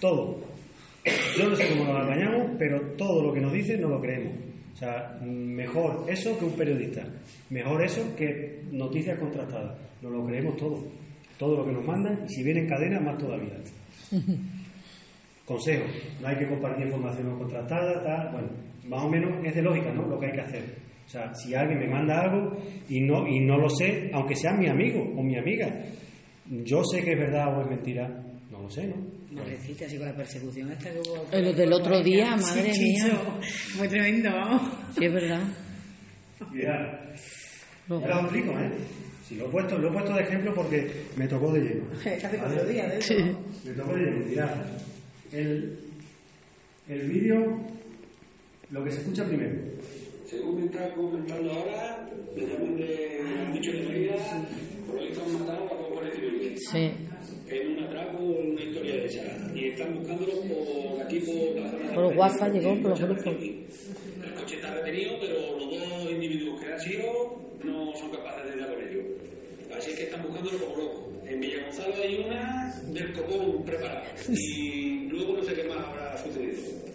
[0.00, 0.40] Todo.
[1.38, 4.32] Yo no sé cómo nos apañamos, pero todo lo que nos dicen no lo creemos.
[4.74, 7.04] O sea, mejor eso que un periodista.
[7.50, 9.78] Mejor eso que noticias contrastadas.
[10.02, 10.84] No lo creemos todo.
[11.38, 13.54] Todo lo que nos mandan, y si viene en cadena, más todavía.
[15.46, 15.84] Consejo,
[16.20, 18.48] no hay que compartir información no contrastada, tal, bueno,
[18.88, 20.04] más o menos es de lógica, ¿no?
[20.08, 20.89] Lo que hay que hacer.
[21.10, 22.56] O sea, si alguien me manda algo
[22.88, 25.68] y no, y no lo sé, aunque sea mi amigo o mi amiga,
[26.48, 28.06] yo sé que es verdad o es mentira,
[28.48, 28.94] no lo sé, ¿no?
[29.32, 31.26] Madrecita, así con la persecución esta que hubo.
[31.32, 33.04] Eh, Lo del otro día, madre Sí, mía.
[33.06, 33.38] chicho,
[33.78, 34.62] Muy tremendo, vamos.
[34.96, 35.40] Sí, es verdad.
[36.52, 36.98] Mirad,
[37.88, 38.06] Luego.
[38.06, 38.70] ya os explico, ¿eh?
[39.28, 41.84] Si lo he puesto, lo he puesto de ejemplo porque me tocó de lleno.
[42.24, 43.02] Hace cuatro días de.
[43.02, 43.14] Sí.
[43.64, 44.26] Me tocó de lleno.
[44.26, 44.50] Mirad,
[45.32, 45.76] el,
[46.88, 47.60] el vídeo,
[48.70, 49.58] lo que se escucha primero.
[50.30, 54.14] Según me está comentando ahora, me llaman de han dicho de María,
[54.86, 56.68] por lo visto han matado a dos civiles.
[56.70, 56.92] Sí.
[57.48, 59.22] En un atraco, en una historia de esa.
[59.52, 63.26] Y están buscándolo por aquí, por la zona Por WhatsApp llegó, por los grupos.
[63.26, 68.60] El coche está retenido, pero los dos individuos que han sido no son capaces de
[68.60, 69.02] dar con ello.
[69.76, 71.00] Así que están buscándolo como locos.
[71.26, 74.04] En Villa Gonzalo hay una del copón preparada.
[74.28, 76.89] Y luego no sé qué más habrá sucedido.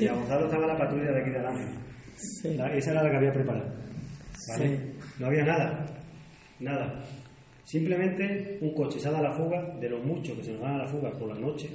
[0.00, 2.56] De Gonzalo estaba la patrulla de aquí de.
[2.56, 3.72] La- esa era la que había preparado.
[4.48, 4.80] ¿Vale?
[5.18, 5.86] No había nada.
[6.60, 7.02] Nada.
[7.64, 10.60] Simplemente un coche se ha dado a la fuga, de los muchos que se nos
[10.60, 11.68] dan a la fuga por la noche,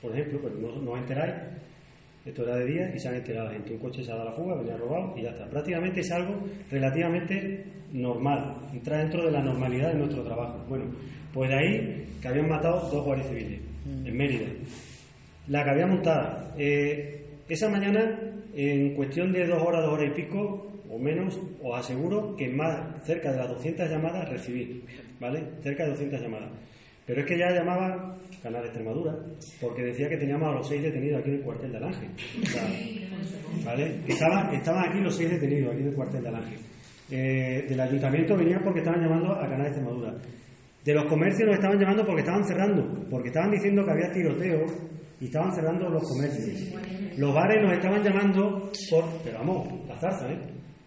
[0.00, 1.34] por ejemplo, pero no, no os enteráis.
[2.24, 3.72] Esto era de día y se han enterado la gente.
[3.74, 5.44] Un coche se ha dado a la fuga, venía robado y ya está.
[5.46, 8.56] Prácticamente es algo relativamente normal.
[8.72, 10.64] Entra dentro de la normalidad de nuestro trabajo.
[10.68, 10.86] Bueno,
[11.34, 13.60] pues de ahí que habían matado dos guardias civiles
[14.06, 14.46] en Mérida.
[15.48, 16.54] La que había montada.
[16.56, 18.18] eh, esa mañana,
[18.54, 23.04] en cuestión de dos horas, dos horas y pico, o menos, os aseguro que más
[23.04, 24.84] cerca de las 200 llamadas recibí,
[25.20, 25.42] ¿vale?
[25.62, 26.50] Cerca de 200 llamadas.
[27.06, 29.14] Pero es que ya llamaba Canal de Extremadura,
[29.60, 31.74] porque decía que teníamos a los seis detenidos aquí en el cuartel.
[31.76, 32.66] O sea,
[33.64, 34.00] ¿vale?
[34.06, 36.58] Estaban, estaban aquí los seis detenidos, aquí en el cuartel del Ángel.
[37.10, 40.14] Eh, del ayuntamiento venían porque estaban llamando a Canal de Extremadura.
[40.84, 44.66] De los comercios nos estaban llamando porque estaban cerrando, porque estaban diciendo que había tiroteo
[45.20, 46.74] y estaban cerrando los comercios.
[47.18, 50.38] Los bares nos estaban llamando por, pero vamos, la zarza, ¿eh?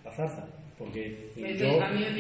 [0.03, 0.45] La zarza,
[0.77, 1.67] porque yo,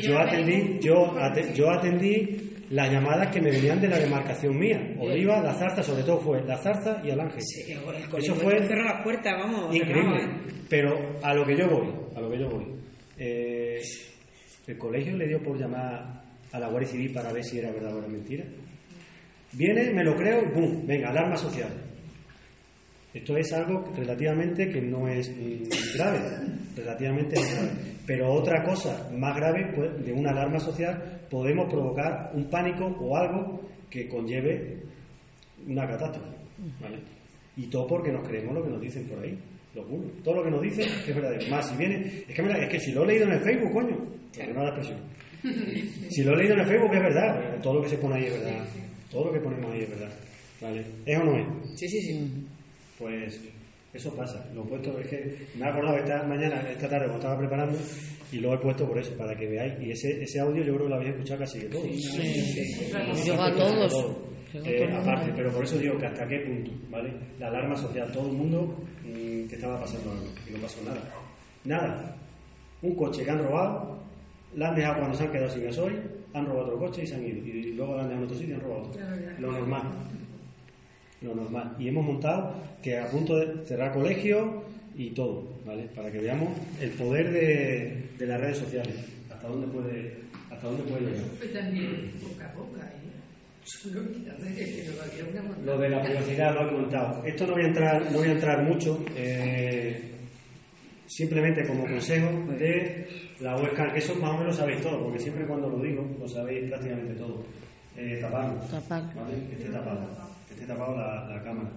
[0.01, 1.13] yo atendí, yo,
[1.53, 4.95] yo atendí las llamadas que me venían de la demarcación mía.
[4.99, 7.39] Oliva, la zarza, sobre todo fue la zarza y el ángel.
[7.67, 9.75] El Eso fue cerró las puertas, vamos.
[9.75, 10.23] increíble.
[10.23, 10.29] ¿eh?
[10.69, 12.65] Pero a lo que yo voy, a lo que yo voy.
[13.17, 13.79] Eh,
[14.67, 16.21] el colegio le dio por llamar
[16.51, 18.43] a la Guardia Civil para ver si era verdad o era mentira.
[19.53, 20.85] Viene, me lo creo ¡pum!
[20.85, 21.69] Venga, alarma social.
[23.13, 26.19] Esto es algo relativamente que no es mm, grave,
[26.75, 27.69] relativamente no es grave.
[28.05, 33.17] Pero otra cosa más grave pues, de una alarma social podemos provocar un pánico o
[33.17, 34.81] algo que conlleve
[35.67, 36.35] una catástrofe.
[36.81, 36.99] ¿vale?
[37.55, 39.37] Y todo porque nos creemos lo que nos dicen por ahí,
[39.73, 40.11] los bulos.
[40.23, 41.49] Todo lo que nos dicen es verdadero.
[41.49, 43.73] Más, si viene, es que, mira, es que si lo he leído en el Facebook,
[43.73, 43.97] coño,
[44.35, 44.99] perdona la expresión.
[46.09, 48.25] Si lo he leído en el Facebook es verdad, todo lo que se pone ahí
[48.25, 48.65] es verdad.
[49.09, 50.09] Todo lo que ponemos ahí es verdad.
[50.61, 50.85] ¿Vale?
[51.05, 51.79] ¿Es o no es?
[51.79, 52.47] Sí, sí, sí.
[52.97, 53.39] Pues
[53.93, 54.45] eso pasa.
[54.53, 57.77] Lo he puesto, es que me he acordado esta mañana, esta tarde, cuando estaba preparando,
[58.31, 59.73] y lo he puesto por eso, para que veáis.
[59.81, 61.85] Y ese, ese audio yo creo que lo habéis escuchado casi que todos.
[61.85, 62.91] Sí.
[63.23, 64.17] Llegó a todos.
[64.53, 67.13] Eh, aparte, pero por eso digo que hasta qué punto, ¿vale?
[67.39, 71.01] La alarma social, todo el mundo mm, que estaba pasando algo y no pasó nada.
[71.65, 72.15] Nada.
[72.81, 73.99] Un coche que han robado,
[74.55, 76.01] la han dejado cuando se han quedado sin gasoil,
[76.33, 77.37] han robado otro coche y se han ido.
[77.45, 79.01] Y luego la han dejado en otro sitio y han robado otro.
[79.39, 79.83] Lo normal.
[81.21, 81.75] Lo normal.
[81.79, 84.47] Y hemos montado que a punto de cerrar colegios
[84.95, 85.83] y todo, ¿vale?
[85.95, 86.49] Para que veamos
[86.81, 88.95] el poder de, de las redes sociales.
[89.31, 90.13] Hasta dónde puede,
[90.51, 91.25] hasta dónde puede llegar.
[91.39, 92.97] Pues también boca a boca, ¿eh?
[95.65, 97.23] Lo de la privacidad lo he comentado.
[97.25, 99.03] Esto no voy a entrar, no voy a entrar mucho.
[99.15, 100.03] eh,
[101.07, 102.27] simplemente como consejo
[102.59, 103.07] de
[103.39, 106.27] la webcam, que eso más o menos sabéis todo, porque siempre cuando lo digo, lo
[106.27, 107.43] sabéis prácticamente todo.
[107.95, 109.03] Eh, taparlo, Tapar.
[109.15, 109.37] ¿vale?
[109.49, 110.01] Que esté tapado,
[110.57, 111.69] esté tapado la, la cámara.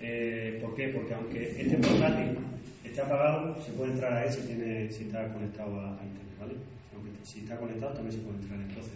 [0.00, 0.88] Eh, ¿Por qué?
[0.88, 2.38] Porque aunque este portátil
[2.82, 6.54] esté apagado, se puede entrar a él si, tiene, si está conectado a, internet, ¿vale?
[6.94, 8.94] Aunque si está conectado también se puede entrar entonces.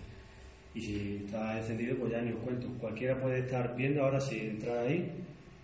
[0.75, 2.67] Y si está encendido, pues ya ni os cuento.
[2.81, 5.11] Cualquiera puede estar viendo ahora, si entra ahí,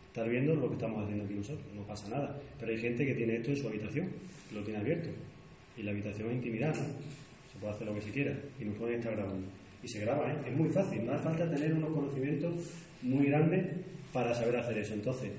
[0.06, 1.66] estar viendo lo que estamos haciendo aquí nosotros.
[1.74, 2.38] No pasa nada.
[2.60, 4.08] Pero hay gente que tiene esto en su habitación,
[4.54, 5.08] lo tiene abierto.
[5.76, 6.82] Y la habitación es intimidad, ¿no?
[7.52, 8.34] Se puede hacer lo que se quiera.
[8.60, 9.46] Y nos pueden estar grabando.
[9.82, 10.36] Y se graba, ¿eh?
[10.46, 11.04] Es muy fácil.
[11.04, 12.54] No hace falta tener unos conocimientos
[13.02, 13.64] muy grandes
[14.12, 14.94] para saber hacer eso.
[14.94, 15.30] Entonces,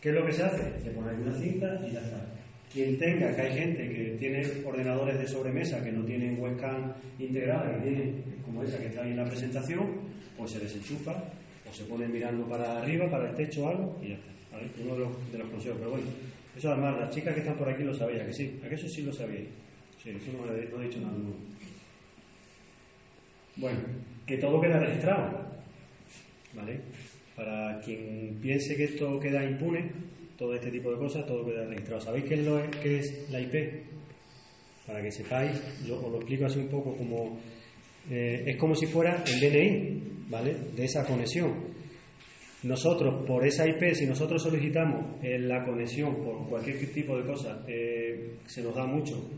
[0.00, 0.62] ¿qué es lo que se hace?
[0.82, 2.24] Se pone una cinta y ya está.
[2.72, 7.74] Quien tenga, que hay gente que tiene ordenadores de sobremesa que no tienen webcam integrada,
[7.76, 9.86] que tienen como esa que está ahí en la presentación,
[10.36, 11.12] pues se desenchufa
[11.70, 14.28] o se pone mirando para arriba, para el techo o algo y ya está.
[14.84, 15.78] Uno de los, de consejos.
[15.78, 16.06] Pero bueno,
[16.56, 18.60] eso además, las chicas que están por aquí lo sabían, que sí.
[18.64, 19.48] ¿A que eso sí lo sabíais?
[20.02, 21.36] Sí, eso no, he- he dicho nada nuevo.
[23.56, 23.78] Bueno,
[24.26, 25.48] que todo queda registrado.
[26.54, 26.80] ¿Vale?
[27.38, 29.92] Para quien piense que esto queda impune,
[30.36, 32.00] todo este tipo de cosas, todo queda registrado.
[32.00, 33.54] ¿Sabéis qué es, lo, qué es la IP?
[34.84, 35.52] Para que sepáis,
[35.86, 37.38] yo os lo explico así un poco como...
[38.10, 40.56] eh, es como si fuera el DNI, ¿vale?
[40.74, 41.54] De esa conexión.
[42.64, 47.64] Nosotros, por esa IP, si nosotros solicitamos eh, la conexión por cualquier tipo de cosa,
[47.68, 49.30] eh, se nos da mucho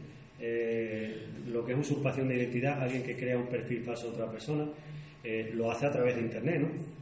[1.49, 4.67] lo que es usurpación de identidad, alguien que crea un perfil falso de otra persona,
[5.53, 7.00] lo hace a través de Internet, ¿no?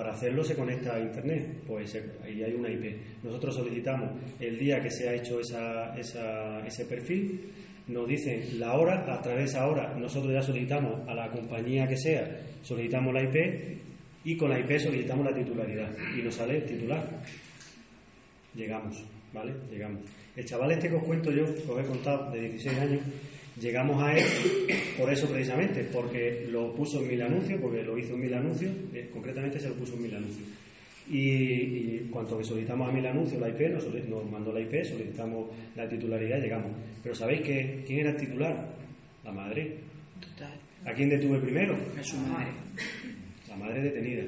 [0.00, 3.22] Para hacerlo se conecta a Internet, pues eh, ahí hay una IP.
[3.22, 4.08] Nosotros solicitamos
[4.40, 7.38] el día que se ha hecho esa, ese perfil,
[7.86, 11.86] nos dicen la hora, a través de esa hora nosotros ya solicitamos a la compañía
[11.86, 13.78] que sea, solicitamos la IP
[14.24, 17.06] y con la IP solicitamos la titularidad y nos sale el titular.
[18.54, 19.04] Llegamos,
[19.34, 19.52] ¿vale?
[19.70, 20.00] Llegamos.
[20.34, 23.00] El chaval este que os cuento yo, que os he contado, de 16 años,
[23.58, 24.24] llegamos a él
[24.98, 28.72] por eso precisamente, porque lo puso en mil anuncios, porque lo hizo en mil anuncios,
[28.94, 30.46] eh, concretamente se lo puso en mil anuncios.
[31.08, 34.84] Y, y cuanto que solicitamos a mil anuncios la IP, nos, nos mandó la IP,
[34.84, 36.70] solicitamos la titularidad llegamos.
[37.02, 38.74] Pero ¿sabéis que, quién era el titular?
[39.24, 39.78] La madre.
[40.84, 41.76] ¿A quién detuve primero?
[41.98, 42.52] A su madre.
[43.48, 44.24] La madre detenida.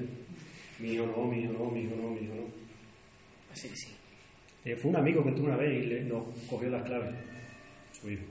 [0.80, 2.46] Mi hijo no, mi hijo no, mi hijo no, mi hijo no.
[3.52, 3.88] Así que sí.
[4.64, 7.14] Eh, fue un amigo que entró una vez y le, nos cogió las claves,
[7.92, 8.24] su hijo.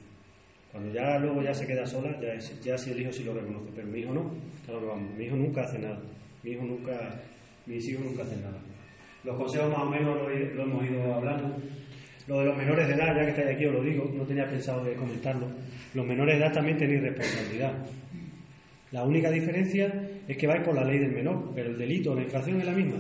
[0.72, 3.72] Cuando ya luego ya se queda sola, ya, ya si el hijo sí lo reconoce,
[3.76, 4.32] pero mi hijo no.
[4.66, 6.00] Claro vamos, mi hijo nunca hace nada.
[6.44, 7.22] Mi hijo nunca,
[7.66, 8.58] mis hijos nunca hacen nada.
[9.24, 10.18] Los consejos más o menos
[10.56, 11.56] lo hemos ido hablando.
[12.28, 14.48] Lo de los menores de edad, ya que estáis aquí os lo digo, no tenía
[14.48, 15.48] pensado de comentarlo.
[15.94, 17.74] Los menores de edad también tenéis responsabilidad.
[18.92, 19.92] La única diferencia
[20.28, 22.74] es que vais por la ley del menor, pero el delito, la infracción es la
[22.74, 22.98] misma.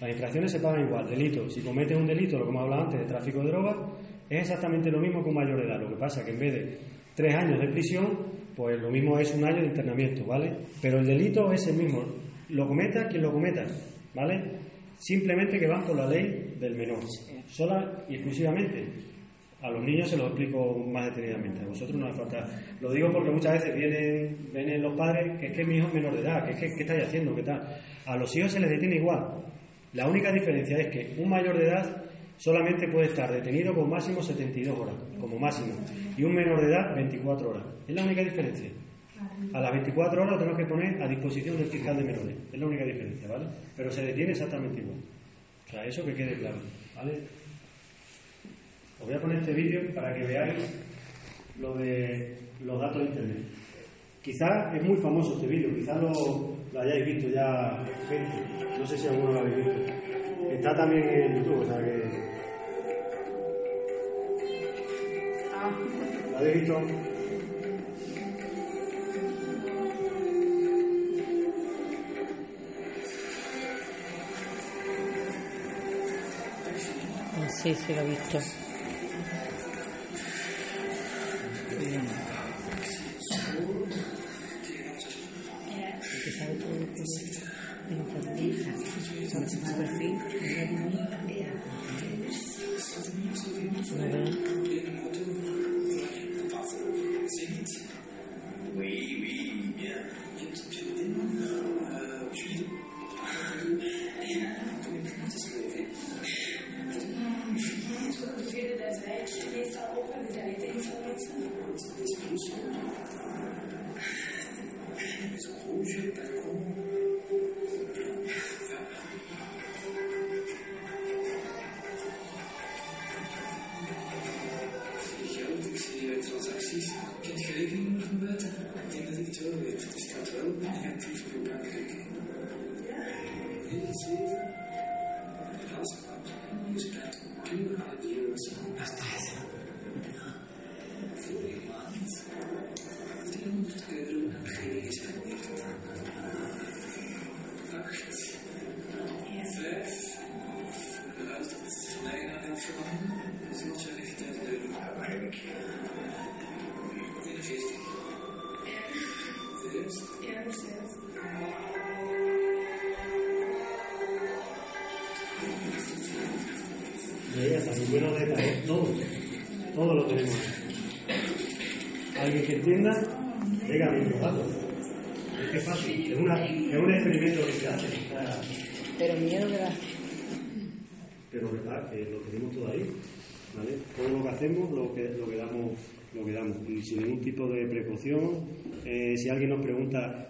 [0.00, 1.08] Las infracciones se pagan igual.
[1.08, 3.76] Delito, si cometes un delito, lo que hemos hablado antes, de tráfico de drogas,
[4.28, 5.80] es exactamente lo mismo que un mayor de edad.
[5.80, 6.78] Lo que pasa es que en vez de
[7.14, 8.18] tres años de prisión,
[8.56, 10.52] pues lo mismo es un año de internamiento, ¿vale?
[10.80, 12.04] Pero el delito es el mismo.
[12.50, 13.64] Lo cometa quien lo cometa,
[14.14, 14.42] ¿vale?
[14.98, 17.00] Simplemente que van por la ley del menor,
[17.46, 18.86] sola y exclusivamente.
[19.62, 22.46] A los niños se lo explico más detenidamente, a vosotros no hace falta.
[22.80, 25.94] Lo digo porque muchas veces vienen, vienen los padres que es que mi hijo es
[25.94, 27.34] menor de edad, que es que ¿qué estáis haciendo?
[27.34, 27.62] ¿Qué tal?
[28.04, 29.42] A los hijos se les detiene igual.
[29.94, 32.03] La única diferencia es que un mayor de edad
[32.36, 35.74] solamente puede estar detenido con máximo 72 horas, como máximo,
[36.16, 37.64] y un menor de edad 24 horas.
[37.86, 38.70] Es la única diferencia.
[39.52, 42.36] A las 24 horas lo tenemos que poner a disposición del fiscal de menores.
[42.52, 43.46] Es la única diferencia, ¿vale?
[43.76, 44.98] Pero se detiene exactamente igual.
[45.72, 46.56] O eso que quede claro,
[46.94, 47.20] ¿vale?
[49.00, 50.54] Os voy a poner este vídeo para que veáis
[51.60, 53.42] lo de los datos de Internet.
[54.22, 58.78] Quizás es muy famoso este vídeo, quizás lo, lo hayáis visto ya gente.
[58.78, 59.92] No sé si alguno lo habéis visto.
[60.54, 62.04] Está también en YouTube, o sea que.
[66.30, 66.80] ¿Lo habéis visto?
[77.48, 78.63] Sí, sí, lo he visto.
[86.24, 87.42] que sabe todo lo que es
[87.88, 88.64] de nuestra vida,
[89.20, 89.74] de la.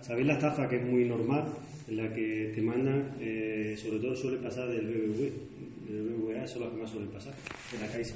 [0.01, 1.45] ¿Sabéis la estafa que es muy normal
[1.89, 5.33] en la que te mandan eh, sobre todo suele pasar del BBV
[5.89, 7.35] del BBVA es lo que más suele pasar
[7.75, 8.15] en la Caixa.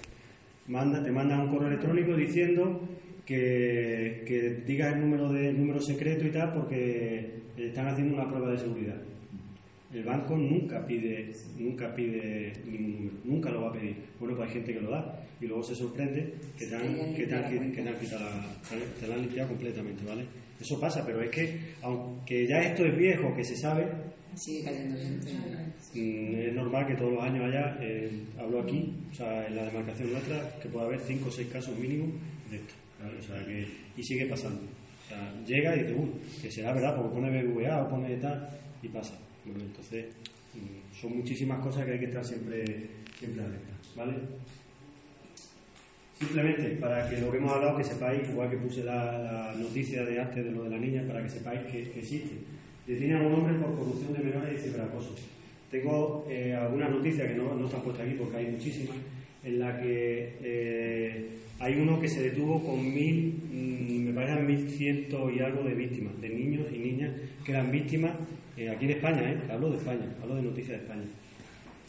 [0.67, 2.81] Te mandan un correo electrónico diciendo
[3.25, 8.29] que, que digas el número de el número secreto y tal porque están haciendo una
[8.29, 8.97] prueba de seguridad
[9.93, 13.97] el banco nunca pide nunca pide ningún número, nunca lo va a pedir.
[14.19, 17.27] Bueno, pues hay gente que lo da y luego se sorprende que te han, que
[17.27, 18.47] te han, que te han quitado la,
[19.01, 20.25] te la han limpiado completamente, ¿vale?
[20.61, 23.87] Eso pasa, pero es que aunque ya esto es viejo, que se sabe,
[24.35, 25.33] Sigue cayendo gente.
[25.95, 29.65] mm, es normal que todos los años haya, eh, hablo aquí, o sea, en la
[29.65, 32.13] demarcación nuestra, que pueda haber 5 o 6 casos mínimo
[32.51, 33.19] de esto, ¿vale?
[33.19, 33.67] O sea, que,
[33.97, 34.61] y sigue pasando.
[34.61, 36.11] O sea, llega y dice, uy,
[36.43, 38.49] que será verdad, porque pone BBVA o pone tal,
[38.83, 39.19] y pasa.
[39.57, 40.07] Entonces,
[40.55, 42.65] mm, son muchísimas cosas que hay que estar siempre,
[43.19, 44.15] siempre alerta, ¿vale?
[46.19, 50.21] Simplemente para que lo que hemos hablado, que sepáis, igual que puse la, noticia de
[50.21, 52.35] antes de lo de la niña, para que sepáis que, que existe.
[52.87, 55.15] Detiene a un hombre por corrupción de menores y ciberacoso.
[55.71, 58.97] Tengo eh, algunas noticias que no, no están puestas aquí porque hay muchísimas,
[59.45, 61.29] en la que eh,
[61.59, 65.75] hay uno que se detuvo con mil, mm, me parecen mil ciento y algo de
[65.75, 67.13] víctimas, de niños y niñas
[67.45, 68.13] que eran víctimas
[68.57, 69.39] eh, aquí en España, ¿eh?
[69.51, 71.05] hablo de España, hablo de noticias de España.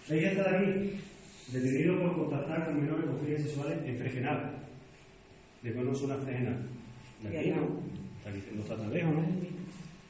[0.07, 0.91] ¿Veis esta de aquí?
[1.51, 4.51] Detenido por contactar con menores con fines sexuales en Fregenal.
[5.63, 6.57] Después no las Fregenal.
[7.23, 7.81] De aquí no.
[8.17, 9.25] Está diciendo, está tan lejos, ¿no?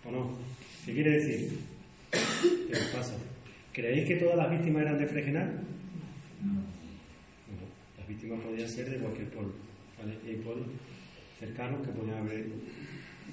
[0.06, 0.38] ¿O no?
[0.86, 1.60] ¿Qué quiere decir?
[2.12, 3.14] ¿Qué os pasa?
[3.72, 5.62] ¿Creéis que todas las víctimas eran de Fregenal?
[6.44, 6.79] No.
[8.10, 9.54] Víctimas podían ser de cualquier pueblo.
[10.00, 10.18] ¿vale?
[10.28, 10.66] Hay pueblos
[11.40, 12.44] cercanos que podían haber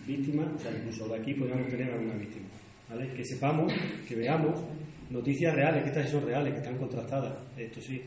[0.07, 2.47] víctimas, o sea, incluso de aquí podríamos tener alguna víctima.
[2.91, 3.09] ¿vale?
[3.15, 3.73] Que sepamos,
[4.07, 4.61] que veamos
[5.09, 8.03] noticias reales, que estas son reales, que están contrastadas, esto sí,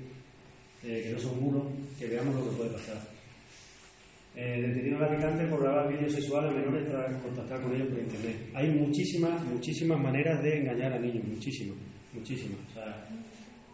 [0.83, 1.65] eh, que no son muros,
[1.97, 3.01] que veamos lo que puede pasar.
[4.35, 8.51] Eh, detenido al por grabar vídeos sexuales a menores tras contactar con ellos por internet.
[8.53, 11.77] Hay muchísimas, muchísimas maneras de engañar a niños, muchísimas,
[12.13, 12.59] muchísimas.
[12.69, 13.09] O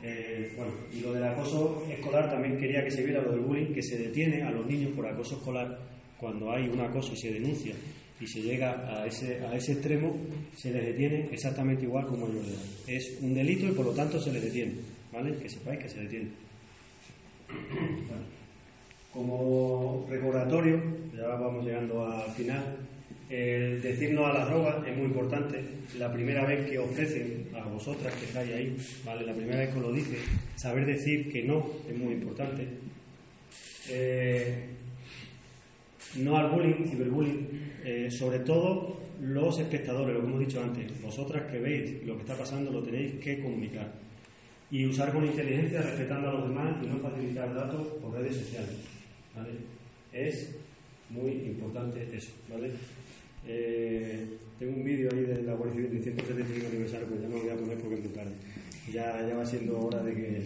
[0.07, 3.73] eh, bueno, y lo del acoso escolar también quería que se viera lo del bullying,
[3.73, 5.79] que se detiene a los niños por acoso escolar
[6.19, 7.73] cuando hay un acoso y se denuncia
[8.21, 10.15] y se llega a ese, a ese extremo,
[10.55, 12.95] se les detiene exactamente igual como ellos de.
[12.95, 14.75] Es un delito y por lo tanto se les detiene,
[15.11, 15.35] ¿vale?
[15.37, 16.29] Que sepáis que se detiene.
[19.11, 20.81] Como recordatorio,
[21.17, 22.77] ya vamos llegando al final,
[23.29, 25.63] el decirnos a las drogas es muy importante.
[25.97, 29.25] La primera vez que ofrecen a vosotras que estáis ahí, ¿vale?
[29.25, 30.17] La primera vez que os lo dice,
[30.55, 32.67] saber decir que no es muy importante.
[33.89, 34.65] Eh,
[36.17, 37.47] no al bullying, ciberbullying,
[37.83, 42.21] eh, sobre todo los espectadores, lo que hemos dicho antes, vosotras que veis lo que
[42.21, 43.91] está pasando lo tenéis que comunicar
[44.71, 48.75] y usar con inteligencia respetando a los demás y no facilitar datos por redes sociales.
[49.35, 49.51] ¿vale?
[50.11, 50.55] Es
[51.09, 52.31] muy importante eso.
[52.49, 52.71] ¿vale?
[53.47, 54.25] Eh,
[54.57, 57.51] tengo un vídeo ahí de la Guardia del 175 aniversario, pero ya no lo voy
[57.51, 58.31] a poner porque es muy tarde.
[58.91, 60.43] Ya, ya va siendo hora de que,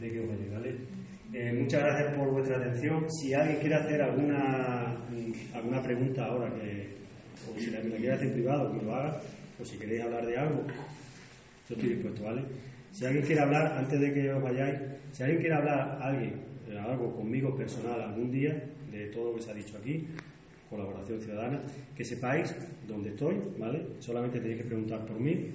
[0.00, 0.76] de que os vaya, ¿vale?
[1.32, 3.10] Eh, muchas gracias por vuestra atención.
[3.10, 6.88] Si alguien quiere hacer alguna, mm, alguna pregunta ahora, que,
[7.50, 9.20] o si la, la quiere hacer en privado, que lo haga,
[9.60, 10.64] o si queréis hablar de algo,
[11.68, 12.42] yo estoy dispuesto, ¿vale?
[12.92, 14.78] Si alguien quiere hablar, antes de que os vayáis,
[15.12, 16.34] si alguien quiere hablar, alguien,
[16.68, 20.06] eh, algo conmigo personal algún día, de todo lo que se ha dicho aquí,
[20.72, 21.60] colaboración ciudadana,
[21.94, 22.48] que sepáis
[22.88, 24.00] dónde estoy, ¿vale?
[24.00, 25.52] Solamente tenéis que preguntar por mí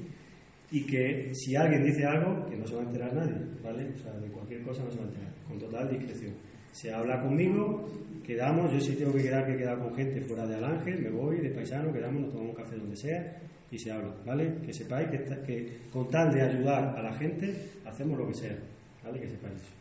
[0.70, 3.90] y que si alguien dice algo, que no se va a enterar nadie, ¿vale?
[3.96, 6.34] O sea, de cualquier cosa no se va a enterar, con total discreción.
[6.72, 7.90] Se habla conmigo,
[8.24, 11.40] quedamos, yo si tengo que quedar, que quedar con gente fuera de Alángel, me voy
[11.40, 13.42] de paisano, quedamos, nos tomamos un café donde sea
[13.72, 14.60] y se habla, ¿vale?
[14.64, 17.54] Que sepáis que, que con tal de ayudar a la gente,
[17.86, 18.58] hacemos lo que sea,
[19.04, 19.20] ¿vale?
[19.20, 19.78] Que sepáis eso.